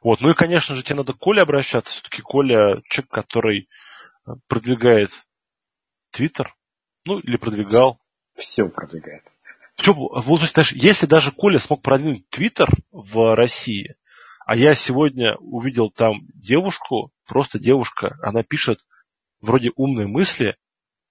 Вот, 0.00 0.20
ну 0.20 0.30
и, 0.30 0.34
конечно 0.34 0.74
же, 0.74 0.82
тебе 0.82 0.96
надо 0.96 1.12
к 1.12 1.18
Коле 1.18 1.42
обращаться, 1.42 1.92
все-таки 1.92 2.22
Коля 2.22 2.80
человек, 2.88 3.10
который 3.10 3.68
э, 4.26 4.30
продвигает 4.48 5.10
Твиттер, 6.12 6.54
ну 7.04 7.18
или 7.18 7.36
продвигал. 7.36 7.98
Все 8.36 8.68
продвигает. 8.68 9.24
Все, 9.74 9.92
вот, 9.92 10.22
то 10.22 10.42
есть, 10.42 10.54
даже, 10.54 10.74
если 10.76 11.06
даже 11.06 11.32
Коля 11.32 11.58
смог 11.58 11.82
продвинуть 11.82 12.28
Твиттер 12.30 12.68
в 12.92 13.34
России, 13.34 13.96
а 14.46 14.54
я 14.54 14.76
сегодня 14.76 15.34
увидел 15.38 15.90
там 15.90 16.20
девушку, 16.32 17.10
просто 17.26 17.58
девушка, 17.58 18.16
она 18.22 18.44
пишет 18.44 18.78
вроде 19.40 19.72
умные 19.74 20.06
мысли, 20.06 20.56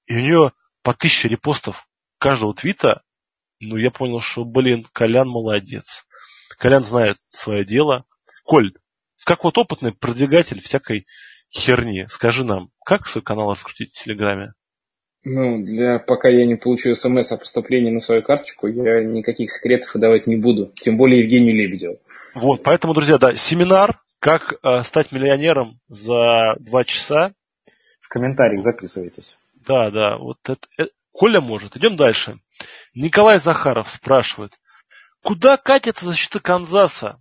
и 0.06 0.16
у 0.16 0.20
нее 0.22 0.52
по 0.82 0.94
тысяче 0.94 1.28
репостов 1.28 1.86
каждого 2.18 2.56
твита, 2.56 3.04
ну, 3.60 3.76
я 3.76 3.92
понял, 3.92 4.22
что, 4.22 4.46
блин, 4.46 4.88
Колян 4.94 5.28
молодец. 5.28 6.06
Колян 6.58 6.86
знает 6.86 7.18
свое 7.26 7.66
дело. 7.66 8.06
Коль, 8.46 8.74
как 9.26 9.44
вот 9.44 9.58
опытный 9.58 9.92
продвигатель 9.92 10.62
всякой 10.62 11.06
херни, 11.50 12.06
скажи 12.08 12.46
нам, 12.46 12.70
как 12.86 13.06
свой 13.06 13.22
канал 13.24 13.52
раскрутить 13.52 13.94
в 13.94 14.02
Телеграме? 14.02 14.54
Ну, 15.26 15.64
для 15.64 15.98
пока 15.98 16.30
я 16.30 16.46
не 16.46 16.56
получу 16.56 16.94
смс 16.94 17.32
о 17.32 17.38
поступлении 17.38 17.90
на 17.90 18.00
свою 18.00 18.22
карточку, 18.22 18.68
я 18.68 19.04
никаких 19.04 19.52
секретов 19.52 19.96
выдавать 19.96 20.28
не 20.28 20.36
буду. 20.36 20.72
Тем 20.76 20.98
более 20.98 21.24
Евгению 21.24 21.56
Лебедеву. 21.56 21.98
Вот, 22.36 22.62
поэтому, 22.62 22.94
друзья, 22.94 23.18
да, 23.18 23.34
семинар 23.34 24.00
«Как 24.20 24.54
э, 24.62 24.84
стать 24.84 25.12
миллионером 25.12 25.80
за 25.88 26.56
два 26.60 26.84
часа». 26.84 27.34
В 28.02 28.08
комментариях 28.08 28.64
записывайтесь. 28.64 29.36
Да, 29.68 29.90
да, 29.90 30.18
вот 30.18 30.38
это, 30.44 30.68
это 30.78 30.92
Коля 31.12 31.42
может. 31.42 31.76
Идем 31.76 31.96
дальше. 31.96 32.40
Николай 32.94 33.40
Захаров 33.40 33.90
спрашивает, 33.90 34.52
куда 35.24 35.58
катится 35.58 36.06
защита 36.06 36.40
Канзаса? 36.40 37.20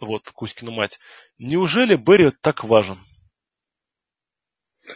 Вот, 0.00 0.30
Кузькину 0.32 0.72
мать. 0.72 0.98
Неужели 1.38 1.96
Берри 1.96 2.30
так 2.42 2.62
важен? 2.62 2.98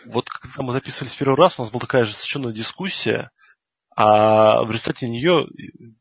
Вот 0.06 0.28
когда 0.28 0.62
мы 0.62 0.72
записывались 0.72 1.14
первый 1.14 1.36
раз, 1.36 1.58
у 1.58 1.62
нас 1.62 1.70
была 1.70 1.80
такая 1.80 2.04
же 2.04 2.14
совершенно 2.14 2.52
дискуссия, 2.52 3.30
а 3.96 4.64
в 4.64 4.70
результате 4.70 5.08
нее 5.08 5.46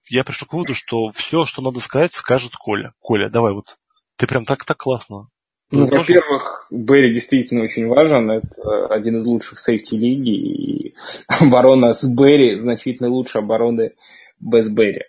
я 0.10 0.24
пришел 0.24 0.48
к 0.48 0.54
выводу, 0.54 0.74
что 0.74 1.12
все, 1.12 1.46
что 1.46 1.62
надо 1.62 1.80
сказать, 1.80 2.14
скажет 2.14 2.54
Коля. 2.56 2.94
Коля, 3.00 3.30
давай 3.30 3.54
вот. 3.54 3.78
Ты 4.18 4.28
прям 4.28 4.46
так 4.46 4.66
так 4.66 4.78
классно. 4.78 5.28
Ну, 5.72 5.88
во-первых, 5.88 6.68
Берри 6.70 7.14
действительно 7.14 7.64
очень 7.64 7.88
важен. 7.88 8.30
Это 8.30 8.88
один 8.88 9.18
из 9.18 9.26
лучших 9.26 9.60
сейфти 9.60 9.96
лиги. 9.96 10.30
И 10.30 10.96
оборона 11.28 11.94
с 11.94 12.04
Берри 12.04 12.60
значительно 12.60 13.10
лучше 13.10 13.40
обороны 13.40 13.94
без 14.40 14.70
Берри. 14.70 15.04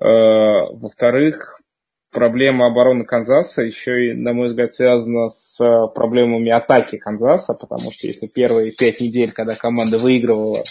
Э, 0.00 0.70
во-вторых, 0.72 1.55
проблема 2.16 2.68
обороны 2.68 3.04
Канзаса 3.04 3.62
еще 3.62 4.06
и, 4.06 4.14
на 4.14 4.32
мой 4.32 4.48
взгляд, 4.48 4.72
связана 4.72 5.28
с 5.28 5.58
проблемами 5.94 6.50
атаки 6.50 6.96
Канзаса, 6.96 7.52
потому 7.52 7.92
что 7.92 8.06
если 8.06 8.26
первые 8.26 8.72
пять 8.72 9.02
недель, 9.02 9.32
когда 9.32 9.54
команда 9.54 9.98
выигрывала, 9.98 10.64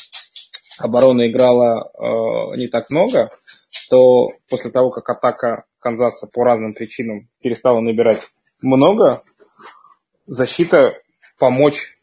оборона 0.80 1.30
играла 1.30 1.84
э, 1.84 2.58
не 2.58 2.68
так 2.68 2.90
много, 2.90 3.30
то 3.92 4.32
после 4.50 4.72
того, 4.72 4.90
как 4.90 5.08
атака 5.08 5.66
Канзаса 5.78 6.26
по 6.26 6.44
разным 6.44 6.74
причинам 6.74 7.30
перестала 7.44 7.80
набирать 7.80 8.24
много, 8.60 9.22
защита 10.26 10.96
помочь 11.38 11.96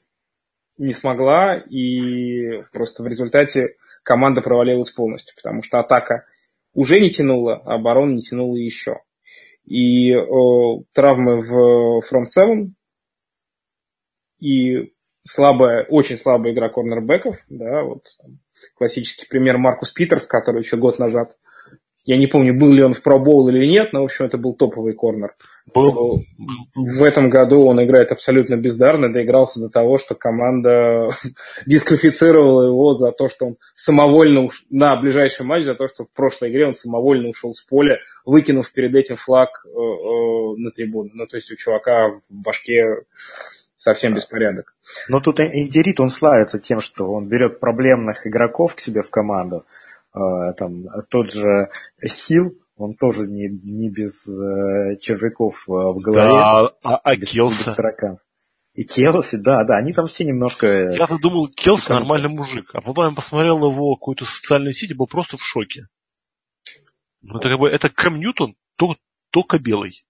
не 0.78 0.93
смогла, 0.93 1.59
и 1.59 2.62
просто 2.72 3.03
в 3.03 3.09
результате 3.09 3.74
команда 4.05 4.40
провалилась 4.40 4.93
полностью, 4.93 5.34
потому 5.34 5.64
что 5.64 5.80
атака 5.80 6.26
уже 6.74 7.01
не 7.01 7.11
тянула, 7.11 7.61
а 7.64 7.74
оборона 7.74 8.12
не 8.12 8.22
тянула 8.22 8.55
еще. 8.55 9.01
И 9.64 10.14
о, 10.14 10.82
травмы 10.92 11.42
в 11.42 12.02
фронт 12.02 12.32
7 12.32 12.72
и 14.40 14.92
слабая, 15.24 15.84
очень 15.84 16.16
слабая 16.16 16.52
игра 16.52 16.68
корнербеков, 16.68 17.36
да, 17.48 17.82
вот 17.84 18.02
классический 18.74 19.26
пример 19.28 19.58
Маркус 19.58 19.92
Питерс, 19.92 20.26
который 20.26 20.62
еще 20.62 20.76
год 20.76 20.98
назад 20.98 21.36
я 22.05 22.16
не 22.16 22.26
помню, 22.26 22.59
был 22.59 22.70
ли 22.72 22.82
он 22.82 22.94
в 22.94 23.03
пробол 23.03 23.48
или 23.48 23.64
нет, 23.66 23.92
но, 23.92 24.00
в 24.00 24.05
общем, 24.05 24.24
это 24.24 24.36
был 24.36 24.55
топовый 24.55 24.92
корнер. 24.92 25.34
Был. 25.72 26.24
В 26.74 27.03
этом 27.05 27.30
году 27.30 27.64
он 27.64 27.82
играет 27.82 28.11
абсолютно 28.11 28.57
бездарно, 28.57 29.12
доигрался 29.12 29.61
до 29.61 29.68
того, 29.68 29.98
что 29.98 30.16
команда 30.16 31.11
дисквалифицировала 31.66 32.66
его 32.66 32.92
за 32.94 33.12
то, 33.12 33.28
что 33.28 33.46
он 33.46 33.57
самовольно 33.76 34.40
уш... 34.42 34.64
на 34.70 34.96
ближайший 34.96 35.46
матч, 35.46 35.64
за 35.64 35.76
то, 35.76 35.86
что 35.86 36.05
в 36.05 36.11
прошлой 36.12 36.50
игре 36.50 36.66
он 36.66 36.74
самовольно 36.74 37.28
ушел 37.28 37.53
с 37.53 37.62
поля, 37.62 37.98
выкинув 38.24 38.72
перед 38.72 38.94
этим 38.96 39.16
флаг 39.16 39.64
э, 39.64 39.68
э, 39.70 40.57
на 40.57 40.72
трибуну. 40.72 41.11
Ну, 41.14 41.26
то 41.28 41.36
есть 41.36 41.53
у 41.53 41.57
чувака 41.57 42.09
в 42.09 42.20
башке 42.28 43.05
совсем 43.76 44.14
беспорядок. 44.14 44.74
Но 45.09 45.20
тут 45.20 45.38
Индирит, 45.38 46.00
он 46.00 46.09
славится 46.09 46.59
тем, 46.59 46.80
что 46.80 47.05
он 47.05 47.28
берет 47.28 47.61
проблемных 47.61 48.26
игроков 48.26 48.74
к 48.74 48.80
себе 48.80 49.03
в 49.03 49.11
команду, 49.11 49.64
там, 50.12 50.84
тот 51.10 51.32
же 51.32 51.70
Хил, 52.04 52.52
он 52.76 52.94
тоже 52.94 53.26
не, 53.26 53.48
не 53.48 53.90
без 53.90 54.26
э, 54.26 54.96
червяков 54.98 55.68
э, 55.68 55.72
в 55.72 56.00
голове. 56.00 56.28
Да, 56.28 56.72
а, 56.82 56.96
а 56.96 57.16
без, 57.16 57.30
Келси? 57.30 57.70
Без 57.70 58.18
И 58.74 58.84
Келси, 58.84 59.36
да, 59.36 59.64
да, 59.64 59.76
они 59.76 59.92
там 59.92 60.06
все 60.06 60.24
немножко... 60.24 60.90
Я-то 60.90 61.18
думал, 61.18 61.48
Келси 61.48 61.88
там... 61.88 62.00
нормальный 62.00 62.28
мужик, 62.28 62.70
а 62.74 62.80
потом 62.80 63.10
я 63.10 63.14
посмотрел 63.14 63.58
его 63.58 63.96
какую-то 63.96 64.24
социальную 64.24 64.72
сеть 64.72 64.90
и 64.90 64.94
был 64.94 65.06
просто 65.06 65.36
в 65.36 65.42
шоке. 65.42 65.86
Ну, 67.20 67.38
это 67.38 67.48
как 67.50 67.58
бы, 67.58 67.68
это 67.68 67.88
Кэм 67.88 68.18
Ньютон, 68.18 68.56
только 69.30 69.58
белый. 69.58 70.04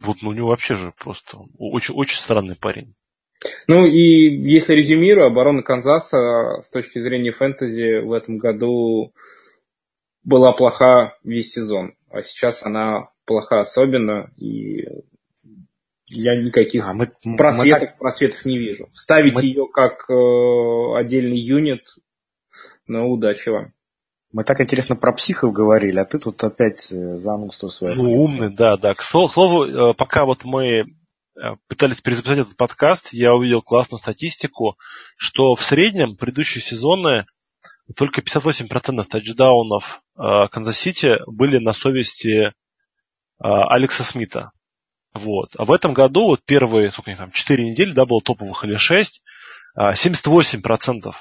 Вот, 0.00 0.22
ну, 0.22 0.30
у 0.30 0.32
него 0.32 0.48
вообще 0.48 0.74
же 0.74 0.92
просто 0.98 1.38
очень, 1.58 1.94
очень 1.94 2.18
странный 2.18 2.56
парень. 2.56 2.94
Ну 3.66 3.86
и 3.86 4.36
если 4.50 4.74
резюмирую, 4.74 5.26
оборона 5.26 5.62
Канзаса 5.62 6.62
с 6.62 6.68
точки 6.70 6.98
зрения 6.98 7.32
фэнтези 7.32 8.04
в 8.04 8.12
этом 8.12 8.38
году 8.38 9.12
была 10.24 10.52
плоха 10.52 11.16
весь 11.24 11.52
сезон, 11.52 11.94
а 12.10 12.22
сейчас 12.22 12.64
она 12.64 13.08
плоха 13.24 13.60
особенно, 13.60 14.30
и 14.36 14.84
я 16.10 16.36
никаких 16.42 16.84
а 16.84 16.92
мы, 16.92 17.12
просветов, 17.36 17.80
мы 17.80 17.86
так... 17.86 17.98
просветов 17.98 18.44
не 18.44 18.58
вижу. 18.58 18.90
Ставить 18.92 19.34
мы... 19.34 19.42
ее 19.42 19.66
как 19.72 20.10
э, 20.10 20.98
отдельный 20.98 21.38
юнит, 21.38 21.82
ну, 22.86 23.10
удачи 23.10 23.48
вам. 23.48 23.72
Мы 24.32 24.44
так 24.44 24.60
интересно 24.60 24.96
про 24.96 25.12
психов 25.12 25.52
говорили, 25.52 25.98
а 25.98 26.04
ты 26.04 26.18
тут 26.18 26.42
опять 26.44 26.92
э, 26.92 27.16
занудство 27.16 27.68
свое. 27.68 27.94
Ну, 27.94 28.22
умный, 28.22 28.52
да, 28.52 28.76
да. 28.76 28.94
К 28.94 29.02
слову, 29.02 29.64
э, 29.64 29.94
пока 29.94 30.26
вот 30.26 30.44
мы 30.44 30.82
Э, 30.82 30.99
пытались 31.68 32.00
перезаписать 32.00 32.38
этот 32.38 32.56
подкаст, 32.56 33.12
я 33.12 33.34
увидел 33.34 33.62
классную 33.62 33.98
статистику, 33.98 34.76
что 35.16 35.54
в 35.54 35.62
среднем 35.62 36.16
предыдущие 36.16 36.62
сезоны 36.62 37.26
только 37.96 38.20
58% 38.20 39.04
тачдаунов 39.04 40.02
э, 40.16 40.48
Канзас-Сити 40.50 41.18
были 41.26 41.58
на 41.58 41.72
совести 41.72 42.46
э, 42.46 42.52
Алекса 43.38 44.04
Смита. 44.04 44.52
Вот. 45.12 45.50
А 45.56 45.64
в 45.64 45.72
этом 45.72 45.92
году, 45.92 46.26
вот 46.26 46.44
первые, 46.44 46.90
сколько 46.90 47.16
там, 47.16 47.32
4 47.32 47.64
недели, 47.68 47.92
да, 47.92 48.06
было 48.06 48.20
топовых 48.20 48.64
или 48.64 48.76
6, 48.76 49.22
78% 49.76 51.12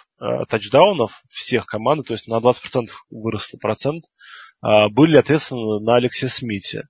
тачдаунов 0.47 1.23
всех 1.29 1.65
команд, 1.65 2.07
то 2.07 2.13
есть 2.13 2.27
на 2.27 2.39
20% 2.39 2.87
вырос 3.11 3.51
процент, 3.61 4.05
были 4.61 5.17
ответственны 5.17 5.79
на 5.79 5.95
Алексе 5.95 6.27
Смите. 6.27 6.87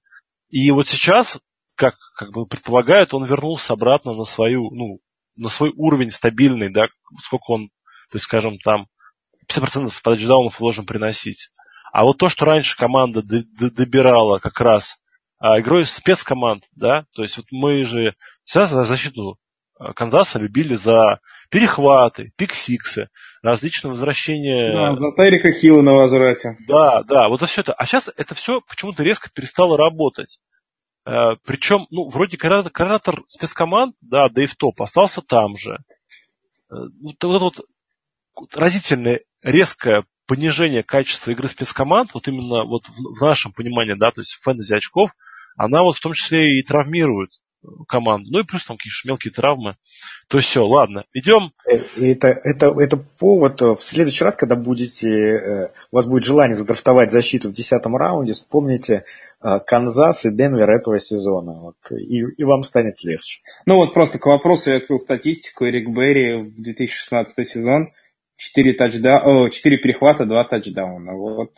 И 0.50 0.72
вот 0.72 0.88
сейчас 0.88 1.38
как, 1.80 1.96
как 2.16 2.32
бы 2.34 2.46
предполагают, 2.46 3.14
он 3.14 3.24
вернулся 3.24 3.74
обратно 3.74 4.14
на 4.14 4.26
свою, 4.26 4.70
ну, 4.72 5.00
на 5.38 5.48
свой 5.48 5.72
уровень 5.76 6.12
стабильный, 6.12 6.70
да, 6.70 6.88
сколько 7.24 7.52
он, 7.52 7.70
то 8.12 8.18
есть, 8.18 8.26
скажем, 8.26 8.60
там 8.60 8.88
50% 9.50 9.90
тачдаунов 10.04 10.60
должен 10.60 10.86
приносить. 10.86 11.50
А 11.94 12.04
вот 12.04 12.18
то, 12.18 12.28
что 12.28 12.46
раньше 12.46 12.76
команда 12.78 13.24
добирала 13.24 14.40
как 14.40 14.60
раз 14.60 14.98
а, 15.40 15.60
игрой 15.62 15.86
спецкоманд, 15.86 16.66
да, 16.76 17.06
то 17.14 17.24
есть 17.24 17.38
вот 17.38 17.46
мы 17.50 17.86
же 17.86 18.14
всегда 18.44 18.68
за 18.68 18.84
защиту 18.84 19.38
а, 19.80 19.94
Канзаса 19.94 20.38
любили 20.38 20.76
за 20.76 21.22
перехваты, 21.50 22.34
пиксиксы, 22.36 23.08
различные 23.42 23.92
возвращения. 23.92 24.74
Да, 24.74 24.96
за 24.96 25.12
Террика 25.16 25.54
Хилла 25.54 25.82
на 25.82 25.94
возврате. 25.94 26.58
Да, 26.68 27.04
да, 27.04 27.30
вот 27.30 27.40
за 27.40 27.46
все 27.48 27.62
это. 27.62 27.74
А 27.74 27.86
сейчас 27.86 28.10
это 28.18 28.36
все 28.36 28.62
почему-то 28.68 29.02
резко 29.02 29.30
перестало 29.34 29.78
работать. 29.78 30.40
Э, 31.10 31.38
Причем, 31.44 31.88
ну, 31.90 32.08
вроде 32.08 32.38
координатор, 32.38 33.24
спецкоманд, 33.28 33.96
да, 34.00 34.30
Дэйв 34.30 34.56
Топ, 34.56 34.80
остался 34.82 35.22
там 35.22 35.56
же. 35.58 35.80
Э, 36.72 36.76
вот 37.02 37.16
это 37.16 37.28
вот 37.28 37.62
разительное, 38.54 39.22
резкое 39.42 40.06
понижение 40.28 40.84
качества 40.84 41.32
игры 41.32 41.48
спецкоманд, 41.48 42.14
вот 42.14 42.28
именно 42.28 42.64
вот 42.64 42.88
в 42.90 43.22
нашем 43.22 43.54
понимании, 43.54 43.96
да, 43.98 44.12
то 44.12 44.22
есть 44.22 44.36
фэнтези 44.44 44.74
очков, 44.74 45.10
она 45.58 45.82
вот 45.82 45.96
в 45.96 46.02
том 46.02 46.14
числе 46.14 46.60
и 46.60 46.64
травмирует 46.64 47.32
команду. 47.88 48.30
Ну 48.32 48.40
и 48.40 48.44
плюс 48.44 48.66
там 48.66 48.78
какие-то 48.78 49.08
мелкие 49.08 49.34
травмы. 49.34 49.76
То 50.28 50.40
все, 50.40 50.66
ладно, 50.66 51.06
идем. 51.14 51.52
Э, 51.68 51.78
это, 51.98 52.28
это, 52.28 52.68
это 52.80 52.98
повод 52.98 53.62
в 53.62 53.80
следующий 53.80 54.24
раз, 54.24 54.36
когда 54.36 54.56
будете, 54.56 55.72
у 55.92 55.96
вас 55.96 56.06
будет 56.06 56.26
желание 56.26 56.56
задрафтовать 56.56 57.12
защиту 57.12 57.50
в 57.50 57.54
десятом 57.54 57.96
раунде, 57.96 58.34
вспомните 58.34 59.06
Канзас 59.40 60.26
и 60.26 60.32
Денвер 60.32 60.70
этого 60.70 61.00
сезона. 61.00 61.54
Вот, 61.54 61.76
и, 61.92 62.20
и 62.38 62.44
вам 62.44 62.64
станет 62.64 63.04
легче. 63.04 63.42
Ну 63.66 63.76
вот 63.76 63.94
просто 63.94 64.20
к 64.20 64.26
вопросу 64.26 64.72
я 64.72 64.78
открыл 64.78 65.00
статистику. 65.00 65.66
Эрик 65.66 65.90
Берри 65.90 66.44
в 66.44 66.62
2016 66.62 67.48
сезон 67.48 67.94
4, 68.40 68.74
тачда... 68.74 69.20
О, 69.20 69.50
4 69.50 69.78
перехвата, 69.78 70.26
2 70.26 70.44
тачдауна. 70.46 71.14
Вот 71.14 71.52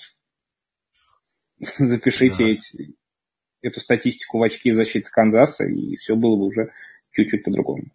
запишите 1.77 2.43
ага. 2.43 2.53
эти, 2.53 2.95
эту 3.61 3.79
статистику 3.79 4.39
в 4.39 4.43
очки 4.43 4.71
защиты 4.71 5.09
Канзаса, 5.11 5.65
и 5.65 5.95
все 5.97 6.15
было 6.15 6.35
бы 6.35 6.45
уже 6.45 6.71
чуть-чуть 7.11 7.43
по-другому. 7.43 7.85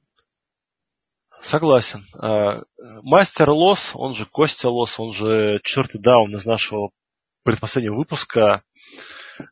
Согласен. 1.43 2.05
А, 2.15 2.63
мастер 3.03 3.51
Лос, 3.51 3.91
он 3.95 4.15
же 4.15 4.27
Костя 4.27 4.69
Лос, 4.69 4.99
он 4.99 5.13
же 5.13 5.61
четвертый 5.63 6.01
даун 6.01 6.35
из 6.35 6.45
нашего 6.45 6.91
предпоследнего 7.45 7.97
выпуска. 7.97 8.65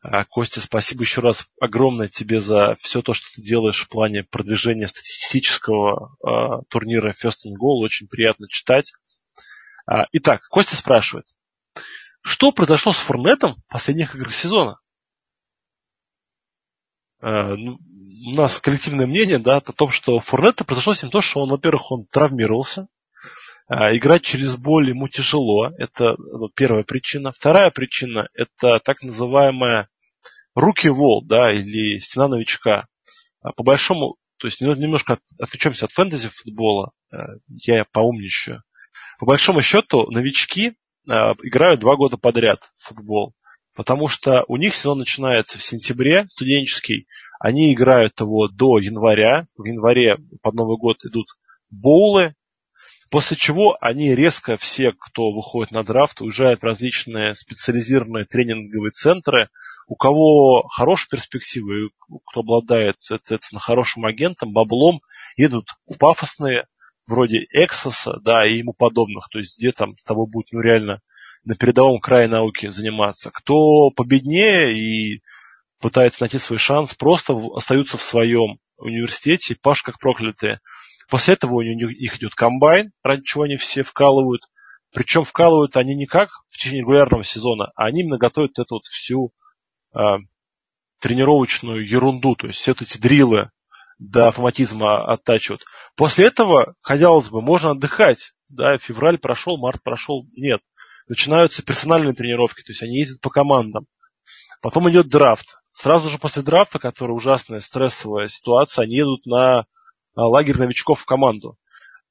А, 0.01 0.25
Костя, 0.25 0.61
спасибо 0.61 1.03
еще 1.03 1.21
раз 1.21 1.45
огромное 1.59 2.09
тебе 2.09 2.41
за 2.41 2.75
все 2.81 3.01
то, 3.01 3.13
что 3.13 3.27
ты 3.35 3.41
делаешь 3.41 3.83
в 3.83 3.89
плане 3.89 4.23
продвижения 4.23 4.87
статистического 4.87 6.17
э, 6.21 6.63
турнира 6.69 7.11
First 7.13 7.45
and 7.47 7.55
Goal. 7.61 7.83
Очень 7.83 8.07
приятно 8.07 8.47
читать. 8.49 8.91
Итак, 10.13 10.41
Костя 10.49 10.75
спрашивает, 10.75 11.27
что 12.21 12.51
произошло 12.51 12.91
с 12.91 12.97
Форнетом 12.97 13.55
в 13.67 13.71
последних 13.71 14.15
играх 14.15 14.33
сезона? 14.33 14.79
А, 17.27 17.55
ну, 17.55 17.79
у 18.27 18.35
нас 18.35 18.59
коллективное 18.59 19.07
мнение 19.07 19.39
да, 19.39 19.57
о 19.57 19.61
том, 19.61 19.89
что 19.89 20.19
Форнета 20.19 20.63
произошло 20.63 20.93
с 20.93 21.01
ним 21.01 21.11
то, 21.11 21.21
что 21.21 21.41
он, 21.41 21.49
во-первых, 21.49 21.91
он 21.91 22.05
травмировался, 22.05 22.87
А, 23.67 23.97
играть 23.97 24.21
через 24.21 24.55
боль 24.55 24.89
ему 24.89 25.07
тяжело, 25.07 25.71
это 25.79 26.15
вот, 26.17 26.53
первая 26.53 26.83
причина. 26.83 27.31
Вторая 27.31 27.71
причина– 27.71 28.27
это 28.35 28.79
так 28.79 29.01
называемая 29.01 29.89
руки 30.53 30.87
вол, 30.87 31.25
да, 31.25 31.51
или 31.51 31.97
стена 31.97 32.27
новичка. 32.27 32.85
А, 33.41 33.53
по 33.53 33.63
большому, 33.63 34.17
то 34.37 34.45
есть 34.45 34.61
немножко 34.61 35.17
отвлечемся 35.39 35.85
от 35.85 35.91
фэнтези 35.93 36.29
футбола, 36.29 36.91
э, 37.11 37.17
я 37.65 37.85
поумничаю. 37.91 38.61
По 39.17 39.25
большому 39.25 39.63
счету 39.63 40.11
новички 40.11 40.75
играют 41.07 41.79
два 41.79 41.95
года 41.95 42.17
подряд 42.17 42.59
в 42.77 42.89
футбол, 42.89 43.33
потому 43.75 44.07
что 44.07 44.43
у 44.47 44.57
них 44.57 44.73
сезон 44.75 44.99
начинается 44.99 45.57
в 45.57 45.63
сентябре, 45.63 46.27
студенческий, 46.29 47.07
они 47.39 47.73
играют 47.73 48.19
его 48.19 48.47
до 48.47 48.79
января, 48.79 49.45
в 49.57 49.65
январе 49.65 50.17
под 50.41 50.53
Новый 50.55 50.77
год 50.77 51.03
идут 51.05 51.27
боулы, 51.69 52.33
После 53.11 53.37
чего 53.37 53.77
они 53.81 54.15
резко 54.15 54.57
все, 54.57 54.91
кто 54.91 55.31
выходит 55.31 55.71
на 55.71 55.83
драфт, 55.83 56.21
уезжают 56.21 56.61
в 56.61 56.65
различные 56.65 57.35
специализированные 57.35 58.25
тренинговые 58.25 58.91
центры. 58.91 59.49
У 59.87 59.95
кого 59.95 60.63
хорошие 60.69 61.09
перспективы, 61.11 61.91
кто 62.25 62.39
обладает, 62.39 62.95
соответственно, 62.99 63.61
хорошим 63.61 64.05
агентом, 64.05 64.51
баблом, 64.51 65.01
едут 65.37 65.69
в 65.87 65.97
пафосные, 65.99 66.65
вроде 67.05 67.45
Эксоса, 67.51 68.19
да, 68.21 68.47
и 68.47 68.57
ему 68.57 68.73
подобных. 68.73 69.29
То 69.29 69.37
есть, 69.37 69.57
где 69.59 69.71
там 69.71 69.95
с 69.99 70.03
тобой 70.03 70.27
будет 70.27 70.47
ну, 70.51 70.61
реально 70.61 71.01
на 71.45 71.55
передовом 71.55 71.99
крае 71.99 72.27
науки 72.27 72.67
заниматься. 72.67 73.31
Кто 73.31 73.91
победнее 73.95 74.73
и 74.77 75.21
пытается 75.79 76.23
найти 76.23 76.39
свой 76.39 76.57
шанс, 76.57 76.95
просто 76.95 77.39
остаются 77.53 77.97
в 77.97 78.01
своем 78.01 78.57
университете, 78.77 79.55
паш 79.61 79.83
как 79.83 79.99
проклятые. 79.99 80.59
После 81.09 81.35
этого 81.35 81.55
у 81.55 81.61
них 81.61 82.17
идет 82.17 82.33
комбайн, 82.33 82.91
ради 83.03 83.23
чего 83.23 83.43
они 83.43 83.57
все 83.57 83.83
вкалывают. 83.83 84.41
Причем 84.91 85.23
вкалывают 85.23 85.77
они 85.77 85.95
не 85.95 86.07
как 86.07 86.29
в 86.49 86.57
течение 86.57 86.81
регулярного 86.81 87.23
сезона, 87.23 87.71
а 87.75 87.85
они 87.85 88.01
именно 88.01 88.17
готовят 88.17 88.57
эту 88.57 88.75
вот 88.75 88.85
всю 88.85 89.31
э, 89.93 89.99
тренировочную 90.99 91.87
ерунду, 91.87 92.35
то 92.35 92.47
есть 92.47 92.59
все 92.59 92.71
эти 92.71 92.97
дрилы 92.97 93.51
до 93.99 94.29
автоматизма 94.29 95.05
оттачивают. 95.05 95.63
После 95.95 96.25
этого, 96.25 96.75
казалось 96.81 97.29
бы, 97.29 97.41
можно 97.41 97.71
отдыхать. 97.71 98.31
Да, 98.49 98.77
февраль 98.77 99.17
прошел, 99.17 99.57
март 99.57 99.83
прошел. 99.83 100.25
Нет. 100.35 100.61
Начинаются 101.07 101.63
персональные 101.63 102.13
тренировки, 102.13 102.61
то 102.61 102.71
есть 102.71 102.81
они 102.81 102.97
ездят 102.97 103.21
по 103.21 103.29
командам. 103.29 103.85
Потом 104.61 104.89
идет 104.89 105.07
драфт. 105.07 105.57
Сразу 105.73 106.09
же 106.09 106.17
после 106.17 106.41
драфта, 106.41 106.79
который 106.79 107.11
ужасная 107.11 107.59
стрессовая 107.59 108.27
ситуация, 108.27 108.83
они 108.83 108.95
едут 108.95 109.25
на 109.25 109.65
а, 110.15 110.27
лагерь 110.27 110.57
новичков 110.57 111.01
в 111.01 111.05
команду. 111.05 111.57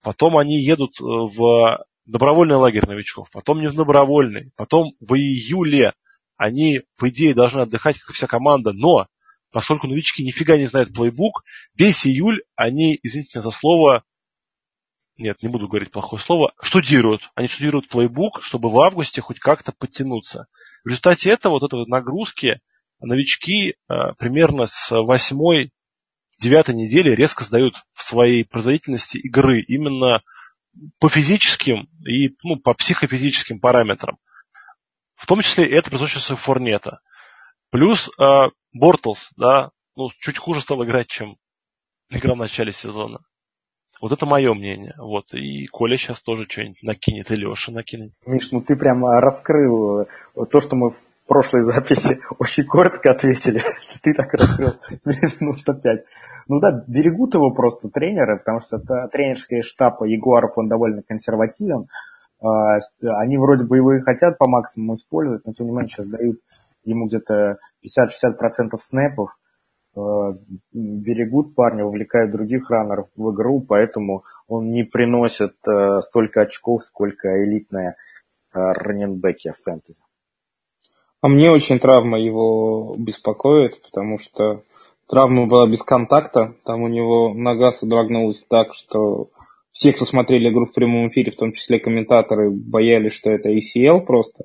Потом 0.03 0.36
они 0.36 0.62
едут 0.62 1.01
э, 1.01 1.03
в 1.03 1.84
добровольный 2.05 2.57
лагерь 2.57 2.86
новичков, 2.86 3.30
потом 3.32 3.61
не 3.61 3.68
в 3.68 3.74
добровольный, 3.74 4.53
потом 4.55 4.92
в 5.01 5.14
июле 5.14 5.95
они, 6.36 6.82
по 6.99 7.09
идее, 7.09 7.32
должны 7.32 7.62
отдыхать, 7.62 7.99
как 7.99 8.11
и 8.11 8.12
вся 8.12 8.26
команда, 8.26 8.72
но 8.72 9.07
поскольку 9.51 9.86
новички 9.86 10.22
нифига 10.22 10.59
не 10.59 10.66
знают 10.66 10.92
плейбук, 10.92 11.42
весь 11.74 12.07
июль 12.07 12.42
они, 12.55 12.99
извините 13.03 13.30
меня 13.34 13.42
за 13.42 13.51
слово, 13.51 14.05
нет, 15.16 15.42
не 15.42 15.48
буду 15.48 15.68
говорить 15.68 15.92
плохое 15.92 16.20
слово, 16.20 16.52
штудируют. 16.60 17.30
Они 17.34 17.46
штудируют 17.46 17.88
плейбук, 17.88 18.42
чтобы 18.42 18.70
в 18.70 18.78
августе 18.80 19.20
хоть 19.20 19.38
как-то 19.38 19.72
подтянуться. 19.72 20.46
В 20.84 20.88
результате 20.88 21.30
этого, 21.30 21.54
вот 21.54 21.62
этой 21.62 21.86
нагрузки, 21.86 22.60
новички 23.00 23.70
э, 23.70 23.94
примерно 24.18 24.66
с 24.66 24.90
восьмой 24.90 25.70
девятой 26.38 26.74
неделе 26.74 27.14
резко 27.14 27.44
сдают 27.44 27.76
в 27.92 28.02
своей 28.02 28.44
производительности 28.44 29.18
игры 29.18 29.60
именно 29.60 30.22
по 30.98 31.08
физическим 31.08 31.88
и 32.04 32.30
ну, 32.42 32.56
по 32.56 32.74
психофизическим 32.74 33.60
параметрам. 33.60 34.18
В 35.14 35.26
том 35.26 35.42
числе 35.42 35.70
это 35.70 35.90
присуще 35.90 36.18
Форнета. 36.34 36.98
Плюс 37.70 38.10
э, 38.18 38.50
Бортлс, 38.72 39.30
да, 39.36 39.70
ну, 39.94 40.10
чуть 40.18 40.38
хуже 40.38 40.60
стал 40.60 40.84
играть, 40.84 41.06
чем 41.06 41.36
игра 42.10 42.34
в 42.34 42.38
начале 42.38 42.72
сезона. 42.72 43.20
Вот 44.05 44.12
это 44.12 44.26
мое 44.26 44.52
мнение. 44.52 44.92
Вот. 44.98 45.32
И 45.32 45.64
Коля 45.68 45.96
сейчас 45.96 46.20
тоже 46.20 46.44
что-нибудь 46.46 46.82
накинет, 46.82 47.30
и 47.30 47.36
Леша 47.36 47.72
накинет. 47.72 48.12
Миш, 48.26 48.50
ну 48.52 48.61
ты 48.61 48.76
прям 48.76 49.02
раскрыл 49.02 50.07
то, 50.50 50.61
что 50.61 50.76
мы 50.76 50.92
прошлой 51.26 51.64
записи 51.64 52.20
очень 52.38 52.66
коротко 52.66 53.12
ответили. 53.12 53.62
Ты 54.02 54.12
так 54.12 54.30
раскрыл 54.34 54.74
минут 55.40 55.66
на 55.66 55.72
пять. 55.72 56.05
Ну 56.48 56.61
да, 56.61 56.84
берегут 56.86 57.32
его 57.32 57.50
просто 57.55 57.88
тренеры, 57.88 58.40
потому 58.40 58.61
что 58.61 58.76
это 58.76 59.09
тренерский 59.11 59.62
штаб 59.62 60.02
Ягуаров, 60.02 60.52
он 60.57 60.68
довольно 60.68 61.00
консервативен. 61.00 61.86
А, 62.42 62.80
они 63.00 63.38
вроде 63.38 63.64
бы 63.64 63.78
его 63.78 63.94
и 63.94 64.02
хотят 64.02 64.36
по 64.36 64.46
максимуму 64.46 64.96
использовать, 64.96 65.46
но 65.46 65.55
тем 65.55 65.64
не 65.64 65.72
менее 65.72 65.88
сейчас 65.88 66.09
дают 66.09 66.40
ему 66.84 67.07
где-то 67.07 67.57
50-60% 67.82 68.76
снэпов. 68.76 69.30
А, 69.97 70.36
берегут 70.72 71.55
парня, 71.55 71.84
увлекают 71.84 72.32
других 72.32 72.70
раннеров 72.70 73.09
в 73.16 73.32
игру, 73.32 73.61
поэтому 73.61 74.24
он 74.49 74.70
не 74.70 74.84
приносит 74.84 75.55
а, 75.66 76.03
столько 76.03 76.42
очков, 76.42 76.84
сколько 76.84 77.45
элитная 77.45 77.97
раненбеки 78.53 79.51
в 79.51 79.57
фэнтези. 79.64 79.99
А 81.20 81.28
мне 81.28 81.51
очень 81.51 81.78
травма 81.78 82.20
его 82.20 82.95
беспокоит, 82.99 83.82
потому 83.82 84.18
что 84.18 84.62
травма 85.09 85.47
была 85.47 85.66
без 85.66 85.82
контакта. 85.82 86.55
Там 86.64 86.82
у 86.82 86.88
него 86.88 87.32
нога 87.34 87.72
содрогнулась 87.72 88.45
так, 88.45 88.74
что 88.74 89.30
все, 89.72 89.92
кто 89.92 90.05
смотрели 90.05 90.51
игру 90.51 90.66
в 90.66 90.72
прямом 90.72 91.09
эфире, 91.09 91.32
в 91.32 91.36
том 91.36 91.53
числе 91.53 91.80
комментаторы, 91.80 92.51
боялись, 92.51 93.12
что 93.12 93.30
это 93.30 93.51
ACL 93.51 94.03
просто. 94.03 94.45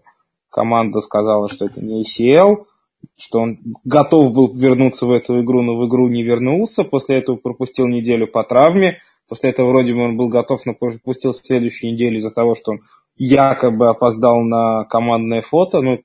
Команда 0.49 1.01
сказала, 1.01 1.49
что 1.49 1.65
это 1.65 1.79
не 1.81 2.03
ACL, 2.03 2.65
что 3.19 3.39
он 3.39 3.59
готов 3.83 4.33
был 4.33 4.55
вернуться 4.55 5.05
в 5.05 5.11
эту 5.11 5.41
игру, 5.41 5.61
но 5.61 5.77
в 5.77 5.87
игру 5.87 6.07
не 6.07 6.23
вернулся. 6.23 6.83
После 6.83 7.17
этого 7.17 7.35
пропустил 7.35 7.87
неделю 7.87 8.27
по 8.27 8.43
травме. 8.43 9.01
После 9.27 9.49
этого 9.51 9.69
вроде 9.69 9.93
бы 9.93 10.01
он 10.03 10.17
был 10.17 10.29
готов, 10.29 10.65
но 10.65 10.73
пропустил 10.73 11.33
следующую 11.33 11.93
неделю 11.93 12.17
из-за 12.19 12.31
того, 12.31 12.55
что 12.55 12.71
он 12.71 12.79
якобы 13.17 13.89
опоздал 13.89 14.41
на 14.41 14.85
командное 14.85 15.41
фото. 15.41 15.81
Ну, 15.81 16.01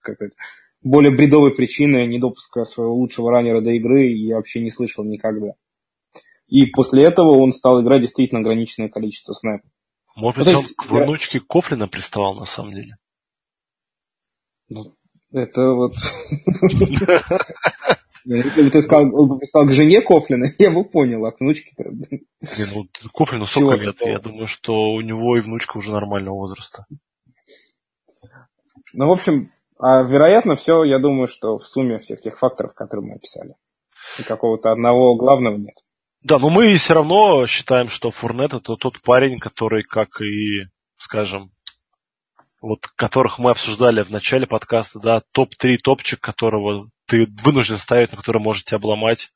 какой-то 0.00 0.34
более 0.82 1.14
бредовой 1.14 1.54
причины 1.54 2.06
недопуска 2.06 2.64
своего 2.64 2.94
лучшего 2.94 3.30
раннера 3.30 3.60
до 3.60 3.72
игры 3.72 4.06
я 4.08 4.36
вообще 4.36 4.60
не 4.60 4.70
слышал 4.70 5.04
никогда. 5.04 5.52
И 6.46 6.66
после 6.66 7.04
этого 7.04 7.38
он 7.38 7.52
стал 7.52 7.82
играть 7.82 8.02
действительно 8.02 8.40
ограниченное 8.40 8.88
количество 8.88 9.32
снэпов. 9.32 9.70
Может 10.14 10.44
быть, 10.44 10.54
он 10.54 10.66
к 10.76 10.86
внучке 10.86 11.38
я... 11.38 11.44
Кофлина 11.48 11.88
приставал 11.88 12.34
на 12.34 12.44
самом 12.44 12.74
деле? 12.74 12.96
Ну, 14.68 14.94
это 15.32 15.72
вот... 15.72 15.92
Если 18.24 18.62
бы 18.62 18.70
ты 18.70 18.82
сказал, 18.82 19.12
он 19.14 19.28
бы 19.28 19.38
писал 19.40 19.66
к 19.66 19.72
жене 19.72 20.00
Кофлина, 20.00 20.46
я 20.58 20.70
бы 20.70 20.84
понял, 20.84 21.26
а 21.26 21.32
к 21.32 21.40
внучке-то... 21.40 21.90
Не, 21.90 22.72
ну, 22.72 22.86
Кофлину 23.12 23.46
сколько 23.46 23.82
лет? 23.82 24.00
Я 24.02 24.20
думаю, 24.20 24.46
что 24.46 24.92
у 24.92 25.00
него 25.00 25.36
и 25.36 25.40
внучка 25.40 25.78
уже 25.78 25.90
нормального 25.90 26.36
возраста. 26.36 26.86
Ну, 28.92 29.08
в 29.08 29.12
общем, 29.12 29.50
а 29.78 30.02
вероятно, 30.04 30.54
все, 30.54 30.84
я 30.84 31.00
думаю, 31.00 31.26
что 31.26 31.58
в 31.58 31.66
сумме 31.66 31.98
всех 31.98 32.20
тех 32.20 32.38
факторов, 32.38 32.74
которые 32.74 33.08
мы 33.08 33.14
описали. 33.16 33.54
И 34.20 34.22
какого-то 34.22 34.70
одного 34.70 35.16
главного 35.16 35.56
нет. 35.56 35.74
Да, 36.22 36.38
но 36.38 36.50
мы 36.50 36.76
все 36.76 36.94
равно 36.94 37.46
считаем, 37.46 37.88
что 37.88 38.10
Фурнет 38.10 38.54
это 38.54 38.76
тот 38.76 39.00
парень, 39.02 39.40
который, 39.40 39.82
как 39.82 40.20
и, 40.20 40.68
скажем, 40.96 41.50
вот 42.62 42.86
которых 42.96 43.38
мы 43.38 43.50
обсуждали 43.50 44.02
в 44.02 44.10
начале 44.10 44.46
подкаста, 44.46 45.00
да, 45.00 45.22
топ-3 45.32 45.78
топчик, 45.78 46.20
которого 46.20 46.88
ты 47.06 47.26
вынужден 47.42 47.76
ставить, 47.76 48.12
на 48.12 48.16
который 48.16 48.40
можете 48.40 48.76
обломать. 48.76 49.30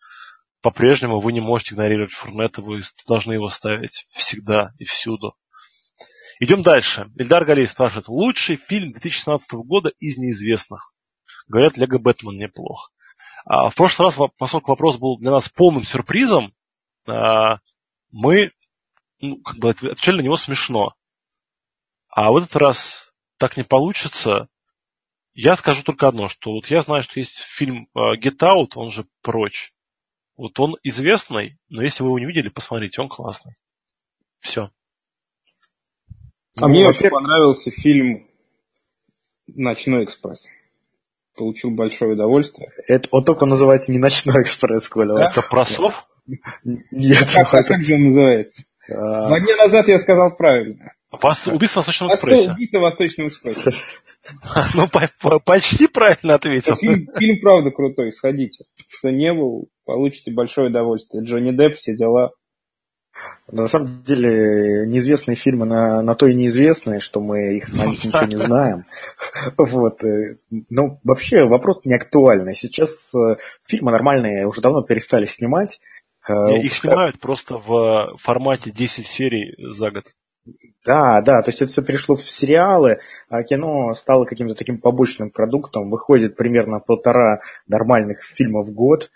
По-прежнему 0.63 1.21
вы 1.21 1.33
не 1.33 1.41
можете 1.41 1.75
игнорировать 1.75 2.13
Фурнета, 2.13 2.63
вы 2.63 2.81
должны 3.07 3.35
его 3.35 3.49
ставить 3.49 4.05
всегда 4.09 4.71
и 4.79 4.85
всюду. 4.85 5.35
Идем 6.39 6.63
дальше. 6.63 7.11
Ильдар 7.17 7.45
Галеев 7.45 7.71
спрашивает, 7.71 8.09
лучший 8.09 8.57
фильм 8.57 8.93
2016 8.93 9.53
года 9.55 9.91
из 9.99 10.17
неизвестных? 10.19 10.93
Говорят, 11.49 11.77
Лего 11.77 11.99
Бэтмен 11.99 12.37
неплох. 12.37 12.93
А 13.45 13.69
в 13.69 13.75
прошлый 13.75 14.09
раз, 14.09 14.31
поскольку 14.39 14.71
вопрос 14.71 14.99
был 14.99 15.19
для 15.19 15.33
нас 15.33 15.49
полным 15.49 15.85
сюрпризом, 15.85 16.53
а, 17.07 17.59
мы 18.11 18.53
ну, 19.21 19.41
как 19.43 19.57
бы 19.57 19.71
отвечали 19.71 20.19
на 20.19 20.23
него 20.23 20.37
смешно. 20.37 20.95
А 22.09 22.31
в 22.31 22.37
этот 22.37 22.55
раз 22.57 23.06
так 23.39 23.57
не 23.57 23.63
получится. 23.63 24.49
Я 25.35 25.57
скажу 25.57 25.83
только 25.83 26.09
одно, 26.09 26.29
что 26.29 26.53
вот 26.53 26.67
я 26.69 26.81
знаю, 26.81 27.03
что 27.03 27.21
есть 27.21 27.39
фильм 27.39 27.89
а, 27.95 28.17
Get 28.17 28.39
Out, 28.41 28.71
он 28.75 28.91
же 28.91 29.07
прочь. 29.23 29.73
Вот 30.37 30.59
он 30.61 30.77
известный, 30.83 31.59
но 31.69 31.83
если 31.83 32.03
вы 32.03 32.11
его 32.11 32.19
не 32.19 32.27
видели, 32.27 32.49
посмотрите, 32.49 33.01
он 33.01 33.09
классный. 33.09 33.55
Все. 34.41 34.71
А 36.59 36.69
мне 36.69 36.87
вообще 36.87 37.11
понравился 37.11 37.71
фильм 37.71 38.29
«Ночной 39.47 40.05
экспресс». 40.05 40.47
Получил 41.35 41.71
большое 41.71 42.15
удовольствие. 42.15 42.71
Это 42.87 43.09
он 43.11 43.25
только 43.25 43.45
называется 43.45 43.93
не 43.93 43.99
«Ночной 43.99 44.43
экспресс», 44.43 44.89
Коля. 44.89 45.15
Да? 45.15 45.27
Это 45.27 45.43
про 45.43 45.65
сов? 45.67 45.93
Нет. 46.65 47.29
А 47.37 47.45
как, 47.45 47.67
как 47.67 47.83
же 47.83 47.95
он 47.95 48.05
называется? 48.07 48.65
А... 48.89 49.29
Два 49.29 49.41
дня 49.41 49.57
назад 49.57 49.89
я 49.89 49.99
сказал 49.99 50.35
правильно. 50.35 50.93
Вос... 51.23 51.47
Убийство 51.47 51.83
в 51.83 51.87
Восточном 51.87 52.11
экспрессе. 52.11 52.53
Убийство 52.53 52.79
в 52.79 52.83
Восточном 52.83 53.29
экспрессе. 53.29 53.73
Ну, 54.75 54.89
почти 55.45 55.87
правильно 55.87 56.35
ответил. 56.35 56.75
Фильм, 56.77 57.07
фильм 57.17 57.41
правда 57.41 57.71
крутой, 57.71 58.11
сходите. 58.11 58.65
Кто 58.99 59.11
не 59.11 59.33
был, 59.33 59.69
получите 59.85 60.33
большое 60.33 60.69
удовольствие. 60.69 61.25
Джонни 61.25 61.53
Депп, 61.53 61.77
все 61.77 61.97
дела. 61.97 62.33
На 63.51 63.69
самом 63.69 64.03
деле, 64.03 64.87
неизвестные 64.87 65.37
фильмы 65.37 65.67
на, 65.67 66.03
на 66.03 66.15
то 66.17 66.27
и 66.27 66.35
неизвестные, 66.35 66.99
что 66.99 67.21
мы 67.21 67.57
их 67.57 67.73
на 67.73 67.87
них 67.87 68.05
ничего 68.05 68.27
не 68.27 68.37
знаем. 68.37 68.85
Вот. 69.57 70.03
Э, 70.03 70.37
ну, 70.69 70.99
вообще 71.05 71.45
вопрос 71.45 71.81
не 71.85 71.95
актуальный. 71.95 72.55
Сейчас 72.55 73.15
э, 73.15 73.37
фильмы 73.67 73.93
нормальные 73.93 74.47
уже 74.47 74.61
давно 74.61 74.83
перестали 74.83 75.27
снимать. 75.27 75.79
Э, 76.29 76.57
их 76.59 76.75
снимают 76.75 77.21
просто 77.21 77.59
в 77.59 78.17
формате 78.19 78.73
10 78.73 79.07
серий 79.07 79.55
за 79.71 79.91
год. 79.93 80.07
Да, 80.85 81.21
да, 81.21 81.43
то 81.43 81.51
есть 81.51 81.61
это 81.63 81.71
все 81.71 81.83
перешло 81.83 82.15
в 82.15 82.29
сериалы, 82.29 83.01
а 83.29 83.43
кино 83.43 83.93
стало 83.95 84.25
каким-то 84.25 84.55
таким 84.55 84.79
побочным 84.81 85.31
продуктом. 85.31 85.91
Выходит 85.91 86.37
примерно 86.37 86.79
полтора 86.79 87.41
нормальных 87.67 88.23
фильма 88.23 88.63
в 88.63 88.73
год. 88.73 89.11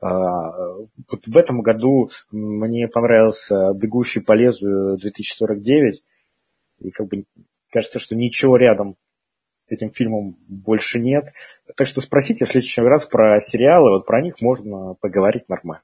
А, 0.00 0.76
вот 1.10 1.26
в 1.26 1.36
этом 1.36 1.62
году 1.62 2.10
мне 2.30 2.86
понравился 2.86 3.72
«Бегущий 3.74 4.20
по 4.20 4.32
лезвию 4.32 4.96
2049». 4.96 6.02
И 6.78 6.90
как 6.90 7.08
бы 7.08 7.24
кажется, 7.72 7.98
что 7.98 8.14
ничего 8.14 8.56
рядом 8.56 8.96
этим 9.68 9.90
фильмом 9.90 10.36
больше 10.46 11.00
нет. 11.00 11.32
Так 11.76 11.88
что 11.88 12.00
спросите 12.00 12.44
в 12.44 12.48
следующий 12.48 12.82
раз 12.82 13.06
про 13.06 13.40
сериалы, 13.40 13.90
вот 13.90 14.06
про 14.06 14.22
них 14.22 14.40
можно 14.40 14.94
поговорить 15.00 15.48
нормально. 15.48 15.82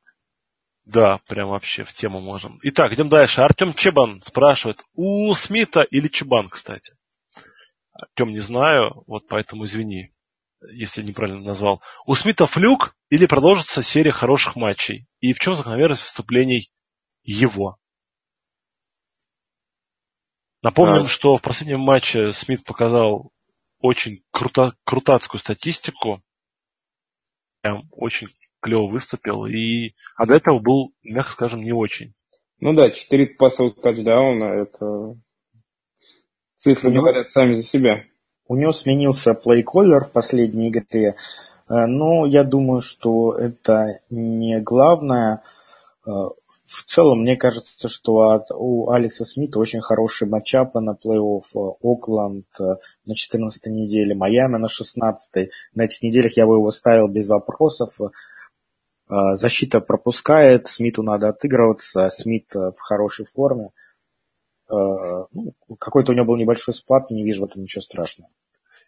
Да, 0.85 1.19
прям 1.29 1.49
вообще 1.49 1.85
в 1.85 1.93
тему 1.93 2.21
можем. 2.21 2.59
Итак, 2.63 2.93
идем 2.93 3.09
дальше. 3.09 3.41
Артем 3.41 3.73
Чебан 3.75 4.23
спрашивает, 4.25 4.83
у 4.95 5.33
Смита 5.35 5.83
или 5.83 6.09
Чебан, 6.09 6.49
кстати? 6.49 6.95
Артем, 7.93 8.31
не 8.31 8.41
знаю, 8.41 9.05
вот 9.07 9.29
поэтому 9.29 9.65
извини 9.65 10.13
если 10.71 11.03
неправильно 11.03 11.41
назвал, 11.41 11.83
у 12.07 12.15
Смита 12.15 12.47
флюк 12.47 12.95
или 13.11 13.27
продолжится 13.27 13.83
серия 13.83 14.13
хороших 14.13 14.57
матчей? 14.57 15.07
И 15.21 15.33
в 15.33 15.39
чем 15.39 15.55
закономерность 15.55 16.03
выступлений 16.03 16.71
его? 17.23 17.79
Напомним, 20.63 21.05
а... 21.05 21.09
что 21.09 21.37
в 21.37 21.43
последнем 21.43 21.81
матче 21.81 22.33
Смит 22.33 22.65
показал 22.65 23.33
очень 23.81 24.23
круто, 24.31 24.77
крутацкую 24.85 25.41
статистику. 25.41 26.23
Прям 27.61 27.89
очень 27.91 28.29
клево 28.63 28.87
выступил. 28.87 29.45
И, 29.47 29.93
а 30.17 30.27
до 30.27 30.35
этого 30.35 30.59
был, 30.61 30.93
мягко 31.03 31.33
скажем, 31.33 31.63
не 31.63 31.73
очень. 31.73 32.15
Ну 32.61 32.73
да, 32.75 32.91
4 32.91 33.27
пасовых 33.37 33.81
тачдауна, 33.81 34.45
это 34.45 35.17
цифры 36.59 36.93
говорят 36.93 37.31
сами 37.31 37.55
за 37.55 37.63
себя. 37.63 38.05
У 38.47 38.57
него 38.57 38.73
сменился 38.73 39.35
плейколлер 39.35 40.05
в 40.05 40.13
последней 40.13 40.69
игре, 40.69 41.17
э, 41.69 41.87
но 41.87 42.27
я 42.27 42.45
думаю, 42.45 42.81
что 42.81 43.35
это 43.35 44.01
не 44.11 44.61
главное. 44.61 45.43
Э, 46.07 46.11
в 46.11 46.85
целом, 46.87 47.23
мне 47.23 47.37
кажется, 47.37 47.89
что 47.89 48.31
от, 48.31 48.51
у 48.51 48.91
Алекса 48.91 49.25
Смита 49.25 49.59
очень 49.59 49.81
хороший 49.81 50.29
матчапы 50.29 50.81
на 50.81 50.93
плей-офф. 50.93 51.77
Окленд 51.83 52.47
э, 52.61 52.77
на 53.07 53.15
14 53.15 53.67
неделе, 53.67 54.15
Майами 54.15 54.59
на 54.59 54.69
16 54.69 55.51
На 55.75 55.83
этих 55.83 56.03
неделях 56.03 56.37
я 56.37 56.47
бы 56.47 56.55
его 56.55 56.71
ставил 56.71 57.09
без 57.09 57.29
вопросов. 57.29 57.99
Защита 59.09 59.81
пропускает, 59.81 60.69
Смиту 60.69 61.03
надо 61.03 61.29
отыгрываться, 61.29 62.09
Смит 62.09 62.55
в 62.55 62.79
хорошей 62.79 63.27
форме. 63.27 63.71
Ну, 64.71 65.29
какой-то 65.79 66.13
у 66.13 66.15
него 66.15 66.27
был 66.27 66.37
небольшой 66.37 66.75
спад, 66.75 67.11
не 67.11 67.25
вижу 67.25 67.43
в 67.43 67.45
этом 67.45 67.63
ничего 67.63 67.83
страшного. 67.83 68.31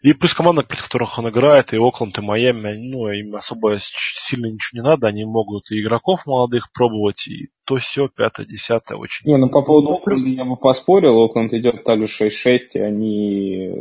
И 0.01 0.13
плюс 0.13 0.35
команда, 0.35 0.63
против 0.63 0.85
которых 0.85 1.19
он 1.19 1.31
играет, 1.31 1.73
и 1.73 1.79
Окленд, 1.79 2.19
и 2.19 2.21
Майами, 2.21 2.77
ну, 2.77 3.09
им 3.09 3.35
особо 3.37 3.77
сильно 3.79 4.47
ничего 4.47 4.83
не 4.83 4.87
надо, 4.87 5.09
они 5.09 5.25
могут 5.25 5.71
и 5.71 5.81
игроков 5.81 6.27
молодых 6.27 6.71
пробовать, 6.73 7.27
и 7.27 7.49
то 7.65 7.77
все, 7.77 8.09
пятое, 8.09 8.45
десятое, 8.45 8.99
очень. 8.99 9.27
Не, 9.27 9.39
ну 9.39 9.49
по 9.49 9.63
поводу 9.63 9.95
Окленда 9.95 10.29
я 10.29 10.45
бы 10.45 10.57
поспорил, 10.57 11.19
Окленд 11.23 11.55
идет 11.55 11.85
также 11.85 12.07
6-6, 12.07 12.59
и 12.75 12.79
они 12.81 13.73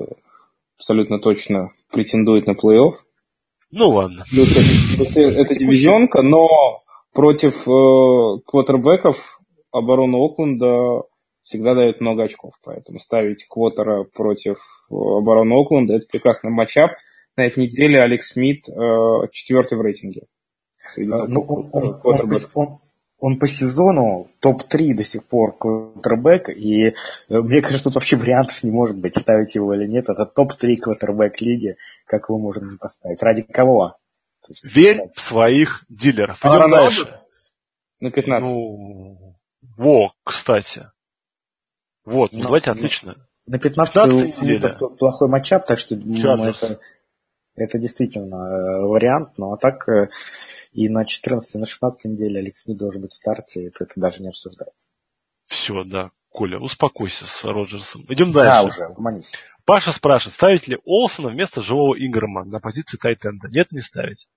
абсолютно 0.77 1.19
точно 1.19 1.71
претендуют 1.89 2.47
на 2.47 2.51
плей-офф. 2.51 2.93
Ну 3.75 3.89
ладно. 3.89 4.23
Плюс 4.29 4.55
это, 4.99 5.19
это 5.19 5.55
дивизионка, 5.55 6.21
но 6.21 6.83
против 7.11 7.67
э, 7.67 8.41
квотербеков 8.45 9.17
оборона 9.71 10.17
Окленда 10.19 11.01
всегда 11.41 11.73
дает 11.73 11.99
много 11.99 12.23
очков, 12.23 12.53
поэтому 12.63 12.99
ставить 12.99 13.47
квотера 13.47 14.03
против 14.03 14.59
обороны 14.91 15.59
Окленда. 15.59 15.95
Это 15.95 16.05
прекрасный 16.05 16.51
матчап. 16.51 16.91
На 17.35 17.45
этой 17.47 17.63
неделе 17.63 17.99
Алекс 17.99 18.31
Смит 18.31 18.69
э, 18.69 18.71
четвертый 19.31 19.79
в 19.79 19.81
рейтинге. 19.81 20.27
А, 20.95 21.25
ну, 21.27 21.41
он, 21.41 21.69
он, 21.71 21.99
он, 22.03 22.79
он, 23.25 23.39
по 23.39 23.47
сезону 23.47 24.27
топ-3 24.41 24.95
до 24.95 25.03
сих 25.05 25.23
пор 25.23 25.57
квотербек, 25.57 26.49
и 26.49 26.87
э, 26.87 26.93
мне 27.29 27.61
кажется, 27.61 27.85
тут 27.85 27.95
вообще 27.95 28.17
вариантов 28.17 28.61
не 28.63 28.71
может 28.71 28.97
быть, 28.97 29.15
ставить 29.17 29.55
его 29.55 29.73
или 29.73 29.87
нет. 29.87 30.09
Это 30.09 30.25
топ-3 30.25 30.75
квотербек 30.75 31.39
лиги, 31.39 31.77
как 32.05 32.27
его 32.27 32.37
можно 32.37 32.71
не 32.71 32.77
поставить. 32.77 33.23
Ради 33.23 33.43
кого? 33.43 33.95
Есть, 34.49 34.75
Верь 34.75 35.03
в 35.15 35.21
своих 35.21 35.85
дилеров. 35.87 36.39
А 36.41 36.49
Идем 36.49 36.69
дальше. 36.69 37.21
На 38.01 38.11
15. 38.11 38.43
Ну, 38.43 39.37
во, 39.77 40.11
кстати. 40.25 40.87
Вот, 42.03 42.33
ну, 42.33 42.41
давайте, 42.41 42.71
ну, 42.71 42.77
отлично. 42.77 43.15
На 43.45 43.57
15 43.57 44.35
это 44.41 44.87
плохой 44.99 45.29
матчап, 45.29 45.65
так 45.65 45.79
что 45.79 45.95
думаю, 45.95 46.49
это, 46.49 46.77
это 47.55 47.79
действительно 47.79 48.35
э, 48.35 48.81
вариант. 48.81 49.29
Ну 49.37 49.53
а 49.53 49.57
так 49.57 49.87
э, 49.87 50.09
и 50.73 50.89
на 50.89 51.05
14 51.05 51.55
и 51.55 51.57
на 51.57 51.65
16 51.65 52.05
неделе 52.05 52.39
Алекс 52.39 52.61
Смит 52.61 52.77
должен 52.77 53.01
быть 53.01 53.11
в 53.11 53.15
старте, 53.15 53.67
это, 53.67 53.83
это 53.85 53.93
даже 53.95 54.21
не 54.21 54.29
обсуждается. 54.29 54.87
Все, 55.45 55.83
да. 55.83 56.11
Коля, 56.29 56.59
успокойся 56.59 57.25
с 57.25 57.43
Роджерсом. 57.43 58.05
Идем 58.09 58.31
дальше. 58.31 58.51
Да, 58.51 58.63
уже, 58.63 58.87
угомонись. 58.87 59.31
Паша 59.65 59.91
спрашивает, 59.91 60.33
ставить 60.33 60.67
ли 60.67 60.79
Олсона 60.83 61.29
вместо 61.29 61.61
живого 61.61 61.95
Инграма 61.95 62.43
на 62.43 62.59
позиции 62.59 62.97
Тайтенда? 62.97 63.49
Нет, 63.49 63.71
не 63.71 63.81
ставить. 63.81 64.27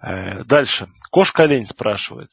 Э, 0.00 0.44
дальше. 0.44 0.88
Кошка-олень 1.10 1.66
спрашивает 1.66 2.30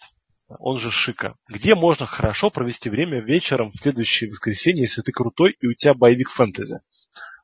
он 0.58 0.78
же 0.78 0.90
Шика. 0.92 1.36
Где 1.48 1.76
можно 1.76 2.06
хорошо 2.06 2.50
провести 2.50 2.90
время 2.90 3.22
вечером 3.22 3.70
в 3.70 3.76
следующее 3.76 4.30
воскресенье, 4.30 4.84
если 4.84 5.02
ты 5.02 5.12
крутой 5.12 5.56
и 5.60 5.68
у 5.68 5.74
тебя 5.74 5.94
боевик 5.94 6.30
фэнтези? 6.30 6.80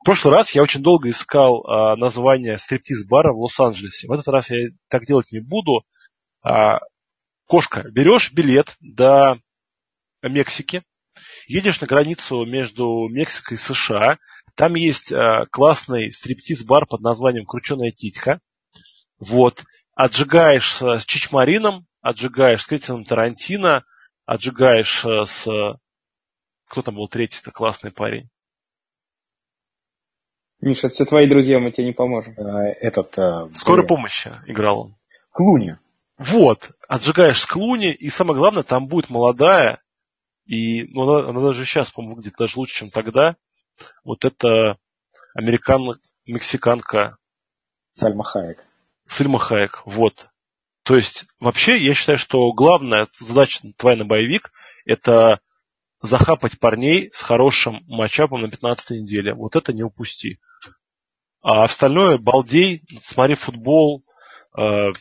В 0.01 0.05
прошлый 0.05 0.34
раз 0.34 0.51
я 0.51 0.61
очень 0.61 0.84
долго 0.84 1.09
искал 1.09 1.66
а, 1.66 1.95
название 1.95 2.57
стриптиз-бара 2.57 3.34
в 3.34 3.39
Лос-Анджелесе. 3.39 4.07
В 4.07 4.11
этот 4.11 4.28
раз 4.28 4.49
я 4.51 4.70
так 4.89 5.05
делать 5.05 5.32
не 5.32 5.39
буду. 5.39 5.84
А, 6.43 6.80
кошка, 7.47 7.84
берешь 7.89 8.32
билет 8.32 8.76
до 8.80 9.39
Мексики, 10.22 10.84
едешь 11.47 11.82
на 11.82 11.88
границу 11.88 12.45
между 12.45 13.07
Мексикой 13.09 13.57
и 13.57 13.59
США, 13.59 14.18
там 14.55 14.76
есть 14.76 15.11
а, 15.11 15.45
классный 15.51 16.11
стриптиз-бар 16.11 16.86
под 16.86 17.01
названием 17.01 17.45
Крученая 17.45 17.91
титька. 17.91 18.39
Вот. 19.20 19.63
Отжигаешь 19.95 20.78
с 20.78 21.05
чичмарином, 21.05 21.88
отжигаешь 22.01 22.61
с 22.61 22.68
Квентином 22.68 23.05
Тарантино, 23.05 23.84
отжигаешь 24.26 25.05
э, 25.05 25.24
с... 25.26 25.45
Кто 26.68 26.82
там 26.82 26.95
был 26.95 27.07
третий-то 27.07 27.51
классный 27.51 27.91
парень? 27.91 28.30
Миша, 30.66 30.89
все 30.89 31.05
твои 31.05 31.28
друзья, 31.28 31.59
мы 31.59 31.72
тебе 31.72 31.86
не 31.86 31.93
поможем. 31.93 32.34
Э, 32.34 32.74
этот... 32.82 33.18
Э, 33.20 33.53
Скорой 33.53 33.86
помощи 33.86 34.32
играл 34.47 34.80
он. 34.80 34.95
Клуни. 35.32 35.78
Вот, 36.18 36.72
отжигаешь 36.88 37.39
с 37.39 37.45
Клуни, 37.45 37.93
и 37.93 38.09
самое 38.09 38.39
главное, 38.39 38.63
там 38.63 38.88
будет 38.88 39.11
молодая, 39.11 39.84
и 40.47 40.86
ну, 40.86 41.03
она, 41.03 41.30
она 41.30 41.41
даже 41.41 41.66
сейчас, 41.66 41.91
по-моему, 41.91 42.16
выглядит 42.16 42.39
даже 42.39 42.57
лучше, 42.57 42.78
чем 42.78 42.89
тогда. 42.89 43.36
Вот 44.03 44.26
это 44.26 44.78
американ-мексиканка. 45.36 47.18
Сальма 47.91 48.24
Хайек. 48.24 48.66
Сальма 49.05 49.38
Хайек, 49.38 49.84
вот. 49.86 50.30
То 50.82 50.95
есть, 50.95 51.26
вообще, 51.39 51.78
я 51.78 51.93
считаю, 51.93 52.18
что 52.18 52.51
главная 52.53 53.07
задача 53.20 53.59
твоя 53.78 53.97
на 53.97 54.05
боевик– 54.05 54.51
это 54.86 55.41
захапать 56.01 56.59
парней 56.59 57.11
с 57.13 57.22
хорошим 57.22 57.84
матчапом 57.88 58.41
на 58.41 58.49
15 58.49 59.01
неделе. 59.01 59.36
Вот 59.36 59.55
это 59.55 59.72
не 59.72 59.84
упусти. 59.84 60.39
А 61.45 61.63
остальное– 61.63 62.17
балдей, 62.19 62.81
смотри 63.03 63.35
футбол, 63.35 64.03
э, 64.57 64.91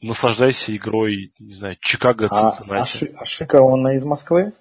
наслаждайся 0.00 0.76
игрой, 0.76 1.32
не 1.38 1.54
знаю, 1.54 1.76
Чикаго, 1.80 2.28
а, 2.30 2.50
а, 2.50 2.84
Ши, 2.84 3.12
а 3.18 3.24
Шика, 3.24 3.60
он 3.62 3.88
из 3.90 4.04
Москвы? 4.04 4.52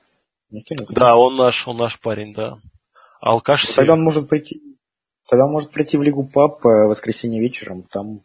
Да, 0.90 1.16
он 1.16 1.36
наш, 1.38 1.68
он 1.68 1.78
наш 1.78 2.00
парень, 2.00 2.34
да. 2.34 2.58
Алкаш 3.20 3.68
Тогда 3.76 3.94
он 3.94 4.04
может 4.04 4.28
прийти, 4.28 4.62
тогда 5.30 5.46
он 5.46 5.52
может 5.52 5.72
прийти 5.72 5.96
в 5.98 6.02
Лигу 6.02 6.28
Пап 6.28 6.64
в 6.64 6.88
воскресенье 6.88 7.40
вечером, 7.40 7.84
там 7.84 8.24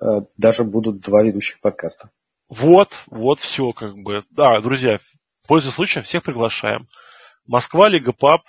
Э, 0.00 0.20
даже 0.36 0.64
будут 0.64 1.00
два 1.00 1.22
ведущих 1.22 1.60
подкаста. 1.60 2.10
Вот, 2.48 2.90
вот 3.06 3.40
все 3.40 3.72
как 3.72 3.96
бы. 3.96 4.24
Да, 4.30 4.60
друзья, 4.60 4.98
пользуясь 5.46 5.74
случаем, 5.74 6.04
всех 6.04 6.22
приглашаем. 6.22 6.88
Москва, 7.46 7.88
Лига 7.88 8.12
Пап, 8.12 8.42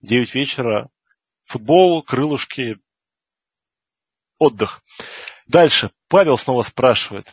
9 0.00 0.34
вечера, 0.34 0.88
футбол, 1.44 2.02
крылышки, 2.02 2.78
отдых. 4.38 4.82
Дальше. 5.46 5.90
Павел 6.08 6.38
снова 6.38 6.62
спрашивает. 6.62 7.32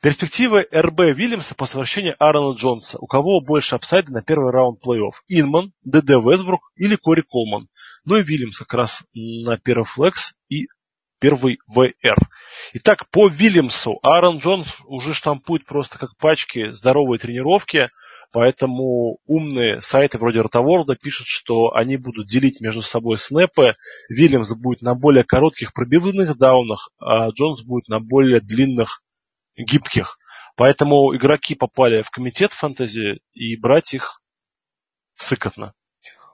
Перспективы 0.00 0.66
РБ 0.72 1.16
Вильямса 1.16 1.54
после 1.54 1.78
возвращения 1.78 2.16
Аарона 2.18 2.56
Джонса. 2.56 2.98
У 2.98 3.06
кого 3.06 3.40
больше 3.40 3.76
апсайда 3.76 4.12
на 4.12 4.22
первый 4.22 4.50
раунд 4.50 4.80
плей-офф? 4.84 5.12
Инман, 5.28 5.72
ДД 5.84 6.10
Весбрук 6.10 6.72
или 6.74 6.96
Кори 6.96 7.22
Колман? 7.22 7.68
Ну 8.04 8.16
и 8.16 8.22
Вильямс 8.22 8.58
как 8.58 8.74
раз 8.74 9.04
на 9.14 9.58
первый 9.58 9.84
флекс 9.84 10.34
и 10.48 10.66
первый 11.20 11.60
ВР. 11.68 12.16
Итак, 12.72 13.08
по 13.10 13.28
Вильямсу. 13.28 14.00
Аарон 14.02 14.38
Джонс 14.38 14.66
уже 14.86 15.14
штампует 15.14 15.64
просто 15.66 16.00
как 16.00 16.16
пачки 16.16 16.72
здоровые 16.72 17.20
тренировки. 17.20 17.88
Поэтому 18.32 19.18
умные 19.26 19.82
сайты 19.82 20.16
вроде 20.16 20.40
Ротоворда 20.40 20.96
пишут, 20.96 21.26
что 21.28 21.74
они 21.74 21.98
будут 21.98 22.26
делить 22.26 22.60
между 22.62 22.80
собой 22.80 23.18
снэпы. 23.18 23.74
Вильямс 24.08 24.54
будет 24.54 24.80
на 24.80 24.94
более 24.94 25.22
коротких 25.22 25.74
пробивных 25.74 26.38
даунах, 26.38 26.88
а 26.98 27.28
Джонс 27.28 27.62
будет 27.62 27.88
на 27.88 28.00
более 28.00 28.40
длинных 28.40 29.02
гибких. 29.56 30.18
Поэтому 30.56 31.14
игроки 31.14 31.54
попали 31.54 32.02
в 32.02 32.10
комитет 32.10 32.52
фэнтези, 32.52 33.20
и 33.32 33.56
брать 33.56 33.94
их 33.94 34.22
сыкотно. 35.16 35.74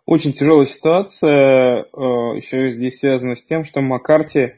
Очень 0.06 0.32
тяжелая 0.32 0.66
ситуация. 0.66 1.82
Э, 1.82 2.36
Еще 2.36 2.72
здесь 2.72 2.98
связано 2.98 3.34
с 3.34 3.44
тем, 3.44 3.64
что 3.64 3.80
Маккарти 3.80 4.54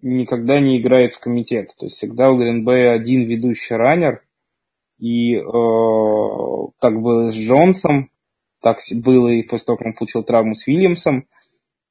никогда 0.00 0.60
не 0.60 0.80
играет 0.80 1.14
в 1.14 1.20
комитет. 1.20 1.70
То 1.78 1.86
есть 1.86 1.96
всегда 1.96 2.30
у 2.30 2.36
Гринбея 2.36 2.92
один 2.92 3.26
ведущий 3.26 3.74
раннер. 3.74 4.23
И 4.98 5.34
э, 5.34 5.42
так 6.80 7.00
было 7.00 7.30
с 7.30 7.34
Джонсом, 7.34 8.10
так 8.60 8.78
было 8.94 9.28
и 9.28 9.42
после 9.42 9.66
того, 9.66 9.76
как 9.76 9.88
он 9.88 9.94
получил 9.94 10.22
травму 10.22 10.54
с 10.54 10.66
Вильямсом. 10.66 11.26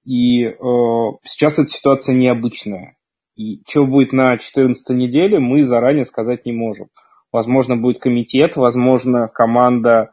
И 0.06 0.44
э, 0.44 0.54
сейчас 1.24 1.60
эта 1.60 1.70
ситуация 1.70 2.16
необычная. 2.16 2.98
И 3.36 3.62
что 3.68 3.86
будет 3.86 4.14
на 4.14 4.38
14 4.38 4.90
неделе, 4.90 5.40
мы 5.40 5.64
заранее 5.64 6.06
сказать 6.06 6.46
не 6.46 6.52
можем. 6.52 6.88
Возможно, 7.32 7.76
будет 7.76 8.00
комитет, 8.00 8.56
возможно, 8.56 9.28
команда 9.28 10.12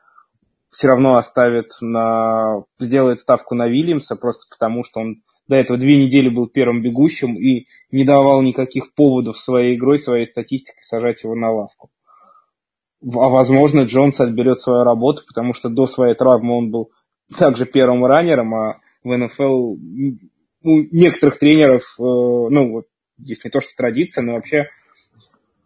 все 0.70 0.88
равно 0.88 1.16
оставит 1.16 1.72
на... 1.80 2.64
сделает 2.78 3.20
ставку 3.20 3.54
на 3.54 3.68
Вильямса, 3.68 4.16
просто 4.16 4.46
потому 4.50 4.84
что 4.84 5.00
он 5.00 5.22
до 5.48 5.56
этого 5.56 5.78
две 5.78 6.02
недели 6.02 6.28
был 6.28 6.46
первым 6.46 6.80
бегущим 6.80 7.34
и 7.36 7.66
не 7.90 8.04
давал 8.04 8.40
никаких 8.40 8.94
поводов 8.94 9.36
своей 9.36 9.76
игрой, 9.76 9.98
своей 9.98 10.26
статистикой 10.26 10.82
сажать 10.82 11.24
его 11.24 11.34
на 11.34 11.50
лавку. 11.50 11.90
А 13.02 13.28
возможно, 13.28 13.82
Джонс 13.82 14.20
отберет 14.20 14.60
свою 14.60 14.84
работу, 14.84 15.22
потому 15.26 15.54
что 15.54 15.68
до 15.68 15.86
своей 15.86 16.14
травмы 16.14 16.56
он 16.56 16.70
был 16.70 16.90
также 17.38 17.64
первым 17.64 18.04
раннером, 18.04 18.54
а 18.54 18.80
в 19.02 19.16
НФЛ 19.16 19.76
ну, 20.62 20.86
некоторых 20.92 21.38
тренеров, 21.38 21.82
э, 21.98 22.02
ну 22.02 22.72
вот 22.72 22.84
здесь 23.18 23.42
не 23.44 23.50
то 23.50 23.60
что 23.60 23.70
традиция, 23.76 24.22
но 24.22 24.34
вообще 24.34 24.68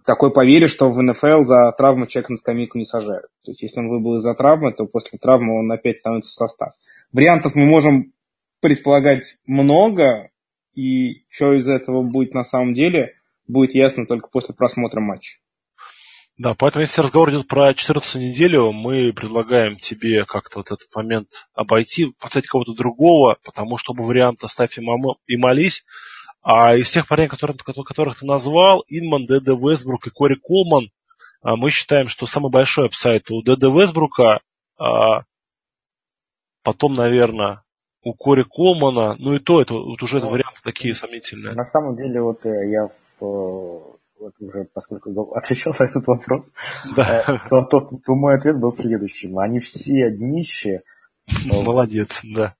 такое 0.04 0.30
поверье, 0.30 0.68
что 0.68 0.90
в 0.90 1.02
НФЛ 1.02 1.44
за 1.44 1.72
травму 1.76 2.06
человека 2.06 2.32
на 2.32 2.38
скамейку 2.38 2.78
не 2.78 2.84
сажают. 2.84 3.26
То 3.44 3.50
есть 3.50 3.62
если 3.62 3.80
он 3.80 3.88
выбыл 3.88 4.16
из-за 4.16 4.34
травмы, 4.34 4.72
то 4.72 4.86
после 4.86 5.18
травмы 5.18 5.58
он 5.58 5.72
опять 5.72 5.98
становится 5.98 6.30
в 6.32 6.36
состав. 6.36 6.74
Вариантов 7.12 7.54
мы 7.54 7.64
можем 7.64 8.12
предполагать 8.60 9.36
много, 9.46 10.30
и 10.74 11.24
что 11.28 11.54
из 11.54 11.68
этого 11.68 12.02
будет 12.02 12.34
на 12.34 12.44
самом 12.44 12.74
деле, 12.74 13.14
будет 13.46 13.74
ясно 13.74 14.06
только 14.06 14.28
после 14.28 14.54
просмотра 14.54 15.00
матча. 15.00 15.38
Да, 16.36 16.54
поэтому 16.58 16.82
если 16.82 17.00
разговор 17.00 17.30
идет 17.30 17.46
про 17.46 17.74
14 17.74 18.16
неделю, 18.16 18.72
мы 18.72 19.12
предлагаем 19.12 19.76
тебе 19.76 20.24
как-то 20.24 20.58
вот 20.58 20.66
этот 20.72 20.92
момент 20.94 21.28
обойти, 21.54 22.12
поставить 22.20 22.48
кого-то 22.48 22.74
другого, 22.74 23.38
потому 23.44 23.78
что 23.78 23.92
оба 23.92 24.02
варианта 24.02 24.48
ставь 24.48 24.76
и 24.76 25.36
молись. 25.36 25.84
А 26.42 26.74
из 26.76 26.90
тех 26.90 27.06
парней, 27.06 27.28
которых, 27.28 27.58
которых 27.58 28.18
ты 28.18 28.26
назвал, 28.26 28.84
Инман, 28.88 29.26
ДД 29.26 29.48
Вестбрук 29.48 30.06
и 30.08 30.10
Кори 30.10 30.34
Колман, 30.34 30.90
а, 31.40 31.56
мы 31.56 31.70
считаем, 31.70 32.08
что 32.08 32.26
самый 32.26 32.50
большой 32.50 32.86
апсайт 32.86 33.30
у 33.30 33.40
ДД 33.42 33.62
Вестбрука, 33.64 34.40
а 34.76 35.22
потом, 36.62 36.94
наверное, 36.94 37.62
у 38.02 38.12
Кори 38.12 38.44
Колмана, 38.44 39.14
ну 39.18 39.34
и 39.34 39.38
то, 39.38 39.62
это 39.62 39.74
вот 39.74 40.02
уже 40.02 40.20
ну, 40.20 40.30
варианты 40.30 40.60
такие 40.64 40.94
сомнительные. 40.94 41.54
На 41.54 41.64
самом 41.64 41.96
деле, 41.96 42.20
вот 42.20 42.44
э, 42.44 42.70
я 42.70 42.88
вот 44.24 44.34
уже, 44.40 44.64
поскольку 44.72 45.32
отвечал 45.34 45.74
на 45.78 45.84
этот 45.84 46.06
вопрос, 46.06 46.52
да. 46.96 47.24
Э, 47.26 47.48
то, 47.48 47.62
то, 47.62 47.80
то 48.04 48.14
мой 48.14 48.36
ответ 48.36 48.58
был 48.58 48.72
следующим. 48.72 49.38
Они 49.38 49.60
все 49.60 50.10
днище, 50.10 50.82
Молодец, 51.46 52.20
да. 52.22 52.54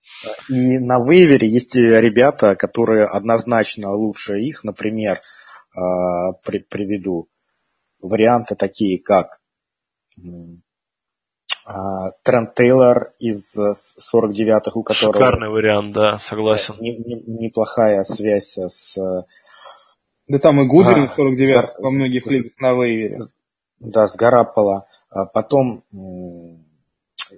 И 0.49 0.79
на 0.79 0.99
вейвере 0.99 1.49
есть 1.49 1.77
ребята, 1.77 2.57
которые 2.57 3.07
однозначно 3.07 3.93
лучше 3.93 4.41
их. 4.41 4.65
Например, 4.65 5.21
приведу 5.75 7.29
варианты 8.01 8.55
такие, 8.55 9.03
как 9.03 9.39
а, 11.67 12.11
Трент 12.23 12.55
Тейлор 12.55 13.12
из 13.19 13.57
49-х, 13.57 14.73
у 14.75 14.83
которого... 14.83 15.15
Шикарный 15.15 15.49
вариант, 15.49 15.95
да, 15.95 16.19
согласен. 16.19 16.77
Не, 16.79 16.97
не, 16.97 17.47
неплохая 17.47 18.03
связь 18.03 18.57
с... 18.57 18.97
Да 20.27 20.39
там 20.39 20.61
и 20.61 20.66
Гудерин 20.66 21.05
а, 21.05 21.14
49 21.14 21.79
во 21.79 21.91
многих 21.91 22.27
лигах 22.27 22.53
на 22.59 22.72
вейвере. 22.72 23.18
Да, 23.79 24.07
с 24.07 24.16
Гарапола. 24.16 24.87
Потом 25.33 25.85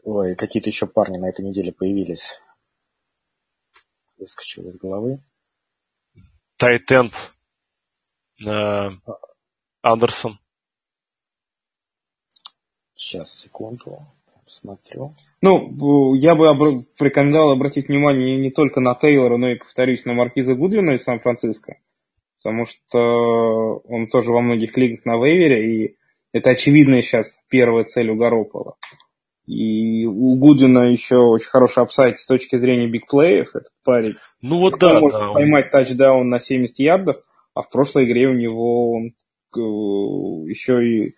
Ой, 0.02 0.34
какие-то 0.34 0.68
еще 0.68 0.86
парни 0.86 1.18
на 1.18 1.28
этой 1.28 1.44
неделе 1.44 1.72
появились. 1.72 2.40
Выскочил 4.18 4.68
из 4.68 4.76
головы. 4.76 5.22
Тайтенд. 6.56 7.12
Э, 8.46 8.90
Андерсон. 9.82 10.38
Сейчас, 12.94 13.32
секунду. 13.32 14.06
Смотрю. 14.46 15.14
Ну, 15.42 16.14
я 16.14 16.36
бы 16.36 16.46
обр- 16.46 16.84
порекомендовал 16.96 17.50
обратить 17.50 17.88
внимание 17.88 18.38
не 18.38 18.50
только 18.50 18.80
на 18.80 18.94
Тейлора, 18.94 19.36
но 19.36 19.50
и, 19.50 19.56
повторюсь, 19.56 20.04
на 20.04 20.14
Маркиза 20.14 20.54
Гудвина 20.54 20.92
из 20.92 21.02
Сан-Франциско. 21.02 21.78
Потому 22.46 22.64
что 22.64 23.78
он 23.88 24.06
тоже 24.06 24.30
во 24.30 24.40
многих 24.40 24.76
лигах 24.76 25.04
на 25.04 25.16
вейвере, 25.16 25.66
и 25.66 25.96
это 26.32 26.50
очевидная 26.50 27.02
сейчас 27.02 27.40
первая 27.48 27.82
цель 27.82 28.08
у 28.08 28.14
Garoppolo. 28.14 28.74
И 29.46 30.06
у 30.06 30.36
Гудина 30.36 30.92
еще 30.92 31.16
очень 31.16 31.48
хороший 31.48 31.82
апсайт 31.82 32.20
с 32.20 32.24
точки 32.24 32.56
зрения 32.56 32.86
бигплеев. 32.86 33.48
Этот 33.48 33.72
парень 33.84 34.14
ну, 34.42 34.60
вот 34.60 34.78
да, 34.78 35.00
может 35.00 35.18
да. 35.18 35.32
поймать 35.32 35.72
тачдаун 35.72 36.28
на 36.28 36.38
70 36.38 36.78
ярдов, 36.78 37.16
а 37.52 37.62
в 37.62 37.68
прошлой 37.68 38.04
игре 38.04 38.28
у 38.28 38.34
него 38.34 38.92
он 38.92 39.06
э, 39.06 40.48
еще 40.48 40.86
и 40.86 41.16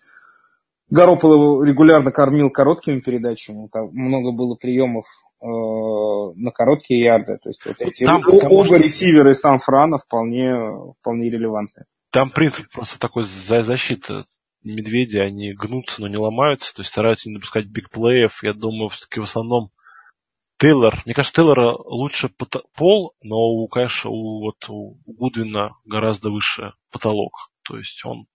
Garoppolo 0.90 1.62
регулярно 1.62 2.10
кормил 2.10 2.48
короткими 2.48 3.00
передачами. 3.00 3.68
Там 3.70 3.90
много 3.92 4.32
было 4.32 4.54
приемов 4.54 5.04
на 5.40 6.50
короткие 6.50 7.04
ярды. 7.04 7.38
То 7.42 7.48
есть 7.48 7.64
вот 7.64 7.76
эти 7.80 8.04
Там, 8.04 8.22
оба 8.26 8.64
что... 8.64 8.76
ресиверы 8.76 9.34
сам 9.34 9.58
Франа 9.60 9.98
вполне, 9.98 10.52
вполне 11.00 11.30
релевантны. 11.30 11.84
Там 12.10 12.30
принцип 12.30 12.66
просто 12.72 12.98
такой 12.98 13.22
за 13.22 13.62
защита 13.62 14.26
медведи, 14.64 15.18
они 15.18 15.52
гнутся, 15.52 16.00
но 16.00 16.08
не 16.08 16.16
ломаются, 16.16 16.74
то 16.74 16.80
есть 16.80 16.90
стараются 16.90 17.28
не 17.28 17.36
допускать 17.36 17.66
бигплеев. 17.66 18.42
Я 18.42 18.52
думаю, 18.52 18.88
все-таки 18.88 19.20
в 19.20 19.24
основном 19.24 19.70
Тейлор, 20.58 20.94
мне 21.04 21.14
кажется, 21.14 21.34
Тейлора 21.34 21.76
лучше 21.76 22.30
пол, 22.74 23.14
но, 23.22 23.36
у, 23.36 23.68
конечно, 23.68 24.10
у, 24.10 24.40
вот, 24.40 24.56
у 24.68 24.98
Гудвина 25.06 25.76
гораздо 25.84 26.30
выше 26.30 26.72
потолок. 26.90 27.32
То 27.62 27.76
есть 27.78 28.04
он, 28.04 28.26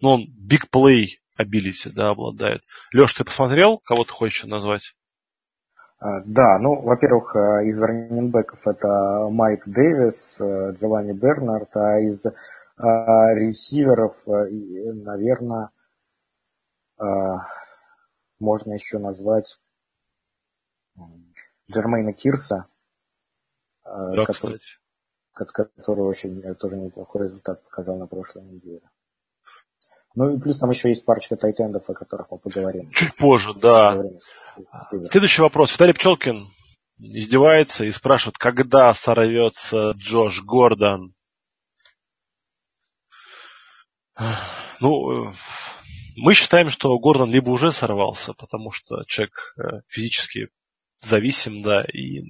ну, 0.00 0.10
он 0.10 0.22
big 0.22 0.68
play 0.74 1.06
ability, 1.38 1.90
да, 1.94 2.10
обладает. 2.10 2.62
Леш, 2.92 3.14
ты 3.14 3.24
посмотрел, 3.24 3.78
кого 3.78 4.04
ты 4.04 4.10
хочешь 4.10 4.42
назвать? 4.44 4.94
А, 6.02 6.20
да, 6.24 6.58
ну, 6.58 6.82
во-первых, 6.82 7.36
э, 7.36 7.68
из 7.68 7.80
раненбеков 7.80 8.66
это 8.66 9.28
Майк 9.30 9.62
Дэвис, 9.66 10.40
э, 10.40 10.72
Джованни 10.72 11.12
Бернард, 11.12 11.76
а 11.76 12.00
из 12.00 12.26
а, 12.26 13.32
ресиверов, 13.34 14.26
э, 14.26 14.50
наверное, 14.94 15.70
можно 18.38 18.72
еще 18.72 18.98
назвать 18.98 19.58
Джермейна 21.70 22.12
Кирса, 22.12 22.66
да, 23.84 24.24
который, 24.24 24.60
который 25.32 26.04
очень 26.04 26.40
э, 26.42 26.54
тоже 26.54 26.76
неплохой 26.78 27.24
результат 27.24 27.62
показал 27.64 27.96
на 27.96 28.06
прошлой 28.06 28.44
неделе. 28.44 28.88
Ну 30.14 30.34
и 30.34 30.40
плюс 30.40 30.58
там 30.58 30.70
еще 30.70 30.90
есть 30.90 31.04
парочка 31.04 31.36
тайтендов, 31.36 31.88
о 31.88 31.94
которых 31.94 32.30
мы 32.30 32.38
поговорим. 32.38 32.90
Чуть 32.90 33.16
позже, 33.16 33.54
да. 33.54 34.02
Следующий 35.10 35.42
вопрос. 35.42 35.72
Виталий 35.72 35.94
Пчелкин 35.94 36.48
издевается 36.98 37.84
и 37.84 37.90
спрашивает, 37.90 38.36
когда 38.38 38.92
сорвется 38.92 39.92
Джош 39.92 40.42
Гордон 40.44 41.14
ну, 44.80 45.30
э, 45.30 45.32
Мы 46.16 46.34
считаем, 46.34 46.68
что 46.68 46.98
Гордон 46.98 47.30
либо 47.30 47.50
уже 47.50 47.72
сорвался, 47.72 48.34
потому 48.34 48.70
что 48.70 49.04
человек 49.06 49.54
э, 49.56 49.80
физически 49.88 50.48
зависим, 51.00 51.62
да, 51.62 51.82
и 51.82 52.20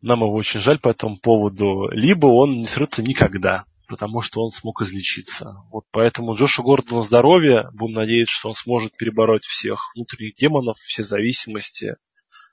нам 0.00 0.20
его 0.20 0.34
очень 0.34 0.60
жаль 0.60 0.78
по 0.78 0.90
этому 0.90 1.18
поводу, 1.18 1.88
либо 1.90 2.26
он 2.26 2.60
не 2.60 2.66
срется 2.66 3.02
никогда, 3.02 3.64
потому 3.90 4.20
что 4.20 4.42
он 4.42 4.52
смог 4.52 4.80
излечиться. 4.82 5.56
Вот 5.70 5.84
поэтому 5.90 6.34
Джошу 6.34 6.62
Гордону 6.62 7.02
здоровье, 7.02 7.68
будем 7.74 7.96
надеяться, 7.96 8.32
что 8.32 8.48
он 8.50 8.54
сможет 8.54 8.96
перебороть 8.96 9.42
всех 9.42 9.90
внутренних 9.94 10.36
демонов, 10.36 10.76
все 10.78 11.02
зависимости. 11.02 11.96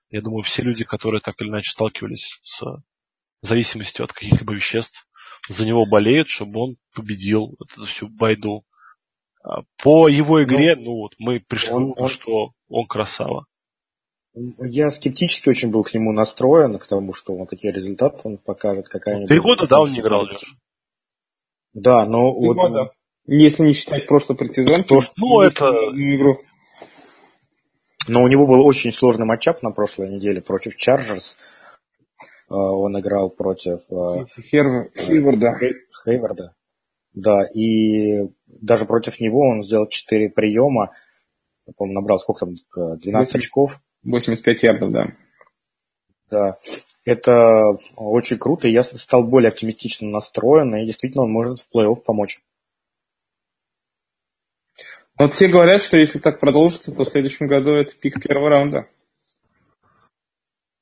Я 0.09 0.21
думаю, 0.21 0.41
все 0.41 0.63
люди, 0.63 0.83
которые 0.83 1.21
так 1.21 1.35
или 1.39 1.49
иначе 1.49 1.71
сталкивались 1.71 2.39
с 2.41 2.63
зависимостью 3.43 4.05
от 4.05 4.13
каких-либо 4.13 4.55
веществ, 4.55 5.07
за 5.47 5.65
него 5.65 5.85
болеют, 5.85 6.27
чтобы 6.27 6.59
он 6.59 6.75
победил 6.95 7.55
эту 7.59 7.85
всю 7.85 8.09
байду. 8.09 8.63
А 9.43 9.61
по 9.81 10.07
его 10.07 10.43
игре, 10.43 10.75
ну, 10.75 10.83
ну 10.83 10.91
вот, 10.93 11.13
мы 11.19 11.39
пришли 11.39 11.73
он, 11.73 11.93
к 11.93 12.09
что 12.09 12.53
он 12.67 12.87
красава. 12.87 13.45
Я 14.33 14.89
скептически 14.89 15.49
очень 15.49 15.69
был 15.69 15.83
к 15.83 15.93
нему 15.93 16.11
настроен, 16.11 16.79
к 16.79 16.87
тому, 16.87 17.13
что 17.13 17.35
он 17.35 17.45
такие 17.45 17.71
результаты 17.71 18.21
он 18.23 18.37
покажет. 18.37 18.89
Какая-нибудь... 18.89 19.29
Три 19.29 19.39
года, 19.39 19.67
да, 19.67 19.81
он 19.81 19.91
не 19.91 19.99
играл, 19.99 20.25
Леша? 20.25 20.47
Да, 21.73 22.05
но 22.05 22.33
Три 22.33 22.47
вот... 22.47 22.57
Года. 22.57 22.91
Если 23.25 23.63
не 23.63 23.73
считать 23.73 24.07
просто 24.07 24.35
предсезон, 24.35 24.83
то, 24.83 25.01
что, 25.01 25.13
ну, 25.17 25.41
это... 25.41 25.65
игру. 25.65 26.39
Но 28.07 28.23
у 28.23 28.27
него 28.27 28.47
был 28.47 28.65
очень 28.65 28.93
сложный 28.93 29.25
матчап 29.25 29.61
на 29.63 29.71
прошлой 29.71 30.09
неделе 30.09 30.41
против 30.41 30.77
Чарджерс. 30.77 31.37
Э, 32.49 32.53
он 32.53 32.97
играл 32.99 33.29
против 33.29 33.79
э, 33.91 34.25
Хейварда. 34.49 35.51
Хейварда. 36.05 36.55
Да, 37.13 37.45
и 37.53 38.29
даже 38.45 38.85
против 38.85 39.19
него 39.19 39.41
он 39.41 39.63
сделал 39.63 39.87
4 39.87 40.29
приема. 40.29 40.93
Помню, 41.75 41.95
набрал 41.95 42.17
сколько 42.17 42.45
там, 42.45 42.55
12 42.75 43.33
8, 43.33 43.39
очков. 43.39 43.81
85 44.03 44.63
ярдов, 44.63 44.91
да. 44.91 45.07
Да, 46.29 46.57
это 47.07 47.77
очень 47.95 48.37
круто, 48.37 48.67
и 48.67 48.73
я 48.73 48.83
стал 48.83 49.23
более 49.23 49.49
оптимистично 49.49 50.09
настроен, 50.09 50.75
и 50.75 50.85
действительно 50.85 51.23
он 51.23 51.31
может 51.31 51.59
в 51.59 51.69
плей-офф 51.73 52.01
помочь. 52.05 52.41
Вот 55.17 55.33
все 55.33 55.47
говорят, 55.47 55.81
что 55.81 55.97
если 55.97 56.19
так 56.19 56.41
продолжится, 56.41 56.93
то 56.93 57.05
в 57.05 57.07
следующем 57.07 57.47
году 57.47 57.71
это 57.71 57.95
пик 57.95 58.21
первого 58.21 58.49
раунда. 58.49 58.89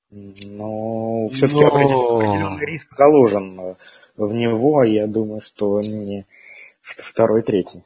Ну, 0.10 1.30
все-таки 1.32 1.62
Но... 1.62 1.68
определенный 1.68 2.66
риск 2.66 2.96
заложен 2.96 3.76
в 4.18 4.34
него, 4.34 4.84
я 4.84 5.06
думаю, 5.06 5.42
что 5.42 5.80
не 5.82 6.26
второй, 6.82 7.44
третий. 7.44 7.84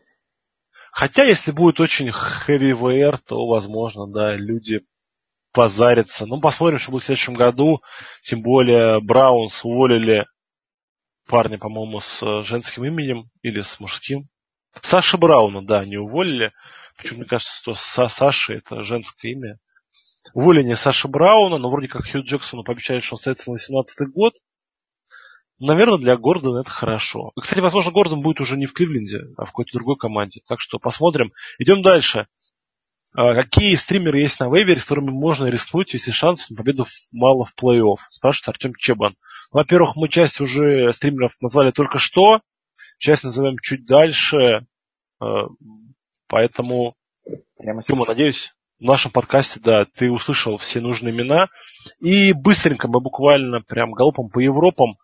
Хотя, 0.94 1.26
если 1.26 1.52
будет 1.52 1.82
очень 1.82 2.10
heavy 2.10 3.20
то, 3.26 3.46
возможно, 3.48 4.08
да, 4.08 4.36
люди 4.36 4.86
позарятся. 5.52 6.26
Ну, 6.26 6.40
посмотрим, 6.40 6.80
что 6.80 6.92
будет 6.92 7.04
в 7.04 7.06
следующем 7.06 7.34
году. 7.34 7.82
Тем 8.24 8.42
более, 8.42 9.00
Браунс 9.02 9.64
уволили 9.64 10.26
парня, 11.28 11.58
по-моему, 11.58 12.00
с 12.00 12.24
э, 12.24 12.42
женским 12.44 12.86
именем 12.86 13.30
или 13.42 13.62
с 13.62 13.80
мужским. 13.80 14.28
Саша 14.82 15.18
Брауна, 15.18 15.66
да, 15.66 15.86
не 15.86 15.98
уволили. 15.98 16.52
Причем, 16.98 17.18
мне 17.18 17.26
кажется, 17.26 17.56
что 17.56 17.74
Саша 17.76 18.54
это 18.54 18.84
женское 18.84 19.32
имя. 19.32 19.58
Уволение 20.34 20.76
Саши 20.76 21.08
Брауна, 21.08 21.58
но 21.58 21.70
вроде 21.70 21.88
как 21.88 22.06
Хью 22.06 22.24
Джексону 22.24 22.64
пообещали, 22.64 23.00
что 23.00 23.16
он 23.16 23.20
остается 23.20 23.50
на 23.50 23.54
18 23.54 24.10
год. 24.10 24.34
Наверное, 25.60 25.98
для 25.98 26.18
Гордона 26.18 26.62
это 26.62 26.72
хорошо. 26.72 27.32
Кстати, 27.40 27.60
возможно, 27.60 27.92
Гордон 27.92 28.22
будет 28.22 28.40
уже 28.40 28.56
не 28.56 28.66
в 28.66 28.74
Кливленде, 28.74 29.20
а 29.38 29.44
в 29.44 29.48
какой-то 29.48 29.72
другой 29.74 29.98
команде. 29.98 30.42
Так 30.48 30.60
что 30.62 30.80
посмотрим. 30.80 31.34
Идем 31.58 31.82
дальше. 31.82 32.28
А, 33.16 33.34
какие 33.34 33.76
стримеры 33.76 34.20
есть 34.20 34.40
на 34.40 34.54
вейвере, 34.54 34.80
с 34.80 34.84
которыми 34.84 35.10
можно 35.10 35.48
рискнуть, 35.48 35.94
если 35.94 36.12
шансов 36.12 36.50
на 36.52 36.58
победу 36.58 36.86
мало 37.12 37.46
в 37.46 37.54
плей-офф? 37.62 37.98
Спрашивает 38.10 38.50
Артем 38.50 38.74
Чебан. 38.76 39.16
Во-первых, 39.52 39.96
мы 39.96 40.10
часть 40.10 40.40
уже 40.42 40.92
стримеров 40.94 41.34
назвали 41.42 41.72
только 41.72 41.98
что, 41.98 42.42
часть 42.98 43.24
назовем 43.24 43.58
чуть 43.60 43.86
дальше, 43.86 44.66
а, 45.20 45.48
поэтому, 46.28 46.96
Прямо 47.58 47.82
Тима, 47.82 48.06
надеюсь, 48.08 48.54
в 48.80 48.84
нашем 48.84 49.12
подкасте, 49.12 49.60
да, 49.60 49.86
ты 49.86 50.10
услышал 50.10 50.58
все 50.58 50.80
нужные 50.80 51.14
имена. 51.14 51.50
И 52.00 52.32
быстренько 52.34 52.88
мы 52.88 53.02
буквально 53.02 53.62
прям 53.62 53.92
галопом 53.92 54.30
по 54.30 54.40
Европам 54.40 54.98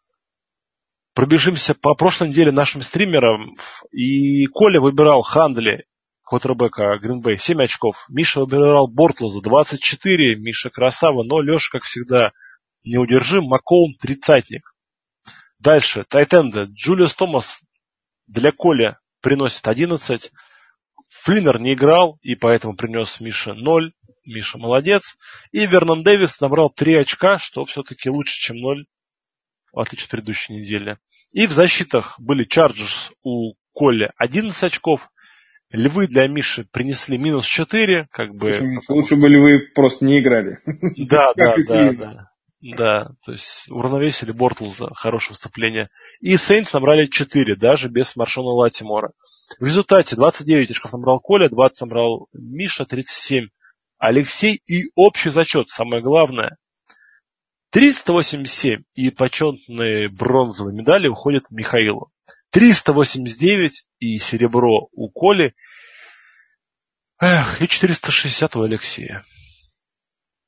пробежимся 1.13 1.73
по 1.73 1.95
прошлой 1.95 2.29
неделе 2.29 2.51
нашим 2.51 2.81
стримерам. 2.81 3.55
И 3.91 4.45
Коля 4.47 4.79
выбирал 4.79 5.21
Хандли, 5.23 5.85
квотербека 6.25 6.97
Гринбей, 6.97 7.37
7 7.37 7.63
очков. 7.63 8.05
Миша 8.09 8.41
выбирал 8.41 8.87
Бортлза, 8.87 9.41
24. 9.41 10.35
Миша 10.35 10.69
красава, 10.69 11.23
но 11.23 11.41
Леша, 11.41 11.69
как 11.71 11.83
всегда, 11.83 12.31
неудержим. 12.83 13.45
Макоум, 13.45 13.93
тридцатник. 13.99 14.73
Дальше, 15.59 16.03
Тайтенда. 16.07 16.65
Джулиус 16.65 17.15
Томас 17.15 17.59
для 18.27 18.51
Коля 18.51 18.99
приносит 19.21 19.67
11. 19.67 20.31
Флиннер 21.09 21.59
не 21.61 21.73
играл, 21.73 22.17
и 22.21 22.35
поэтому 22.35 22.75
принес 22.75 23.19
Миша 23.19 23.53
0. 23.53 23.93
Миша 24.25 24.57
молодец. 24.57 25.15
И 25.51 25.65
Вернон 25.65 26.03
Дэвис 26.03 26.39
набрал 26.41 26.69
3 26.69 26.95
очка, 26.95 27.37
что 27.37 27.63
все-таки 27.65 28.09
лучше, 28.09 28.33
чем 28.33 28.57
0 28.57 28.85
в 29.75 29.79
отличие 29.79 30.05
от 30.05 30.11
предыдущей 30.11 30.53
недели. 30.53 30.97
И 31.31 31.47
в 31.47 31.51
защитах 31.51 32.17
были 32.19 32.45
Чарджерс 32.45 33.11
у 33.23 33.55
Колли 33.73 34.11
11 34.17 34.63
очков. 34.63 35.09
Львы 35.71 36.07
для 36.07 36.27
Миши 36.27 36.65
принесли 36.71 37.17
минус 37.17 37.45
4, 37.45 38.07
как 38.11 38.35
бы... 38.35 38.81
Лучше 38.87 39.15
бы 39.15 39.27
львы 39.27 39.59
просто 39.73 40.05
не 40.05 40.19
играли. 40.19 40.59
Да, 40.97 41.33
да, 41.35 41.55
да, 41.67 41.93
да. 41.93 42.29
Да, 42.61 43.11
то 43.23 43.31
есть 43.31 43.69
уравновесили 43.69 44.31
Бортлза, 44.31 44.89
хорошее 44.95 45.33
выступление. 45.33 45.89
И 46.19 46.35
Сейнс 46.35 46.73
набрали 46.73 47.05
4, 47.05 47.55
даже 47.55 47.89
без 47.89 48.15
Маршона 48.15 48.49
Латимора. 48.49 49.11
В 49.59 49.65
результате 49.65 50.15
29 50.15 50.71
очков 50.71 50.93
набрал 50.93 51.19
Коля, 51.19 51.47
20 51.47 51.81
набрал 51.81 52.27
Миша, 52.33 52.85
37 52.85 53.49
Алексей 53.99 54.61
и 54.65 54.85
общий 54.95 55.29
зачет, 55.29 55.69
самое 55.69 56.01
главное. 56.01 56.57
387 57.71 58.83
и 58.95 59.09
почетные 59.11 60.09
бронзовые 60.09 60.75
медали 60.75 61.07
уходят 61.07 61.51
Михаилу. 61.51 62.09
389 62.55 63.85
и 63.99 64.17
серебро 64.17 64.87
у 64.93 65.09
Коли. 65.09 65.53
Эх, 67.19 67.61
и 67.61 67.67
460 67.67 68.55
у 68.55 68.61
Алексея. 68.61 69.25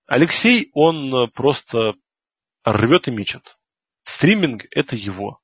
Алексей, 0.06 0.72
он 0.74 1.30
просто 1.32 1.96
рвет 2.64 3.10
и 3.10 3.12
мечет. 3.12 3.58
Стриминг– 4.06 4.68
это 4.72 4.96
его. 4.96 5.40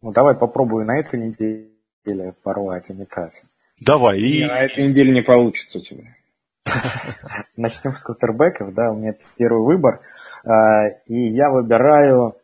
Ну, 0.00 0.10
давай 0.12 0.34
попробую 0.34 0.86
на 0.86 0.98
этой 0.98 1.20
неделе 1.20 2.32
порвать 2.42 2.88
и 2.88 2.94
метать. 2.94 3.42
Давай. 3.78 4.18
И... 4.18 4.46
На 4.46 4.62
этой 4.62 4.88
неделе 4.88 5.12
не 5.12 5.22
получится 5.22 5.80
у 5.80 5.82
тебя. 5.82 6.16
Начнем 7.58 7.92
с 7.92 8.02
квотербеков, 8.02 8.72
да, 8.72 8.90
у 8.90 8.96
меня 8.96 9.12
первый 9.36 9.66
выбор. 9.66 10.00
А, 10.46 10.88
и 11.04 11.28
я 11.28 11.50
выбираю 11.50 12.38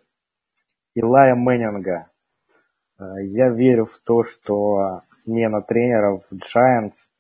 Илая 0.95 1.35
Мэннинга. 1.35 2.11
А, 2.97 3.21
я 3.21 3.49
верю 3.49 3.87
в 3.87 4.01
то, 4.05 4.23
что 4.23 5.01
смена 5.05 5.63
тренеров 5.63 6.25
в 6.31 6.35
Giants 6.35 7.11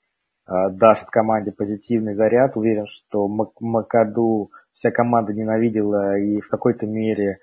а, 0.47 0.70
даст 0.70 1.07
команде 1.07 1.53
позитивный 1.53 2.14
заряд. 2.14 2.57
Уверен, 2.57 2.87
что 2.87 3.29
Макаду 3.29 4.51
вся 4.72 4.91
команда 4.91 5.33
ненавидела 5.33 6.18
и 6.18 6.41
в 6.41 6.49
какой-то 6.49 6.87
мере, 6.87 7.39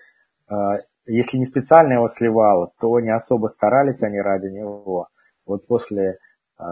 если 1.06 1.38
не 1.38 1.46
специально 1.46 1.94
его 1.94 2.10
сливала, 2.10 2.74
то 2.78 3.00
не 3.00 3.10
особо 3.10 3.48
старались 3.48 4.04
они 4.04 4.20
ради 4.20 4.48
него. 4.48 5.08
Вот 5.46 5.66
после 5.66 6.18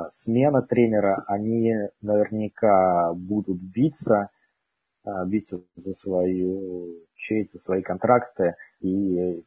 смена 0.09 0.61
тренера, 0.61 1.23
они 1.27 1.73
наверняка 2.01 3.13
будут 3.13 3.61
биться, 3.61 4.31
биться 5.27 5.61
за 5.77 5.93
свою 5.93 6.89
честь, 7.15 7.53
за 7.53 7.59
свои 7.59 7.81
контракты. 7.81 8.55
И 8.81 9.41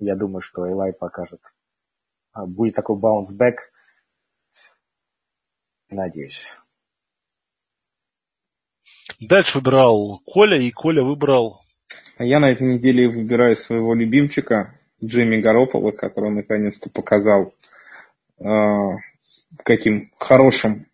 я 0.00 0.16
думаю, 0.16 0.40
что 0.40 0.68
Элай 0.70 0.92
покажет. 0.92 1.40
А, 2.32 2.46
будет 2.46 2.74
такой 2.74 2.98
bounce 2.98 3.30
back. 3.30 3.56
Надеюсь. 5.90 6.40
Дальше 9.20 9.58
выбирал 9.58 10.20
Коля, 10.24 10.58
и 10.58 10.70
Коля 10.70 11.02
выбрал... 11.02 11.60
А 12.16 12.24
я 12.24 12.38
на 12.38 12.50
этой 12.50 12.74
неделе 12.74 13.08
выбираю 13.08 13.54
своего 13.54 13.94
любимчика, 13.94 14.78
Джимми 15.02 15.40
Гаропола, 15.40 15.92
который 15.92 16.30
наконец-то 16.30 16.90
показал 16.90 17.54
каким 19.64 20.10
хорошим 20.18 20.86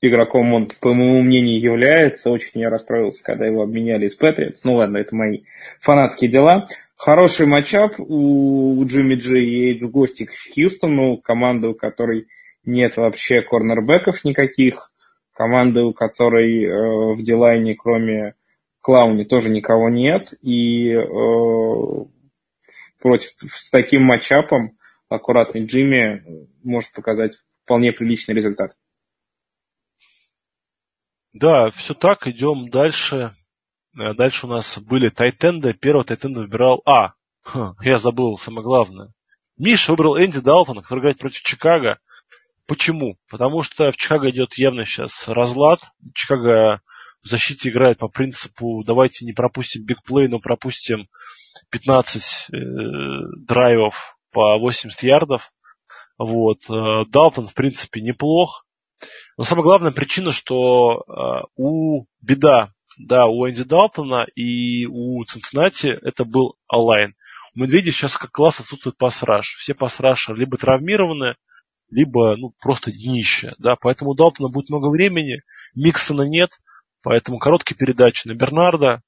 игроком 0.00 0.52
он, 0.54 0.70
по 0.80 0.92
моему 0.94 1.22
мнению, 1.22 1.60
является. 1.60 2.30
Очень 2.30 2.60
я 2.60 2.70
расстроился, 2.70 3.22
когда 3.22 3.46
его 3.46 3.62
обменяли 3.62 4.06
из 4.06 4.16
Патриотс. 4.16 4.64
Ну 4.64 4.74
ладно, 4.74 4.98
это 4.98 5.14
мои 5.14 5.42
фанатские 5.80 6.30
дела. 6.30 6.68
Хороший 7.02 7.46
матчап 7.46 7.94
у 7.98 8.84
Джимми 8.84 9.14
Джей 9.14 9.68
едет 9.68 9.88
в 9.88 9.90
гости 9.90 10.26
к 10.26 10.32
Хьюстону, 10.32 11.16
команду, 11.16 11.70
у 11.70 11.74
которой 11.74 12.26
нет 12.66 12.98
вообще 12.98 13.40
корнербеков 13.40 14.22
никаких. 14.22 14.92
Команды, 15.32 15.80
у 15.80 15.94
которой 15.94 16.62
э, 16.62 17.14
в 17.14 17.22
Дилайне, 17.22 17.74
кроме 17.74 18.34
Клауни, 18.82 19.24
тоже 19.24 19.48
никого 19.48 19.88
нет. 19.88 20.34
И 20.42 20.90
э, 20.90 21.00
против 22.98 23.30
с 23.50 23.70
таким 23.70 24.02
матчапом 24.02 24.76
аккуратный 25.08 25.64
Джимми 25.64 26.22
может 26.62 26.92
показать 26.92 27.32
вполне 27.64 27.92
приличный 27.92 28.34
результат. 28.34 28.72
Да, 31.32 31.70
все 31.70 31.94
так, 31.94 32.26
идем 32.26 32.68
дальше. 32.68 33.34
Э, 33.98 34.14
дальше 34.14 34.46
у 34.46 34.50
нас 34.50 34.78
были 34.78 35.08
тайтенды. 35.08 35.74
Первого 35.74 36.04
тайтенда 36.04 36.40
выбирал... 36.40 36.82
А, 36.86 37.14
я 37.82 37.98
забыл 37.98 38.36
самое 38.38 38.62
главное. 38.62 39.12
Миша 39.56 39.92
выбрал 39.92 40.18
Энди 40.18 40.40
Далтона, 40.40 40.82
который 40.82 41.00
играет 41.00 41.18
против 41.18 41.42
Чикаго. 41.42 41.98
Почему? 42.66 43.16
Потому 43.28 43.62
что 43.62 43.90
в 43.90 43.96
Чикаго 43.96 44.30
идет 44.30 44.54
явно 44.54 44.84
сейчас 44.84 45.26
разлад. 45.28 45.80
Чикаго 46.14 46.80
в 47.22 47.26
защите 47.26 47.68
играет 47.68 47.98
по 47.98 48.08
принципу 48.08 48.82
давайте 48.84 49.26
не 49.26 49.32
пропустим 49.32 49.84
бигплей, 49.84 50.28
но 50.28 50.38
пропустим 50.38 51.08
15 51.70 52.22
э, 52.22 52.56
драйвов 53.46 54.16
по 54.32 54.56
80 54.58 55.02
ярдов. 55.02 55.52
Вот. 56.16 56.58
Э, 56.68 57.04
Далтон, 57.08 57.48
в 57.48 57.54
принципе, 57.54 58.00
неплох. 58.00 58.64
Но 59.36 59.44
самая 59.44 59.64
главная 59.64 59.92
причина, 59.92 60.32
что 60.32 61.02
э, 61.06 61.46
у 61.56 62.06
беда, 62.20 62.72
да, 62.98 63.26
у 63.26 63.48
Энди 63.48 63.64
Далтона 63.64 64.26
и 64.34 64.86
у 64.86 65.24
Цинциннати 65.24 65.86
это 65.86 66.24
был 66.24 66.56
онлайн. 66.68 67.14
У 67.54 67.60
Медведя 67.60 67.92
сейчас 67.92 68.16
как 68.16 68.30
класс 68.30 68.60
отсутствует 68.60 68.96
пасраж. 68.96 69.46
Все 69.58 69.74
пасраши 69.74 70.32
либо 70.34 70.56
травмированы, 70.56 71.36
либо 71.90 72.36
ну, 72.36 72.52
просто 72.60 72.92
днище. 72.92 73.54
Да? 73.58 73.76
Поэтому 73.76 74.10
у 74.10 74.14
Далтона 74.14 74.48
будет 74.48 74.70
много 74.70 74.88
времени, 74.88 75.42
Миксона 75.74 76.22
нет, 76.22 76.50
поэтому 77.02 77.38
короткие 77.38 77.76
передачи 77.76 78.28
на 78.28 78.34
Бернарда, 78.34 79.02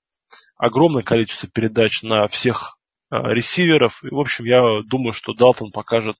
огромное 0.56 1.02
количество 1.02 1.48
передач 1.48 2.02
на 2.02 2.26
всех 2.28 2.78
э, 3.10 3.16
ресиверов. 3.16 4.02
И, 4.04 4.08
в 4.08 4.18
общем, 4.18 4.44
я 4.44 4.82
думаю, 4.84 5.12
что 5.12 5.34
Далтон 5.34 5.70
покажет 5.70 6.16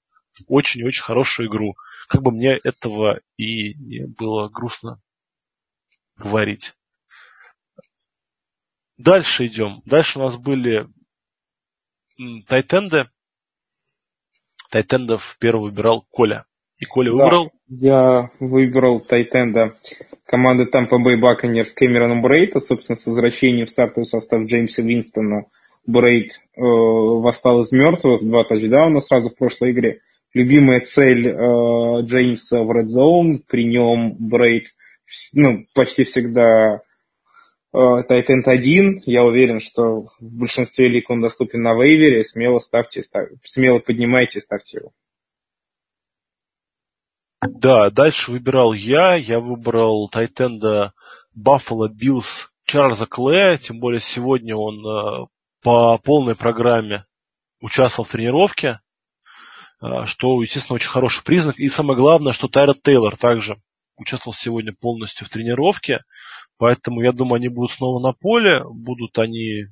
очень-очень 0.49 1.03
хорошую 1.03 1.49
игру. 1.49 1.75
Как 2.09 2.23
бы 2.23 2.31
мне 2.31 2.59
этого 2.63 3.21
и 3.37 3.75
не 3.75 4.07
было 4.07 4.49
грустно 4.49 5.01
говорить. 6.17 6.75
Дальше 9.05 9.47
идем. 9.47 9.83
Дальше 9.85 10.19
у 10.19 10.23
нас 10.23 10.37
были 10.37 10.87
Тайтенды. 12.47 13.09
Тайтендов 14.71 15.37
первый 15.41 15.71
выбирал 15.71 16.07
Коля. 16.11 16.45
И 16.79 16.85
Коля 16.85 17.11
да, 17.11 17.25
выбрал? 17.25 17.51
Я 17.69 18.31
выбрал 18.39 19.01
Тайтенда 19.01 19.77
команды 20.25 20.65
Tampa 20.65 20.99
Bay 20.99 21.21
Buccaneers 21.21 21.65
с 21.65 21.75
Кэмероном 21.75 22.23
Брейта, 22.23 22.61
собственно, 22.61 22.97
с 22.97 23.07
возвращением 23.07 23.67
в 23.67 23.71
стартовый 23.71 24.07
состав 24.07 24.45
Джеймса 24.45 24.83
Винстона. 24.83 25.47
Брейт 25.85 26.33
э, 26.57 26.61
восстал 26.61 27.61
из 27.63 27.73
мертвых, 27.73 28.23
два 28.23 28.45
тачдауна 28.45 29.01
сразу 29.01 29.31
в 29.31 29.37
прошлой 29.37 29.73
игре. 29.73 30.01
Любимая 30.33 30.81
цель 30.81 31.29
э, 31.29 32.03
Джеймса 32.05 32.63
в 32.63 32.71
Red 32.71 32.87
Zone, 32.87 33.41
при 33.49 33.65
нем 33.65 34.15
Брейт 34.19 34.69
ну, 35.33 35.67
почти 35.75 36.05
всегда 36.05 36.81
Тайтенд 37.73 38.47
1, 38.47 39.03
я 39.07 39.25
уверен, 39.25 39.59
что 39.59 40.09
в 40.21 40.39
большинстве 40.39 40.89
лиг 40.89 41.09
он 41.09 41.23
доступен 41.23 41.63
на 41.63 41.73
вейвере, 41.75 42.23
смело 42.23 42.59
ставьте, 42.59 43.03
став... 43.03 43.29
смело 43.45 43.79
поднимайте 43.79 44.41
ставьте 44.41 44.79
его. 44.79 44.93
Да, 47.41 47.91
дальше 47.91 48.31
выбирал 48.31 48.73
я, 48.73 49.17
я 49.17 49.41
выбрал 49.41 50.09
Тайтенда 50.09 50.93
Buffalo 51.37 51.89
Bills 51.89 52.49
Чарльза 52.65 53.07
Клея, 53.07 53.57
тем 53.57 53.81
более 53.81 54.01
сегодня 54.01 54.55
он 54.55 54.87
э, 54.87 55.27
по 55.63 55.99
полной 55.99 56.37
программе 56.37 57.07
участвовал 57.61 58.07
в 58.07 58.13
тренировке, 58.13 58.81
э, 59.81 60.05
что, 60.05 60.41
естественно, 60.43 60.77
очень 60.77 60.91
хороший 60.91 61.25
признак. 61.25 61.59
И 61.59 61.69
самое 61.69 61.99
главное, 61.99 62.33
что 62.33 62.49
Тайрот 62.49 62.83
Тейлор 62.83 63.17
также 63.17 63.57
участвовал 63.97 64.35
сегодня 64.35 64.73
полностью 64.73 65.27
в 65.27 65.31
тренировке. 65.31 66.03
Поэтому, 66.63 67.03
я 67.03 67.11
думаю, 67.11 67.39
они 67.39 67.49
будут 67.49 67.73
снова 67.73 67.99
на 67.99 68.13
поле, 68.13 68.63
будут 68.63 69.19
они, 69.19 69.65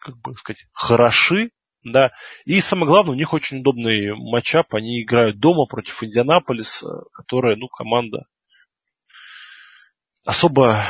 как 0.00 0.16
бы 0.16 0.34
сказать, 0.34 0.66
хороши, 0.72 1.50
да. 1.84 2.10
И 2.44 2.60
самое 2.60 2.88
главное, 2.88 3.12
у 3.12 3.16
них 3.16 3.32
очень 3.32 3.60
удобный 3.60 4.16
матчап. 4.16 4.74
Они 4.74 5.00
играют 5.00 5.38
дома 5.38 5.66
против 5.66 6.02
Индианаполиса, 6.02 6.88
которая, 7.12 7.54
ну, 7.54 7.68
команда 7.68 8.24
особо 10.24 10.86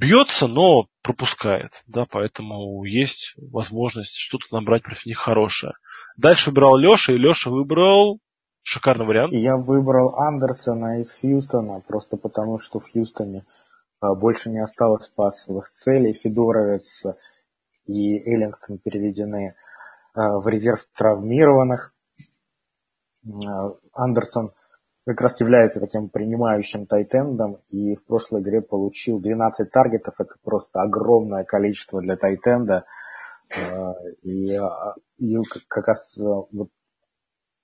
бьется, 0.00 0.46
но 0.46 0.86
пропускает, 1.02 1.82
да, 1.88 2.06
поэтому 2.08 2.84
есть 2.84 3.34
возможность 3.36 4.14
что-то 4.16 4.44
набрать 4.52 4.84
против 4.84 5.04
них 5.04 5.18
хорошее. 5.18 5.72
Дальше 6.16 6.50
выбирал 6.50 6.76
Леша, 6.76 7.12
и 7.12 7.18
Леша 7.18 7.50
выбрал 7.50 8.20
шикарный 8.62 9.04
вариант. 9.04 9.32
Я 9.32 9.56
выбрал 9.56 10.14
Андерсона 10.14 11.00
из 11.00 11.12
Хьюстона, 11.16 11.80
просто 11.80 12.16
потому 12.16 12.60
что 12.60 12.78
в 12.78 12.84
Хьюстоне 12.88 13.42
больше 14.14 14.50
не 14.50 14.58
осталось 14.58 15.08
пасовых 15.08 15.72
целей. 15.74 16.12
Федоровец 16.12 17.02
и 17.86 18.18
Эллингтон 18.18 18.78
переведены 18.78 19.54
а, 20.14 20.38
в 20.38 20.48
резерв 20.48 20.86
травмированных. 20.96 21.94
А, 23.46 23.74
Андерсон 23.92 24.52
как 25.06 25.20
раз 25.20 25.40
является 25.40 25.80
таким 25.80 26.08
принимающим 26.08 26.86
тайтендом 26.86 27.58
и 27.68 27.94
в 27.94 28.04
прошлой 28.04 28.40
игре 28.42 28.62
получил 28.62 29.20
12 29.20 29.70
таргетов. 29.70 30.14
Это 30.18 30.34
просто 30.42 30.80
огромное 30.82 31.44
количество 31.44 32.00
для 32.00 32.16
тайтенда. 32.16 32.84
И, 34.22 34.58
и 35.18 35.36
как 35.68 35.88
раз 35.88 36.14
вот 36.16 36.70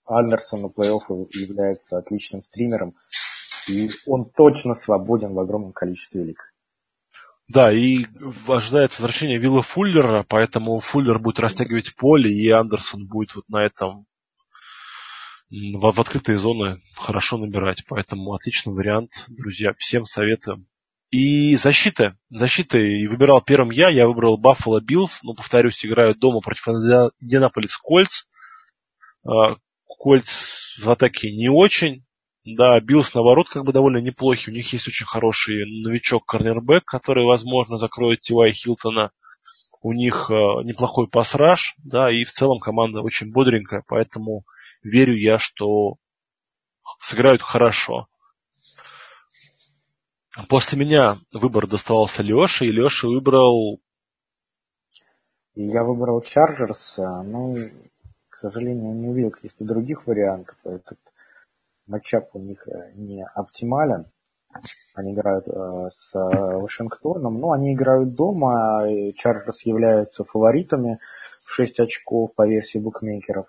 Андерсон 0.04 0.62
на 0.62 0.66
плей-офф 0.66 1.28
является 1.30 1.96
отличным 1.96 2.42
стримером. 2.42 2.94
И 3.68 3.90
он 4.06 4.30
точно 4.30 4.74
свободен 4.74 5.34
в 5.34 5.38
огромном 5.38 5.72
количестве 5.72 6.24
лиг. 6.24 6.52
Да, 7.48 7.72
и 7.72 8.06
ожидается 8.46 9.02
возвращение 9.02 9.38
Вилла 9.38 9.62
Фуллера, 9.62 10.24
поэтому 10.28 10.78
Фуллер 10.78 11.18
будет 11.18 11.40
растягивать 11.40 11.96
поле, 11.96 12.32
и 12.32 12.48
Андерсон 12.48 13.08
будет 13.08 13.34
вот 13.34 13.48
на 13.48 13.64
этом 13.64 14.06
в, 15.50 15.90
в 15.90 16.00
открытые 16.00 16.38
зоны 16.38 16.80
хорошо 16.96 17.38
набирать. 17.38 17.84
Поэтому 17.88 18.34
отличный 18.34 18.72
вариант, 18.72 19.10
друзья. 19.28 19.72
Всем 19.76 20.04
советуем. 20.04 20.66
И 21.10 21.56
защита. 21.56 22.16
Защита 22.28 22.78
и 22.78 23.08
выбирал 23.08 23.42
первым 23.42 23.70
я. 23.70 23.88
Я 23.88 24.06
выбрал 24.06 24.38
Buffalo 24.38 24.80
Bills. 24.80 25.22
Но, 25.22 25.34
повторюсь, 25.34 25.84
играют 25.84 26.20
дома 26.20 26.40
против 26.40 26.68
Индианаполис 26.68 27.76
Colts. 27.76 28.26
А, 29.26 29.56
Colts 29.86 30.78
в 30.80 30.88
атаке 30.88 31.32
не 31.32 31.48
очень. 31.48 32.04
Да, 32.44 32.80
Bills, 32.80 33.12
наоборот, 33.14 33.48
как 33.50 33.64
бы 33.64 33.72
довольно 33.72 33.98
неплохий. 33.98 34.50
У 34.50 34.54
них 34.54 34.72
есть 34.72 34.88
очень 34.88 35.04
хороший 35.04 35.82
новичок 35.82 36.24
корнербэк, 36.24 36.84
который, 36.84 37.26
возможно, 37.26 37.76
закроет 37.76 38.20
Ти 38.20 38.33
Вай 38.33 38.52
Хилтона. 38.52 39.10
У 39.82 39.92
них 39.92 40.30
э, 40.30 40.34
неплохой 40.64 41.08
pass 41.08 41.38
rush, 41.38 41.74
да, 41.78 42.10
и 42.10 42.24
в 42.24 42.32
целом 42.32 42.58
команда 42.58 43.00
очень 43.00 43.32
бодренькая, 43.32 43.82
поэтому 43.86 44.44
верю 44.82 45.16
я, 45.16 45.38
что 45.38 45.96
сыграют 47.00 47.42
хорошо. 47.42 48.06
После 50.48 50.78
меня 50.78 51.18
выбор 51.32 51.66
доставался 51.66 52.22
Леше, 52.22 52.66
и 52.66 52.72
Леша 52.72 53.08
выбрал... 53.08 53.80
Я 55.54 55.82
выбрал 55.82 56.22
Chargers, 56.22 56.96
но, 56.98 57.54
к 58.28 58.36
сожалению, 58.36 58.94
не 58.94 59.08
увидел 59.08 59.30
каких-то 59.30 59.64
других 59.64 60.06
вариантов. 60.06 60.56
Этот 60.64 60.98
matchup 61.90 62.34
у 62.34 62.38
них 62.38 62.66
э, 62.68 62.92
не 62.94 63.24
оптимален. 63.34 64.06
Они 64.94 65.12
играют 65.12 65.46
э, 65.46 65.90
с 65.92 66.12
Вашингтоном, 66.14 67.38
но 67.38 67.52
они 67.52 67.74
играют 67.74 68.14
дома, 68.14 68.84
Chargers 69.16 69.64
являются 69.64 70.24
фаворитами 70.24 70.98
в 71.46 71.52
6 71.52 71.80
очков 71.80 72.34
по 72.34 72.46
версии 72.46 72.78
букмекеров. 72.78 73.46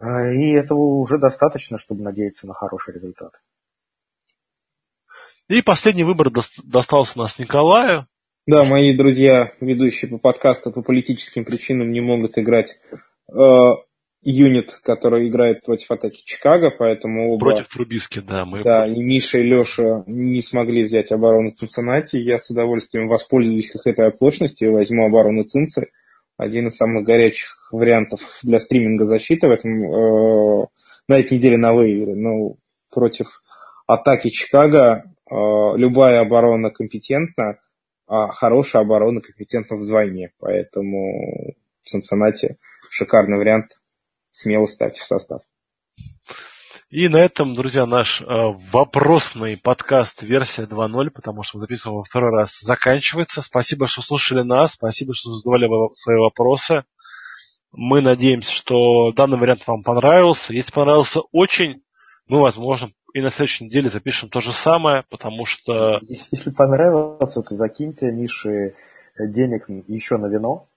Э, 0.00 0.32
и 0.34 0.54
этого 0.54 0.78
уже 0.78 1.18
достаточно, 1.18 1.78
чтобы 1.78 2.02
надеяться 2.02 2.46
на 2.46 2.54
хороший 2.54 2.94
результат. 2.94 3.32
И 5.48 5.62
последний 5.62 6.04
выбор 6.04 6.30
достался 6.64 7.18
у 7.18 7.22
нас 7.22 7.38
Николаю. 7.38 8.06
Да, 8.46 8.64
мои 8.64 8.96
друзья, 8.96 9.52
ведущие 9.60 10.10
по 10.10 10.18
подкасту 10.18 10.70
по 10.70 10.82
политическим 10.82 11.44
причинам 11.44 11.90
не 11.90 12.00
могут 12.00 12.38
играть 12.38 12.80
юнит, 14.22 14.78
который 14.82 15.28
играет 15.28 15.64
против 15.64 15.90
атаки 15.90 16.22
Чикаго, 16.24 16.70
поэтому 16.70 17.32
оба... 17.32 17.50
Против 17.50 17.68
Трубиски, 17.68 18.20
да. 18.20 18.44
Мы 18.44 18.62
да, 18.62 18.86
и 18.86 19.00
Миша, 19.00 19.38
и 19.38 19.42
Леша 19.42 20.02
не 20.06 20.42
смогли 20.42 20.84
взять 20.84 21.12
оборону 21.12 21.52
Цинциннати. 21.52 22.16
Я 22.16 22.38
с 22.38 22.50
удовольствием 22.50 23.08
воспользуюсь 23.08 23.74
их 23.74 23.86
этой 23.86 24.08
оплошностью 24.08 24.68
и 24.68 24.72
возьму 24.72 25.06
оборону 25.06 25.44
Цинцы. 25.44 25.90
Один 26.36 26.68
из 26.68 26.76
самых 26.76 27.04
горячих 27.04 27.68
вариантов 27.72 28.20
для 28.42 28.60
стриминга 28.60 29.04
защиты 29.04 29.48
в 29.48 29.50
этом 29.50 29.82
э, 29.82 30.66
на 31.08 31.18
этой 31.18 31.38
неделе 31.38 31.56
на 31.56 31.72
вейвере. 31.72 32.14
Ну, 32.14 32.58
против 32.90 33.26
атаки 33.86 34.30
Чикаго 34.30 35.04
э, 35.30 35.34
любая 35.76 36.20
оборона 36.20 36.70
компетентна, 36.70 37.58
а 38.06 38.28
хорошая 38.28 38.82
оборона 38.82 39.20
компетентна 39.20 39.76
вдвойне. 39.76 40.32
Поэтому 40.38 41.54
в 41.82 41.88
Санценате 41.88 42.56
шикарный 42.90 43.38
вариант. 43.38 43.78
Смело 44.28 44.66
ставьте 44.66 45.02
в 45.02 45.06
состав. 45.06 45.42
И 46.90 47.08
на 47.08 47.18
этом, 47.18 47.52
друзья, 47.52 47.84
наш 47.84 48.22
э, 48.22 48.24
вопросный 48.72 49.58
подкаст 49.58 50.22
версия 50.22 50.62
2.0, 50.62 51.10
потому 51.10 51.42
что 51.42 51.58
мы 51.58 51.60
записываем 51.60 51.98
во 51.98 52.02
второй 52.02 52.30
раз, 52.30 52.58
заканчивается. 52.60 53.42
Спасибо, 53.42 53.86
что 53.86 54.00
слушали 54.00 54.42
нас, 54.42 54.72
спасибо, 54.72 55.12
что 55.12 55.30
задавали 55.32 55.68
свои 55.92 56.16
вопросы. 56.18 56.84
Мы 57.72 58.00
надеемся, 58.00 58.50
что 58.50 59.10
данный 59.12 59.38
вариант 59.38 59.66
вам 59.66 59.82
понравился. 59.82 60.54
Если 60.54 60.72
понравился 60.72 61.20
очень, 61.30 61.82
мы, 62.26 62.40
возможно, 62.40 62.90
и 63.12 63.20
на 63.20 63.30
следующей 63.30 63.66
неделе 63.66 63.90
запишем 63.90 64.30
то 64.30 64.40
же 64.40 64.52
самое, 64.52 65.04
потому 65.10 65.44
что... 65.44 65.98
Если 66.00 66.50
понравился, 66.50 67.42
то 67.42 67.54
закиньте 67.54 68.10
Мише 68.10 68.74
денег 69.18 69.68
еще 69.88 70.16
на 70.16 70.28
вино. 70.28 70.68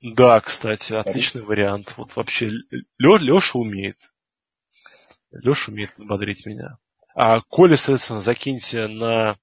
Да, 0.00 0.40
кстати, 0.40 0.92
отличный 0.92 1.42
вариант. 1.42 1.94
Вот 1.96 2.14
вообще 2.14 2.50
Леша 2.98 3.58
умеет. 3.58 3.96
Леша 5.32 5.72
умеет 5.72 5.94
подбодрить 5.96 6.46
меня. 6.46 6.78
А 7.14 7.40
Коля, 7.40 7.76
соответственно, 7.76 8.20
закиньте 8.20 8.86
на 8.86 9.36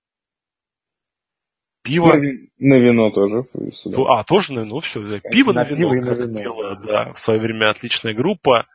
пиво. 1.84 2.14
На, 2.14 2.32
на 2.58 2.80
вино 2.80 3.12
тоже. 3.12 3.48
Сюда. 3.74 4.20
А, 4.20 4.24
тоже 4.24 4.54
на 4.54 4.62
вино, 4.62 4.80
все. 4.80 5.20
Пиво 5.20 5.52
на, 5.52 5.64
на 5.64 5.68
вино. 5.68 5.92
Пиво 5.92 6.06
на 6.06 6.14
вино. 6.14 6.40
Дело, 6.40 6.76
да, 6.86 7.14
в 7.14 7.20
свое 7.20 7.40
время 7.40 7.70
отличная 7.70 8.14
группа. 8.14 8.66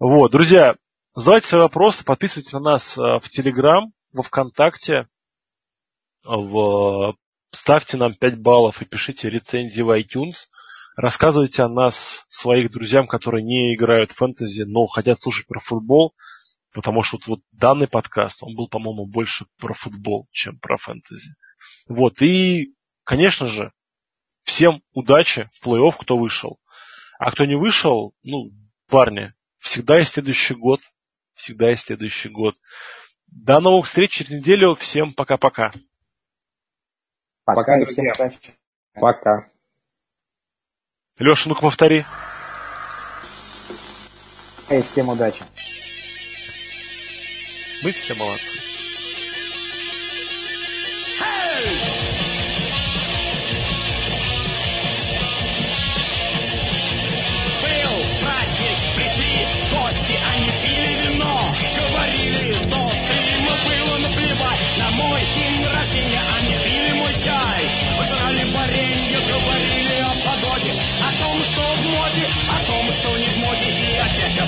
Вот, 0.00 0.32
друзья, 0.32 0.74
задавайте 1.14 1.46
свои 1.46 1.62
вопросы, 1.62 2.04
подписывайтесь 2.04 2.52
на 2.52 2.60
нас 2.60 2.98
э, 2.98 3.00
в 3.00 3.28
Телеграм, 3.28 3.92
во 4.12 4.22
Вконтакте, 4.22 5.08
в... 6.24 7.14
ставьте 7.52 7.96
нам 7.96 8.14
5 8.14 8.40
баллов 8.40 8.82
и 8.82 8.84
пишите 8.84 9.30
рецензии 9.30 9.82
в 9.82 9.90
iTunes. 9.90 10.48
Рассказывайте 10.96 11.62
о 11.62 11.68
нас 11.68 12.24
своих 12.30 12.70
друзьям, 12.70 13.06
которые 13.06 13.44
не 13.44 13.74
играют 13.74 14.12
в 14.12 14.16
фэнтези, 14.16 14.62
но 14.62 14.86
хотят 14.86 15.18
слушать 15.18 15.46
про 15.46 15.60
футбол, 15.60 16.14
потому 16.72 17.02
что 17.02 17.18
вот, 17.18 17.26
вот 17.26 17.40
данный 17.52 17.86
подкаст, 17.86 18.42
он 18.42 18.56
был, 18.56 18.68
по-моему, 18.68 19.06
больше 19.06 19.44
про 19.58 19.74
футбол, 19.74 20.26
чем 20.30 20.58
про 20.58 20.78
фэнтези. 20.78 21.34
Вот, 21.86 22.22
и, 22.22 22.74
конечно 23.04 23.46
же, 23.46 23.72
всем 24.44 24.82
удачи 24.92 25.50
в 25.52 25.66
плей-офф, 25.66 25.92
кто 26.00 26.16
вышел. 26.16 26.58
А 27.18 27.30
кто 27.30 27.44
не 27.44 27.56
вышел, 27.56 28.14
ну, 28.22 28.50
парни, 28.88 29.34
всегда 29.58 29.98
есть 29.98 30.14
следующий 30.14 30.54
год. 30.54 30.80
Всегда 31.34 31.70
есть 31.70 31.84
следующий 31.86 32.30
год. 32.30 32.54
До 33.26 33.60
новых 33.60 33.86
встреч 33.86 34.12
через 34.12 34.30
неделю. 34.30 34.74
Всем 34.74 35.12
пока-пока. 35.12 35.72
Пока, 37.44 37.60
пока 37.60 37.82
и 37.82 37.84
всем 37.84 38.06
удачи. 38.08 38.54
Пока. 38.94 39.50
Леша, 41.18 41.48
ну-ка 41.48 41.62
повтори. 41.62 42.04
И 44.68 44.82
всем 44.82 45.08
удачи. 45.08 45.42
Мы 47.82 47.92
все 47.92 48.14
молодцы. 48.14 48.75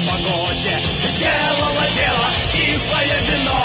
Погоде. 0.08 0.74
Сделала 1.12 1.84
дело 1.94 2.26
кислое 2.52 3.20
вино 3.28 3.60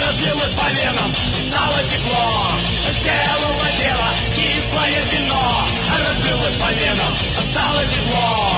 Разлилось 0.00 0.52
по 0.52 0.68
венам, 0.70 1.10
стало 1.46 1.78
тепло. 1.90 2.50
Сделала 2.96 3.68
дело 3.78 4.08
кислое 4.36 5.02
вино 5.12 5.68
Разлилось 5.98 6.56
по 6.56 6.72
венам, 6.72 7.12
стало 7.50 7.84
тепло. 7.86 8.52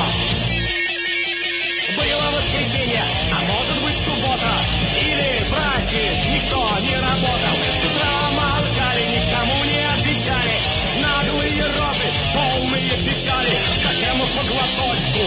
Было 1.96 2.26
воскресенье, 2.36 3.04
а 3.32 3.52
может 3.52 3.82
быть 3.82 3.98
суббота 4.06 4.52
Или 5.00 5.46
праздник, 5.50 6.26
никто 6.34 6.78
не 6.80 6.96
работал. 6.96 7.56
С 7.78 7.84
утра 7.88 8.14
молчали, 8.40 9.02
никому 9.16 9.64
не 9.64 9.80
отвечали. 9.94 10.54
Наглые 11.00 11.64
рожи, 11.76 12.08
полные 12.34 12.90
печали 12.98 13.81
Затем 14.22 14.36
по 14.36 14.52
глоточку 14.52 15.24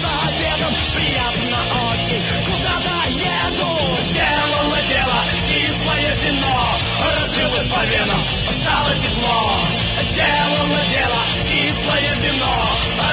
За 0.00 0.28
обедом 0.28 0.74
приятно 0.94 1.58
очень. 1.92 2.22
Куда-то 2.44 3.08
еду 3.08 3.78
Сделала 4.10 4.78
дело 4.88 5.18
Кислое 5.48 6.14
вино 6.16 6.78
Разлилось 7.14 7.68
по 7.68 7.84
венам. 7.84 8.24
Стало 8.50 8.94
тепло. 8.96 9.54
Сделала 10.10 10.80
дело 10.90 11.20
Кислое 11.48 12.14
вино 12.22 12.68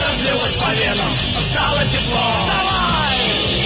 Разлилось 0.07 0.53
по 0.53 0.73
венам. 0.73 1.17
Стало 1.39 1.85
тепло. 1.85 2.47
Давай! 2.47 3.60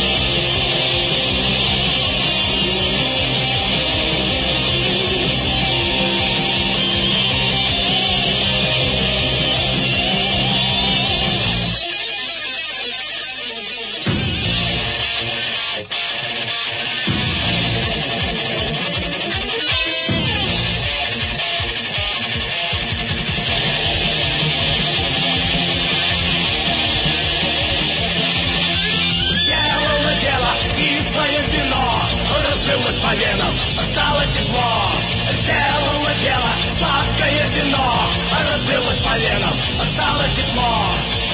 Стало 39.96 40.24
тепло. 40.36 40.76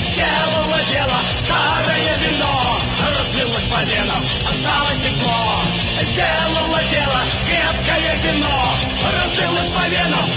Сделала 0.08 0.80
дело 0.94 1.20
старое 1.44 2.18
вино. 2.24 2.56
Разлилось 3.18 3.68
по 3.74 3.82
венам, 3.90 4.24
стало 4.60 4.92
тепло. 5.04 5.42
Сделала 6.02 6.80
дело 6.92 7.22
крепкое 7.48 8.16
вино. 8.24 8.60
Разлилось 9.14 9.70
по 9.70 9.88
венам, 9.90 10.30